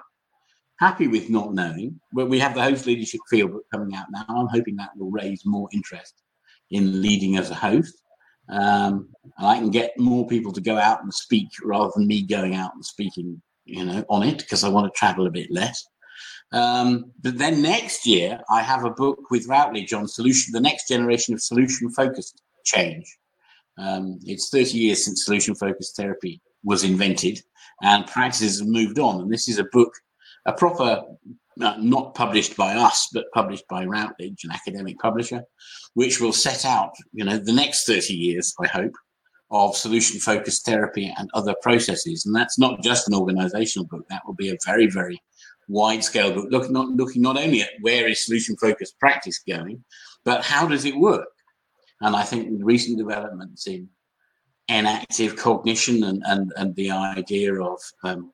happy 0.80 1.08
with 1.08 1.30
not 1.30 1.54
knowing. 1.54 2.00
But 2.14 2.30
we 2.30 2.40
have 2.40 2.56
the 2.56 2.64
host 2.64 2.86
leadership 2.86 3.22
field 3.30 3.52
coming 3.72 3.96
out 3.96 4.08
now. 4.12 4.26
I'm 4.28 4.48
hoping 4.48 4.76
that 4.78 4.96
will 4.98 5.12
raise 5.12 5.46
more 5.46 5.70
interest 5.72 6.16
in 6.72 7.02
leading 7.02 7.38
as 7.38 7.52
a 7.52 7.56
host. 7.56 8.02
Um, 8.50 9.10
and 9.38 9.48
I 9.48 9.58
can 9.58 9.70
get 9.70 10.00
more 10.00 10.26
people 10.28 10.52
to 10.54 10.62
go 10.62 10.78
out 10.78 11.04
and 11.04 11.14
speak 11.14 11.50
rather 11.64 11.92
than 11.96 12.08
me 12.08 12.24
going 12.24 12.56
out 12.56 12.74
and 12.74 12.84
speaking, 12.84 13.42
you 13.66 13.86
know, 13.86 14.04
on 14.10 14.24
it 14.24 14.40
because 14.40 14.64
I 14.64 14.70
want 14.70 14.92
to 14.92 14.98
travel 14.98 15.28
a 15.28 15.32
bit 15.32 15.52
less. 15.52 15.86
Um, 16.52 17.12
but 17.22 17.38
then 17.38 17.62
next 17.62 18.08
year, 18.08 18.42
I 18.50 18.64
have 18.64 18.86
a 18.86 18.90
book 18.90 19.30
with 19.30 19.48
Routledge 19.48 19.94
on 19.94 20.08
solution, 20.08 20.52
the 20.52 20.60
next 20.60 20.88
generation 20.88 21.34
of 21.36 21.42
solution 21.42 21.92
focused 21.92 22.42
change. 22.66 23.18
Um, 23.78 24.20
it's 24.24 24.50
30 24.50 24.78
years 24.78 25.06
since 25.06 25.26
solution 25.26 25.56
focused 25.56 25.96
therapy 25.96 26.42
was 26.64 26.84
invented 26.84 27.42
and 27.82 28.06
practices 28.08 28.60
have 28.60 28.68
moved 28.68 29.00
on. 29.00 29.22
And 29.22 29.32
this 29.32 29.48
is 29.48 29.58
a 29.58 29.66
book 29.72 29.94
a 30.46 30.54
proper, 30.54 31.04
uh, 31.62 31.76
not 31.80 32.16
published 32.16 32.58
by 32.58 32.74
us, 32.76 33.10
but 33.14 33.26
published 33.34 33.68
by 33.70 33.86
Routledge, 33.86 34.44
an 34.44 34.52
academic 34.52 34.98
publisher, 35.00 35.44
which 35.94 36.20
will 36.20 36.34
set 36.34 36.66
out, 36.66 36.94
you 37.14 37.26
know, 37.26 37.38
the 37.38 37.54
next 37.54 37.86
30 37.86 38.14
years, 38.14 38.54
I 38.60 38.68
hope, 38.68 38.94
of 39.52 39.76
solution 39.76 40.20
focused 40.20 40.66
therapy 40.66 41.14
and 41.18 41.30
other 41.34 41.56
processes. 41.62 42.26
And 42.26 42.36
that's 42.36 42.60
not 42.60 42.82
just 42.84 43.08
an 43.08 43.16
organizational 43.16 43.88
book, 43.88 44.06
that 44.10 44.22
will 44.26 44.36
be 44.36 44.50
a 44.50 44.58
very, 44.66 44.88
very 44.88 45.22
wide 45.68 46.04
scale 46.04 46.34
book, 46.34 46.48
looking 46.50 46.74
not, 46.74 46.90
looking 46.90 47.22
not 47.22 47.38
only 47.38 47.62
at 47.62 47.70
where 47.82 48.08
is 48.08 48.26
solution 48.26 48.56
focused 48.58 49.00
practice 49.00 49.40
going, 49.48 49.84
but 50.24 50.44
how 50.44 50.68
does 50.68 50.86
it 50.86 50.96
work? 50.96 51.28
And 52.02 52.16
I 52.16 52.24
think 52.24 52.50
recent 52.64 52.98
developments 52.98 53.68
in 53.68 53.90
enactive 54.70 55.36
cognition 55.36 56.04
and, 56.04 56.24
and, 56.26 56.54
and 56.56 56.76
the 56.76 56.92
idea 56.92 57.62
of 57.62 57.80
um, 58.04 58.32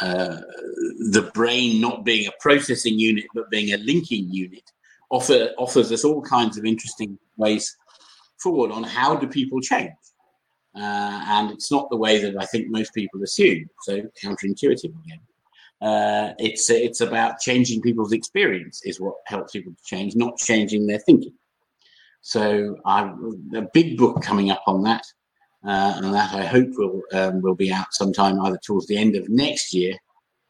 uh, 0.00 0.36
the 1.10 1.30
brain 1.34 1.80
not 1.80 2.04
being 2.04 2.28
a 2.28 2.32
processing 2.40 2.98
unit 2.98 3.24
but 3.34 3.50
being 3.50 3.72
a 3.72 3.78
linking 3.78 4.28
unit 4.30 4.62
offer, 5.10 5.50
offers 5.58 5.90
us 5.90 6.04
all 6.04 6.22
kinds 6.22 6.58
of 6.58 6.64
interesting 6.64 7.18
ways 7.36 7.76
forward 8.38 8.70
on 8.70 8.84
how 8.84 9.16
do 9.16 9.26
people 9.26 9.60
change. 9.60 9.92
Uh, 10.76 11.24
and 11.28 11.50
it's 11.50 11.72
not 11.72 11.88
the 11.90 11.96
way 11.96 12.22
that 12.22 12.40
i 12.40 12.44
think 12.44 12.68
most 12.68 12.94
people 12.94 13.20
assume 13.22 13.68
so 13.82 14.02
counterintuitive 14.22 14.92
again. 15.04 15.20
Uh, 15.80 16.34
it's 16.38 16.70
it's 16.70 17.00
about 17.00 17.40
changing 17.40 17.80
people's 17.80 18.12
experience 18.12 18.82
is 18.84 19.00
what 19.00 19.14
helps 19.26 19.52
people 19.52 19.72
to 19.72 19.82
change 19.84 20.14
not 20.14 20.36
changing 20.36 20.86
their 20.86 20.98
thinking 21.00 21.32
so 22.20 22.76
i've 22.84 23.12
a 23.54 23.62
big 23.72 23.96
book 23.96 24.22
coming 24.22 24.50
up 24.50 24.62
on 24.66 24.82
that 24.82 25.04
uh, 25.64 25.94
and 25.96 26.14
that 26.14 26.32
I 26.34 26.44
hope 26.44 26.68
will 26.76 27.02
um, 27.12 27.40
will 27.42 27.54
be 27.54 27.72
out 27.72 27.92
sometime 27.92 28.40
either 28.40 28.58
towards 28.62 28.86
the 28.86 28.96
end 28.96 29.16
of 29.16 29.28
next 29.28 29.74
year 29.74 29.96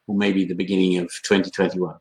or 0.06 0.16
maybe 0.16 0.44
the 0.44 0.54
beginning 0.54 0.98
of 0.98 1.08
2021. 1.24 1.96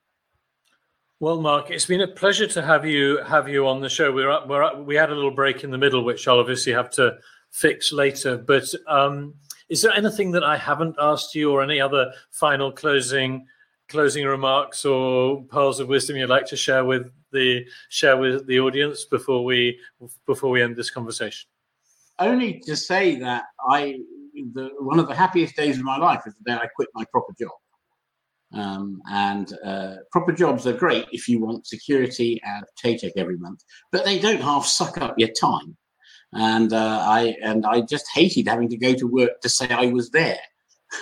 Well, 1.20 1.42
Mark, 1.42 1.72
it's 1.72 1.86
been 1.86 2.02
a 2.02 2.08
pleasure 2.08 2.48
to 2.48 2.62
have 2.62 2.86
you 2.86 3.18
have 3.24 3.48
you 3.48 3.68
on 3.68 3.82
the 3.82 3.90
show. 3.90 4.12
We're 4.12 4.30
up, 4.30 4.48
we're 4.48 4.64
up, 4.64 4.86
we 4.86 4.96
had 4.96 5.10
a 5.10 5.16
little 5.16 5.32
break 5.32 5.64
in 5.64 5.72
the 5.72 5.78
middle, 5.78 6.04
which 6.04 6.28
I'll 6.28 6.40
obviously 6.40 6.74
have 6.74 6.90
to 6.92 7.18
fix 7.50 7.92
later. 7.92 8.38
But 8.38 8.66
um, 8.88 9.36
is 9.70 9.82
there 9.82 9.94
anything 9.94 10.32
that 10.32 10.44
I 10.44 10.58
haven't 10.58 10.96
asked 11.00 11.34
you, 11.34 11.52
or 11.52 11.64
any 11.64 11.80
other 11.80 12.12
final 12.32 12.72
closing 12.72 13.48
closing 13.90 14.26
remarks 14.26 14.86
or 14.86 15.44
pearls 15.44 15.80
of 15.80 15.88
wisdom 15.88 16.18
you'd 16.18 16.30
like 16.30 16.46
to 16.48 16.58
share 16.58 16.86
with 16.86 17.12
the 17.32 17.66
share 17.90 18.18
with 18.18 18.48
the 18.48 18.60
audience 18.60 19.06
before 19.06 19.44
we 19.44 19.80
before 20.26 20.50
we 20.50 20.62
end 20.62 20.76
this 20.76 20.90
conversation? 20.90 21.48
only 22.20 22.60
to 22.66 22.76
say 22.76 23.16
that 23.18 23.46
I, 23.70 24.00
the, 24.54 24.72
one 24.80 25.00
of 25.00 25.08
the 25.08 25.16
happiest 25.16 25.56
days 25.56 25.78
of 25.78 25.84
my 25.84 25.98
life 25.98 26.24
is 26.26 26.36
the 26.36 26.52
day 26.52 26.58
I 26.58 26.68
quit 26.68 26.90
my 26.94 27.06
proper 27.12 27.34
job. 27.40 27.52
Um, 28.54 29.02
and 29.12 29.52
uh, 29.64 29.96
proper 30.12 30.32
jobs 30.32 30.66
are 30.68 30.74
great 30.74 31.06
if 31.12 31.28
you 31.28 31.42
want 31.42 31.68
security 31.68 32.40
and 32.46 32.64
paycheck 32.82 33.12
every 33.18 33.38
month, 33.38 33.60
but 33.92 34.06
they 34.06 34.20
don't 34.20 34.42
half 34.42 34.66
suck 34.66 34.98
up 35.00 35.16
your 35.18 35.30
time. 35.30 35.76
And 36.34 36.72
uh, 36.72 37.04
I 37.06 37.36
and 37.42 37.66
I 37.66 37.82
just 37.82 38.06
hated 38.14 38.48
having 38.48 38.70
to 38.70 38.78
go 38.78 38.94
to 38.94 39.08
work 39.08 39.42
to 39.42 39.50
say 39.50 39.70
I 39.70 39.88
was 39.88 40.12
there, 40.12 40.40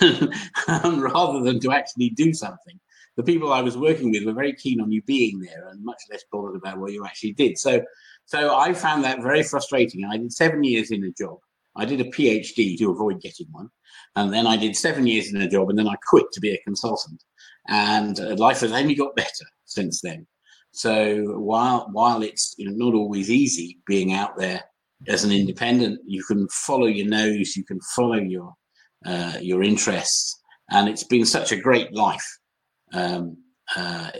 rather 0.68 1.40
than 1.40 1.60
to 1.60 1.72
actually 1.72 2.10
do 2.10 2.32
something. 2.32 2.78
The 3.16 3.22
people 3.22 3.52
I 3.52 3.62
was 3.62 3.78
working 3.78 4.10
with 4.10 4.24
were 4.24 4.34
very 4.34 4.52
keen 4.52 4.80
on 4.80 4.92
you 4.92 5.00
being 5.02 5.40
there 5.40 5.68
and 5.68 5.82
much 5.82 6.00
less 6.10 6.24
bothered 6.30 6.56
about 6.56 6.78
what 6.78 6.92
you 6.92 7.04
actually 7.04 7.32
did. 7.32 7.58
So 7.58 7.82
so 8.26 8.56
I 8.56 8.72
found 8.74 9.04
that 9.04 9.22
very 9.22 9.42
frustrating. 9.42 10.04
I 10.04 10.16
did 10.16 10.32
seven 10.32 10.64
years 10.64 10.90
in 10.90 11.04
a 11.04 11.12
job. 11.12 11.38
I 11.76 11.84
did 11.84 12.00
a 12.00 12.10
PhD 12.10 12.76
to 12.78 12.90
avoid 12.90 13.20
getting 13.20 13.46
one. 13.52 13.70
And 14.16 14.32
then 14.32 14.46
I 14.46 14.56
did 14.56 14.76
seven 14.76 15.06
years 15.06 15.32
in 15.32 15.40
a 15.40 15.48
job 15.48 15.70
and 15.70 15.78
then 15.78 15.88
I 15.88 15.94
quit 16.08 16.26
to 16.32 16.40
be 16.40 16.52
a 16.52 16.62
consultant. 16.64 17.22
And 17.68 18.18
uh, 18.18 18.34
life 18.36 18.60
has 18.60 18.72
only 18.72 18.94
got 18.94 19.14
better 19.14 19.46
since 19.64 20.00
then. 20.00 20.26
So 20.72 21.38
while 21.38 21.88
while 21.92 22.22
it's 22.22 22.54
not 22.58 22.94
always 22.94 23.30
easy 23.30 23.78
being 23.86 24.12
out 24.12 24.36
there 24.36 24.62
as 25.08 25.24
an 25.24 25.32
independent, 25.32 26.00
you 26.06 26.22
can 26.24 26.48
follow 26.48 26.86
your 26.86 27.06
nose, 27.06 27.56
you 27.56 27.64
can 27.64 27.80
follow 27.94 28.18
your 28.18 28.54
uh, 29.06 29.38
your 29.40 29.62
interests, 29.62 30.40
and 30.70 30.88
it's 30.88 31.04
been 31.04 31.26
such 31.26 31.52
a 31.52 31.56
great 31.56 31.92
life. 31.92 32.26
Um, 32.92 33.36
uh, 33.76 34.10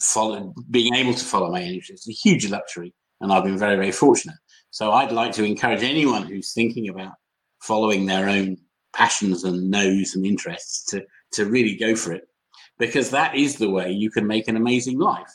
follow, 0.00 0.54
being 0.70 0.94
able 0.94 1.14
to 1.14 1.24
follow 1.24 1.50
my 1.50 1.62
interests 1.62 2.06
is 2.06 2.14
a 2.14 2.28
huge 2.28 2.48
luxury, 2.50 2.94
and 3.20 3.32
I've 3.32 3.44
been 3.44 3.58
very, 3.58 3.76
very 3.76 3.92
fortunate. 3.92 4.36
So 4.70 4.92
I'd 4.92 5.12
like 5.12 5.32
to 5.32 5.44
encourage 5.44 5.82
anyone 5.82 6.24
who's 6.24 6.52
thinking 6.52 6.88
about 6.88 7.14
following 7.60 8.06
their 8.06 8.28
own 8.28 8.56
passions 8.92 9.44
and 9.44 9.70
knows 9.70 10.14
and 10.14 10.24
interests 10.24 10.84
to, 10.86 11.04
to 11.32 11.44
really 11.44 11.76
go 11.76 11.94
for 11.94 12.12
it, 12.12 12.24
because 12.78 13.10
that 13.10 13.34
is 13.34 13.56
the 13.56 13.70
way 13.70 13.90
you 13.90 14.10
can 14.10 14.26
make 14.26 14.48
an 14.48 14.56
amazing 14.56 14.98
life. 14.98 15.30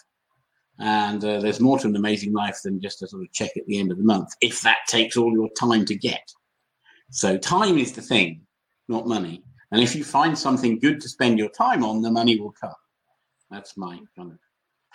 And 0.78 1.24
uh, 1.24 1.40
there's 1.40 1.62
more 1.62 1.80
to 1.80 1.88
an 1.88 1.96
amazing 1.96 2.34
life 2.34 2.60
than 2.64 2.82
just 2.82 3.02
a 3.02 3.08
sort 3.08 3.24
of 3.24 3.32
check 3.32 3.52
at 3.56 3.66
the 3.66 3.80
end 3.80 3.92
of 3.92 3.98
the 3.98 4.04
month, 4.04 4.30
if 4.42 4.62
that 4.62 4.80
takes 4.88 5.16
all 5.16 5.32
your 5.32 5.50
time 5.58 5.86
to 5.86 5.96
get. 5.96 6.30
So 7.12 7.38
time 7.38 7.78
is 7.78 7.94
the 7.94 8.02
thing, 8.02 8.42
not 8.88 9.08
money. 9.08 9.44
And 9.72 9.82
if 9.82 9.96
you 9.96 10.04
find 10.04 10.38
something 10.38 10.80
good 10.80 11.02
to 11.02 11.10
spend 11.10 11.40
your 11.40 11.50
time 11.50 11.84
on, 11.84 12.02
the 12.02 12.12
money 12.12 12.40
will 12.40 12.52
come. 12.52 12.74
That's 13.50 13.78
my 13.78 14.00
kind 14.16 14.32
of 14.32 14.38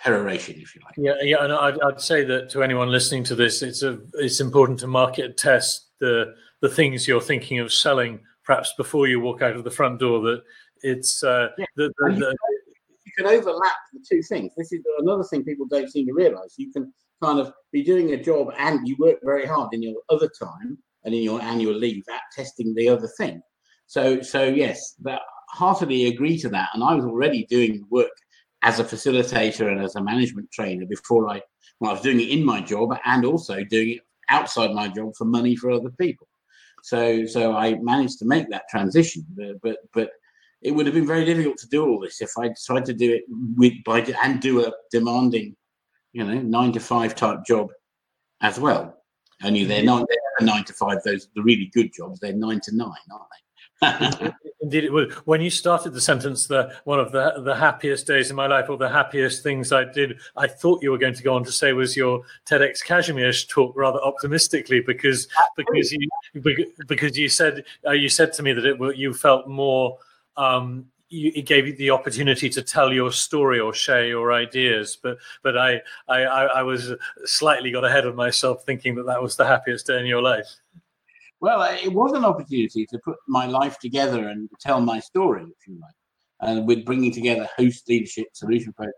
peroration, 0.01 0.59
if 0.59 0.75
you 0.75 0.81
like. 0.83 0.95
Yeah, 0.97 1.13
yeah, 1.21 1.43
and 1.43 1.53
I'd, 1.53 1.79
I'd, 1.81 2.01
say 2.01 2.23
that 2.25 2.49
to 2.51 2.63
anyone 2.63 2.89
listening 2.89 3.23
to 3.25 3.35
this, 3.35 3.61
it's 3.61 3.83
a 3.83 3.99
it's 4.15 4.39
important 4.39 4.79
to 4.79 4.87
market 4.87 5.37
test 5.37 5.89
the 5.99 6.33
the 6.61 6.69
things 6.69 7.07
you're 7.07 7.21
thinking 7.21 7.59
of 7.59 7.73
selling, 7.73 8.19
perhaps 8.43 8.73
before 8.77 9.07
you 9.07 9.19
walk 9.19 9.41
out 9.41 9.55
of 9.55 9.63
the 9.63 9.71
front 9.71 9.99
door. 9.99 10.21
That 10.21 10.43
it's 10.81 11.23
uh, 11.23 11.49
yeah. 11.57 11.65
the, 11.75 11.91
the, 11.99 12.11
the, 12.15 12.37
you 13.05 13.11
can 13.17 13.27
overlap 13.27 13.75
the 13.93 14.03
two 14.07 14.21
things. 14.23 14.51
This 14.57 14.71
is 14.71 14.81
another 14.99 15.23
thing 15.23 15.43
people 15.43 15.67
don't 15.69 15.91
seem 15.91 16.07
to 16.07 16.13
realise. 16.13 16.55
You 16.57 16.71
can 16.71 16.93
kind 17.21 17.39
of 17.39 17.53
be 17.71 17.83
doing 17.83 18.13
a 18.13 18.21
job 18.21 18.51
and 18.57 18.87
you 18.87 18.95
work 18.99 19.19
very 19.23 19.45
hard 19.45 19.73
in 19.73 19.83
your 19.83 19.95
other 20.09 20.29
time 20.41 20.77
and 21.03 21.13
in 21.13 21.21
your 21.21 21.41
annual 21.41 21.73
leave 21.73 22.03
at 22.11 22.21
testing 22.35 22.73
the 22.73 22.89
other 22.89 23.09
thing. 23.17 23.41
So, 23.91 24.21
so 24.21 24.45
yes, 24.45 24.95
that 25.01 25.21
heartily 25.49 26.07
agree 26.07 26.37
to 26.37 26.47
that. 26.47 26.69
And 26.73 26.81
I 26.81 26.95
was 26.95 27.03
already 27.03 27.45
doing 27.49 27.85
work 27.89 28.07
as 28.61 28.79
a 28.79 28.85
facilitator 28.85 29.69
and 29.69 29.81
as 29.83 29.97
a 29.97 30.01
management 30.01 30.49
trainer 30.49 30.85
before 30.85 31.27
I, 31.27 31.41
well, 31.81 31.91
I 31.91 31.95
was 31.95 32.01
doing 32.01 32.21
it 32.21 32.29
in 32.29 32.45
my 32.45 32.61
job 32.61 32.97
and 33.03 33.25
also 33.25 33.65
doing 33.65 33.89
it 33.95 33.99
outside 34.29 34.71
my 34.71 34.87
job 34.87 35.13
for 35.17 35.25
money 35.25 35.57
for 35.57 35.71
other 35.71 35.89
people. 35.89 36.29
So, 36.83 37.25
so 37.25 37.53
I 37.53 37.79
managed 37.79 38.19
to 38.19 38.25
make 38.25 38.49
that 38.49 38.69
transition, 38.69 39.25
but, 39.35 39.61
but, 39.61 39.77
but 39.93 40.11
it 40.61 40.71
would 40.71 40.85
have 40.85 40.95
been 40.95 41.05
very 41.05 41.25
difficult 41.25 41.57
to 41.57 41.67
do 41.67 41.85
all 41.85 41.99
this 41.99 42.21
if 42.21 42.31
I 42.39 42.51
tried 42.65 42.85
to 42.85 42.93
do 42.93 43.11
it 43.11 43.23
with 43.57 43.73
by 43.83 44.03
and 44.23 44.39
do 44.39 44.65
a 44.65 44.71
demanding, 44.89 45.57
you 46.13 46.23
know, 46.23 46.39
nine 46.39 46.71
to 46.71 46.79
five 46.79 47.13
type 47.13 47.43
job 47.45 47.67
as 48.39 48.57
well. 48.57 49.03
Only 49.43 49.65
they're 49.65 49.79
mm-hmm. 49.79 49.87
not 49.87 50.07
they're 50.07 50.47
nine 50.47 50.63
to 50.63 50.73
five. 50.73 51.03
Those 51.03 51.27
the 51.35 51.43
really 51.43 51.69
good 51.73 51.91
jobs. 51.93 52.21
They're 52.21 52.31
nine 52.31 52.61
to 52.61 52.75
nine, 52.75 52.87
aren't 53.11 53.25
they? 53.31 53.50
Indeed, 54.61 54.85
it. 54.85 55.13
When 55.25 55.41
you 55.41 55.49
started 55.49 55.93
the 55.93 56.01
sentence, 56.01 56.45
the 56.45 56.73
one 56.83 56.99
of 56.99 57.11
the 57.11 57.41
the 57.43 57.55
happiest 57.55 58.05
days 58.05 58.29
in 58.29 58.35
my 58.35 58.45
life, 58.45 58.69
or 58.69 58.77
the 58.77 58.89
happiest 58.89 59.41
things 59.41 59.71
I 59.71 59.85
did, 59.85 60.19
I 60.37 60.47
thought 60.47 60.83
you 60.83 60.91
were 60.91 60.99
going 60.99 61.15
to 61.15 61.23
go 61.23 61.35
on 61.35 61.43
to 61.45 61.51
say 61.51 61.73
was 61.73 61.97
your 61.97 62.21
TEDx 62.45 62.85
Kazimierz 62.85 63.47
talk, 63.49 63.75
rather 63.75 63.99
optimistically, 63.99 64.81
because 64.81 65.27
because 65.57 65.91
you 65.91 66.07
because 66.87 67.17
you 67.17 67.27
said 67.27 67.63
uh, 67.87 67.91
you 67.91 68.07
said 68.07 68.33
to 68.33 68.43
me 68.43 68.53
that 68.53 68.65
it 68.65 68.97
you 68.97 69.13
felt 69.13 69.47
more. 69.47 69.97
Um, 70.37 70.85
it 71.13 71.45
gave 71.45 71.67
you 71.67 71.75
the 71.75 71.89
opportunity 71.89 72.49
to 72.49 72.61
tell 72.61 72.93
your 72.93 73.11
story 73.11 73.59
or 73.59 73.73
share 73.73 74.05
your 74.05 74.31
ideas, 74.31 74.97
but 75.01 75.17
but 75.43 75.57
I 75.57 75.81
I, 76.07 76.21
I 76.21 76.63
was 76.63 76.93
slightly 77.25 77.71
got 77.71 77.83
ahead 77.83 78.05
of 78.05 78.15
myself, 78.15 78.63
thinking 78.63 78.95
that 78.95 79.07
that 79.07 79.21
was 79.21 79.35
the 79.35 79.45
happiest 79.45 79.87
day 79.87 79.99
in 79.99 80.05
your 80.05 80.21
life. 80.21 80.55
Well, 81.41 81.63
it 81.63 81.91
was 81.91 82.13
an 82.13 82.23
opportunity 82.23 82.85
to 82.85 82.99
put 83.03 83.17
my 83.27 83.47
life 83.47 83.79
together 83.79 84.27
and 84.27 84.47
tell 84.59 84.79
my 84.79 84.99
story, 84.99 85.41
if 85.41 85.67
you 85.67 85.79
like, 85.81 85.95
and 86.41 86.67
with 86.67 86.85
bringing 86.85 87.11
together 87.11 87.49
host 87.57 87.89
leadership, 87.89 88.27
solution 88.33 88.73
focus, 88.77 88.93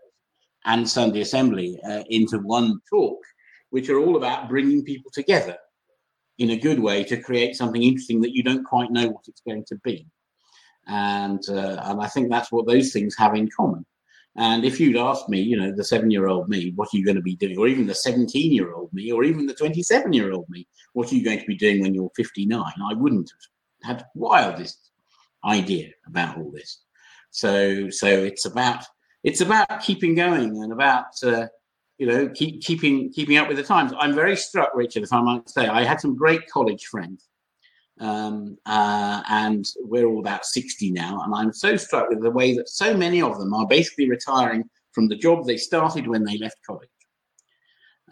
and 0.66 0.88
Sunday 0.88 1.22
Assembly 1.22 1.80
uh, 1.88 2.04
into 2.10 2.38
one 2.40 2.80
talk, 2.90 3.18
which 3.70 3.88
are 3.88 3.98
all 3.98 4.16
about 4.16 4.50
bringing 4.50 4.84
people 4.84 5.10
together 5.10 5.56
in 6.38 6.50
a 6.50 6.56
good 6.58 6.78
way 6.78 7.02
to 7.04 7.16
create 7.16 7.56
something 7.56 7.82
interesting 7.82 8.20
that 8.20 8.34
you 8.34 8.42
don't 8.42 8.64
quite 8.64 8.90
know 8.90 9.08
what 9.08 9.24
it's 9.26 9.40
going 9.40 9.64
to 9.68 9.76
be. 9.76 10.06
And 10.86 11.40
uh, 11.48 11.80
and 11.84 12.02
I 12.02 12.08
think 12.08 12.28
that's 12.28 12.52
what 12.52 12.66
those 12.66 12.92
things 12.92 13.16
have 13.16 13.34
in 13.34 13.48
common. 13.56 13.86
And 14.36 14.64
if 14.64 14.80
you'd 14.80 14.96
asked 14.96 15.28
me, 15.28 15.40
you 15.40 15.56
know, 15.56 15.70
the 15.70 15.84
seven 15.84 16.10
year 16.10 16.26
old 16.26 16.48
me, 16.48 16.72
what 16.74 16.88
are 16.92 16.96
you 16.96 17.04
going 17.04 17.16
to 17.16 17.22
be 17.22 17.36
doing? 17.36 17.56
Or 17.56 17.68
even 17.68 17.86
the 17.86 17.94
17 17.94 18.52
year 18.52 18.72
old 18.72 18.92
me, 18.92 19.12
or 19.12 19.22
even 19.22 19.46
the 19.46 19.54
27 19.54 20.12
year 20.12 20.32
old 20.32 20.48
me, 20.48 20.66
what 20.92 21.10
are 21.10 21.14
you 21.14 21.24
going 21.24 21.38
to 21.38 21.46
be 21.46 21.56
doing 21.56 21.80
when 21.80 21.94
you're 21.94 22.10
59? 22.16 22.60
I 22.60 22.94
wouldn't 22.94 23.30
have 23.82 23.96
had 23.96 24.06
wildest 24.14 24.90
idea 25.44 25.90
about 26.06 26.36
all 26.36 26.50
this. 26.50 26.82
So, 27.30 27.90
so 27.90 28.06
it's 28.06 28.44
about, 28.44 28.84
it's 29.22 29.40
about 29.40 29.80
keeping 29.80 30.14
going 30.14 30.62
and 30.62 30.72
about, 30.72 31.06
uh, 31.22 31.46
you 31.98 32.06
know, 32.06 32.28
keep, 32.28 32.60
keeping, 32.62 33.12
keeping 33.12 33.36
up 33.36 33.46
with 33.46 33.56
the 33.56 33.62
times. 33.62 33.92
I'm 33.98 34.14
very 34.14 34.36
struck, 34.36 34.74
Richard, 34.74 35.04
if 35.04 35.12
I 35.12 35.20
might 35.20 35.48
say, 35.48 35.68
I 35.68 35.84
had 35.84 36.00
some 36.00 36.16
great 36.16 36.48
college 36.48 36.86
friends 36.86 37.28
um, 38.00 38.58
uh, 38.66 39.22
and 39.28 39.66
we're 39.80 40.06
all 40.06 40.20
about 40.20 40.44
60 40.44 40.90
now. 40.90 41.22
And 41.24 41.34
I'm 41.34 41.52
so 41.52 41.76
struck 41.76 42.10
with 42.10 42.22
the 42.22 42.30
way 42.30 42.54
that 42.56 42.68
so 42.68 42.96
many 42.96 43.22
of 43.22 43.38
them 43.38 43.54
are 43.54 43.66
basically 43.66 44.08
retiring 44.08 44.64
from 44.92 45.08
the 45.08 45.16
job 45.16 45.44
they 45.44 45.56
started 45.56 46.06
when 46.06 46.24
they 46.24 46.38
left 46.38 46.56
college. 46.66 46.88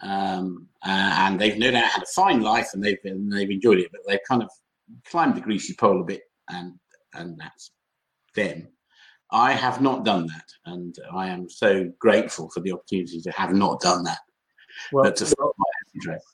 Um, 0.01 0.67
uh, 0.85 1.15
and 1.19 1.39
they've 1.39 1.57
no 1.57 1.71
doubt 1.71 1.91
had 1.91 2.03
a 2.03 2.07
fine 2.07 2.41
life 2.41 2.69
and 2.73 2.83
they've 2.83 3.01
been, 3.03 3.29
they've 3.29 3.49
enjoyed 3.49 3.79
it, 3.79 3.89
but 3.91 4.01
they've 4.07 4.19
kind 4.27 4.43
of 4.43 4.49
climbed 5.05 5.35
the 5.35 5.41
greasy 5.41 5.73
pole 5.73 6.01
a 6.01 6.03
bit, 6.03 6.21
and 6.49 6.73
and 7.13 7.37
that's 7.37 7.71
them. 8.35 8.67
I 9.31 9.53
have 9.53 9.81
not 9.81 10.05
done 10.05 10.27
that, 10.27 10.47
and 10.65 10.95
I 11.11 11.27
am 11.27 11.49
so 11.49 11.91
grateful 11.99 12.49
for 12.49 12.59
the 12.59 12.71
opportunity 12.71 13.21
to 13.21 13.31
have 13.31 13.53
not 13.53 13.81
done 13.81 14.03
that. 14.03 14.19
Well, 14.91 15.05
but 15.05 15.15
to 15.17 15.35
my 15.39 15.65
interest. 15.95 16.25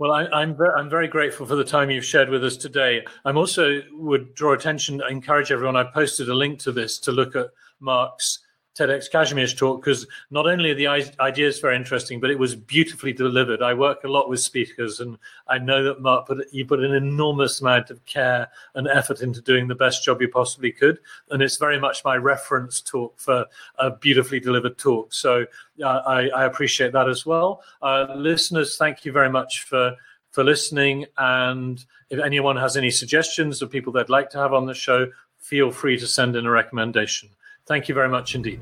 Well, 0.00 0.12
I, 0.12 0.24
am 0.24 0.32
I'm, 0.32 0.56
I'm 0.78 0.88
very 0.88 1.08
grateful 1.08 1.44
for 1.44 1.56
the 1.56 1.62
time 1.62 1.90
you've 1.90 2.06
shared 2.06 2.30
with 2.30 2.42
us 2.42 2.56
today. 2.56 3.04
I'm 3.26 3.36
also 3.36 3.82
would 3.92 4.34
draw 4.34 4.54
attention, 4.54 5.02
encourage 5.06 5.52
everyone. 5.52 5.76
I 5.76 5.84
posted 5.84 6.30
a 6.30 6.34
link 6.34 6.58
to 6.60 6.72
this 6.72 6.98
to 7.00 7.12
look 7.12 7.36
at 7.36 7.50
Mark's 7.80 8.38
TEDx 8.80 9.10
Kazimierz's 9.10 9.52
talk 9.52 9.84
because 9.84 10.06
not 10.30 10.46
only 10.46 10.70
are 10.70 10.74
the 10.74 10.86
ideas 11.20 11.60
very 11.60 11.76
interesting, 11.76 12.18
but 12.18 12.30
it 12.30 12.38
was 12.38 12.56
beautifully 12.56 13.12
delivered. 13.12 13.60
I 13.60 13.74
work 13.74 14.04
a 14.04 14.08
lot 14.08 14.30
with 14.30 14.40
speakers, 14.40 15.00
and 15.00 15.18
I 15.48 15.58
know 15.58 15.84
that 15.84 16.00
Mark 16.00 16.26
put 16.26 16.50
you 16.50 16.64
put 16.64 16.80
an 16.80 16.94
enormous 16.94 17.60
amount 17.60 17.90
of 17.90 18.02
care 18.06 18.48
and 18.74 18.88
effort 18.88 19.20
into 19.20 19.42
doing 19.42 19.68
the 19.68 19.74
best 19.74 20.02
job 20.02 20.22
you 20.22 20.28
possibly 20.28 20.72
could, 20.72 20.98
and 21.30 21.42
it's 21.42 21.58
very 21.58 21.78
much 21.78 22.04
my 22.06 22.16
reference 22.16 22.80
talk 22.80 23.18
for 23.20 23.44
a 23.78 23.90
beautifully 23.90 24.40
delivered 24.40 24.78
talk. 24.78 25.12
So 25.12 25.44
uh, 25.84 25.86
I, 26.06 26.28
I, 26.28 26.44
appreciate 26.46 26.92
that 26.92 27.08
as 27.08 27.26
well. 27.26 27.62
Uh, 27.82 28.06
listeners, 28.16 28.78
thank 28.78 29.04
you 29.04 29.12
very 29.12 29.30
much 29.30 29.64
for 29.64 29.94
for 30.30 30.42
listening, 30.42 31.04
and 31.18 31.84
if 32.08 32.18
anyone 32.18 32.56
has 32.56 32.78
any 32.78 32.90
suggestions 32.90 33.60
of 33.60 33.70
people 33.70 33.92
they'd 33.92 34.08
like 34.08 34.30
to 34.30 34.38
have 34.38 34.54
on 34.54 34.64
the 34.64 34.74
show, 34.74 35.06
feel 35.36 35.70
free 35.70 35.98
to 35.98 36.06
send 36.06 36.34
in 36.34 36.46
a 36.46 36.50
recommendation. 36.50 37.28
Thank 37.66 37.88
you 37.88 37.94
very 37.94 38.08
much 38.08 38.34
indeed. 38.34 38.60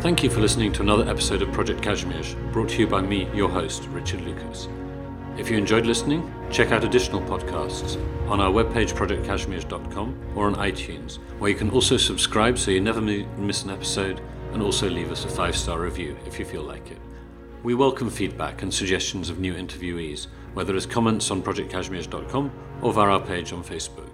Thank 0.00 0.24
you 0.24 0.30
for 0.30 0.40
listening 0.40 0.72
to 0.72 0.82
another 0.82 1.08
episode 1.08 1.42
of 1.42 1.52
Project 1.52 1.80
Kazimierz, 1.80 2.34
brought 2.52 2.70
to 2.70 2.80
you 2.80 2.86
by 2.88 3.00
me, 3.00 3.28
your 3.32 3.48
host, 3.48 3.84
Richard 3.90 4.22
Lucas. 4.22 4.68
If 5.38 5.48
you 5.48 5.56
enjoyed 5.56 5.86
listening, 5.86 6.30
check 6.50 6.72
out 6.72 6.82
additional 6.84 7.20
podcasts 7.20 7.96
on 8.28 8.40
our 8.40 8.50
webpage 8.50 8.92
projectkazimierz.com 8.94 10.32
or 10.34 10.46
on 10.46 10.56
iTunes, 10.56 11.18
where 11.38 11.50
you 11.50 11.56
can 11.56 11.70
also 11.70 11.96
subscribe 11.96 12.58
so 12.58 12.70
you 12.70 12.80
never 12.80 13.00
miss 13.00 13.62
an 13.62 13.70
episode 13.70 14.20
and 14.52 14.62
also 14.62 14.90
leave 14.90 15.12
us 15.12 15.24
a 15.24 15.28
five 15.28 15.56
star 15.56 15.80
review 15.80 16.16
if 16.26 16.38
you 16.38 16.44
feel 16.44 16.62
like 16.62 16.90
it. 16.90 16.98
We 17.62 17.74
welcome 17.74 18.10
feedback 18.10 18.62
and 18.62 18.74
suggestions 18.74 19.30
of 19.30 19.38
new 19.38 19.54
interviewees, 19.54 20.26
whether 20.52 20.74
as 20.74 20.84
comments 20.84 21.30
on 21.30 21.42
projectkazimierz.com 21.42 22.52
or 22.82 22.92
via 22.92 23.08
our 23.08 23.20
page 23.20 23.52
on 23.52 23.62
Facebook. 23.62 24.10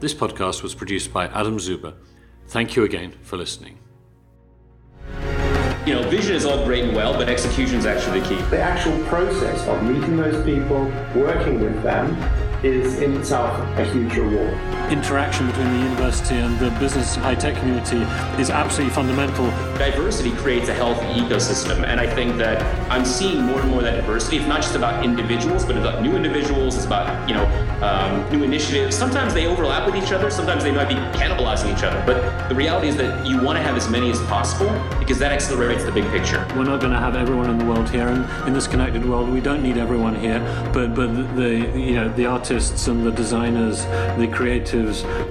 This 0.00 0.12
podcast 0.14 0.62
was 0.62 0.74
produced 0.74 1.12
by 1.12 1.28
Adam 1.28 1.56
Zuber 1.56 1.94
Thank 2.48 2.76
you 2.76 2.84
again 2.84 3.12
for 3.22 3.36
listening. 3.36 3.78
You 5.86 5.94
know, 5.94 6.08
vision 6.08 6.34
is 6.34 6.46
all 6.46 6.64
great 6.64 6.84
and 6.84 6.96
well, 6.96 7.12
but 7.12 7.28
execution 7.28 7.76
is 7.76 7.84
actually 7.84 8.20
the 8.20 8.28
key. 8.28 8.42
The 8.50 8.60
actual 8.60 8.98
process 9.04 9.66
of 9.68 9.82
meeting 9.82 10.16
those 10.16 10.42
people, 10.46 10.84
working 11.14 11.60
with 11.60 11.82
them, 11.82 12.16
is 12.64 13.00
in 13.00 13.18
itself 13.18 13.58
a 13.78 13.84
huge 13.84 14.14
reward. 14.14 14.77
Interaction 14.90 15.46
between 15.46 15.70
the 15.72 15.78
university 15.78 16.36
and 16.36 16.58
the 16.58 16.70
business 16.78 17.14
and 17.14 17.24
high 17.24 17.34
tech 17.34 17.56
community 17.56 17.98
is 18.40 18.50
absolutely 18.50 18.94
fundamental. 18.94 19.46
Diversity 19.78 20.32
creates 20.32 20.68
a 20.68 20.74
healthy 20.74 21.06
ecosystem, 21.20 21.84
and 21.84 22.00
I 22.00 22.06
think 22.06 22.36
that 22.38 22.62
I'm 22.90 23.04
seeing 23.04 23.42
more 23.42 23.60
and 23.60 23.70
more 23.70 23.82
that 23.82 23.96
diversity. 23.96 24.38
It's 24.38 24.46
not 24.46 24.62
just 24.62 24.74
about 24.74 25.04
individuals, 25.04 25.64
but 25.64 25.76
it's 25.76 25.86
about 25.86 26.02
new 26.02 26.16
individuals. 26.16 26.76
It's 26.76 26.86
about 26.86 27.28
you 27.28 27.34
know 27.34 27.46
um, 27.82 28.30
new 28.32 28.44
initiatives. 28.44 28.96
Sometimes 28.96 29.34
they 29.34 29.46
overlap 29.46 29.86
with 29.86 29.96
each 29.96 30.12
other. 30.12 30.30
Sometimes 30.30 30.64
they 30.64 30.72
might 30.72 30.88
be 30.88 30.96
cannibalizing 31.18 31.76
each 31.76 31.84
other. 31.84 32.02
But 32.06 32.48
the 32.48 32.54
reality 32.54 32.88
is 32.88 32.96
that 32.96 33.26
you 33.26 33.40
want 33.40 33.58
to 33.58 33.62
have 33.62 33.76
as 33.76 33.88
many 33.88 34.10
as 34.10 34.20
possible 34.22 34.70
because 34.98 35.18
that 35.18 35.32
accelerates 35.32 35.84
the 35.84 35.92
big 35.92 36.04
picture. 36.10 36.46
We're 36.56 36.64
not 36.64 36.80
going 36.80 36.92
to 36.92 36.98
have 36.98 37.14
everyone 37.14 37.50
in 37.50 37.58
the 37.58 37.64
world 37.64 37.88
here, 37.90 38.08
and 38.08 38.48
in 38.48 38.54
this 38.54 38.66
connected 38.66 39.04
world, 39.04 39.28
we 39.28 39.40
don't 39.40 39.62
need 39.62 39.76
everyone 39.78 40.14
here. 40.14 40.40
But 40.72 40.94
but 40.94 41.08
the 41.36 41.50
you 41.76 41.94
know 41.94 42.08
the 42.08 42.26
artists 42.26 42.58
artists 42.58 42.88
and 42.88 43.04
the 43.04 43.10
designers, 43.10 43.84
the 44.16 44.26
creatives, 44.26 44.77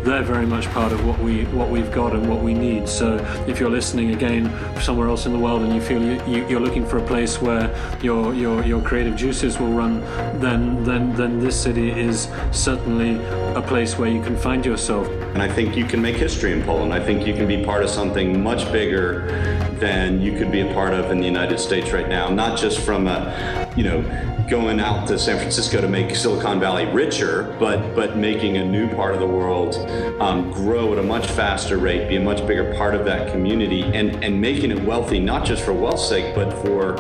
they're 0.04 0.24
very 0.24 0.45
much 0.45 0.66
part 0.72 0.91
of 0.91 1.06
what 1.06 1.20
we 1.20 1.45
what 1.45 1.70
we've 1.70 1.91
got 1.91 2.14
and 2.14 2.30
what 2.30 2.41
we 2.41 2.54
need. 2.54 2.88
So 2.88 3.18
if 3.48 3.60
you're 3.60 3.70
listening 3.70 4.14
again 4.14 4.52
somewhere 4.82 5.08
else 5.08 5.26
in 5.26 5.34
the 5.34 5.39
world 5.39 5.62
and 5.62 5.74
you 5.74 5.82
feel 5.82 6.02
you, 6.02 6.48
you, 6.48 6.58
are 6.58 6.60
looking 6.60 6.86
for 6.86 6.98
a 6.98 7.06
place 7.06 7.41
where 7.41 7.74
your 8.02 8.34
your 8.34 8.64
your 8.64 8.82
creative 8.82 9.16
juices 9.16 9.60
will 9.60 9.72
run, 9.72 10.02
then 10.39 10.84
then 10.84 11.16
then 11.16 11.39
this 11.39 11.60
city 11.60 11.91
is 11.91 12.30
certainly 12.52 13.16
a 13.56 13.62
place 13.62 13.98
where 13.98 14.10
you 14.10 14.22
can 14.22 14.38
find 14.38 14.66
yourself. 14.66 15.08
And 15.34 15.41
I 15.41 15.48
think 15.48 15.76
you 15.76 15.86
can 15.86 16.02
make 16.02 16.16
history 16.16 16.52
in 16.54 16.64
Poland. 16.64 16.93
I 16.93 17.00
think 17.00 17.26
you 17.28 17.34
can 17.34 17.48
be 17.48 17.64
part 17.64 17.84
of 17.84 17.89
something 17.89 18.41
much 18.41 18.72
bigger 18.72 19.66
than 19.80 20.22
you 20.22 20.38
could 20.38 20.52
be 20.52 20.62
a 20.62 20.74
part 20.74 20.94
of 20.94 21.12
in 21.12 21.20
the 21.20 21.26
United 21.26 21.60
States 21.60 21.92
right 21.92 22.08
now. 22.08 22.30
Not 22.30 22.58
just 22.58 22.80
from 22.80 23.08
a, 23.08 23.72
you 23.76 23.84
know, 23.84 24.02
going 24.50 24.80
out 24.80 25.08
to 25.08 25.20
San 25.20 25.38
Francisco 25.38 25.82
to 25.82 25.88
make 25.88 26.16
Silicon 26.16 26.60
Valley 26.60 26.86
richer, 26.86 27.56
but 27.60 27.96
but 27.96 28.18
making 28.18 28.58
a 28.58 28.66
new 28.66 28.94
part 28.96 29.14
of 29.14 29.20
the 29.20 29.28
world 29.28 29.76
um, 30.22 30.52
grow 30.52 30.94
at 30.94 31.00
a 31.00 31.04
much 31.04 31.28
faster 31.28 31.78
rate, 31.78 32.08
be 32.08 32.16
a 32.16 32.22
much 32.22 32.46
bigger 32.48 32.74
part 32.76 32.96
of 32.96 33.06
that 33.06 33.32
community, 33.32 33.84
and 33.84 34.24
and 34.24 34.40
making 34.40 34.72
it 34.72 34.80
wealthy 34.84 35.20
not 35.20 35.46
just 35.46 35.64
for 35.64 35.74
wealth's 35.74 36.08
sake, 36.08 36.34
but 36.34 36.52
for 36.66 36.98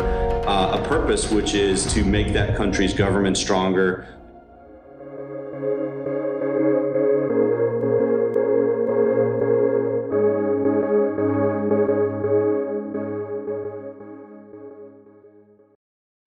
uh, 0.47 0.79
a 0.81 0.87
purpose, 0.87 1.31
which 1.31 1.53
is 1.53 1.85
to 1.93 2.03
make 2.03 2.33
that 2.33 2.55
country's 2.55 2.93
government 2.93 3.37
stronger, 3.37 4.07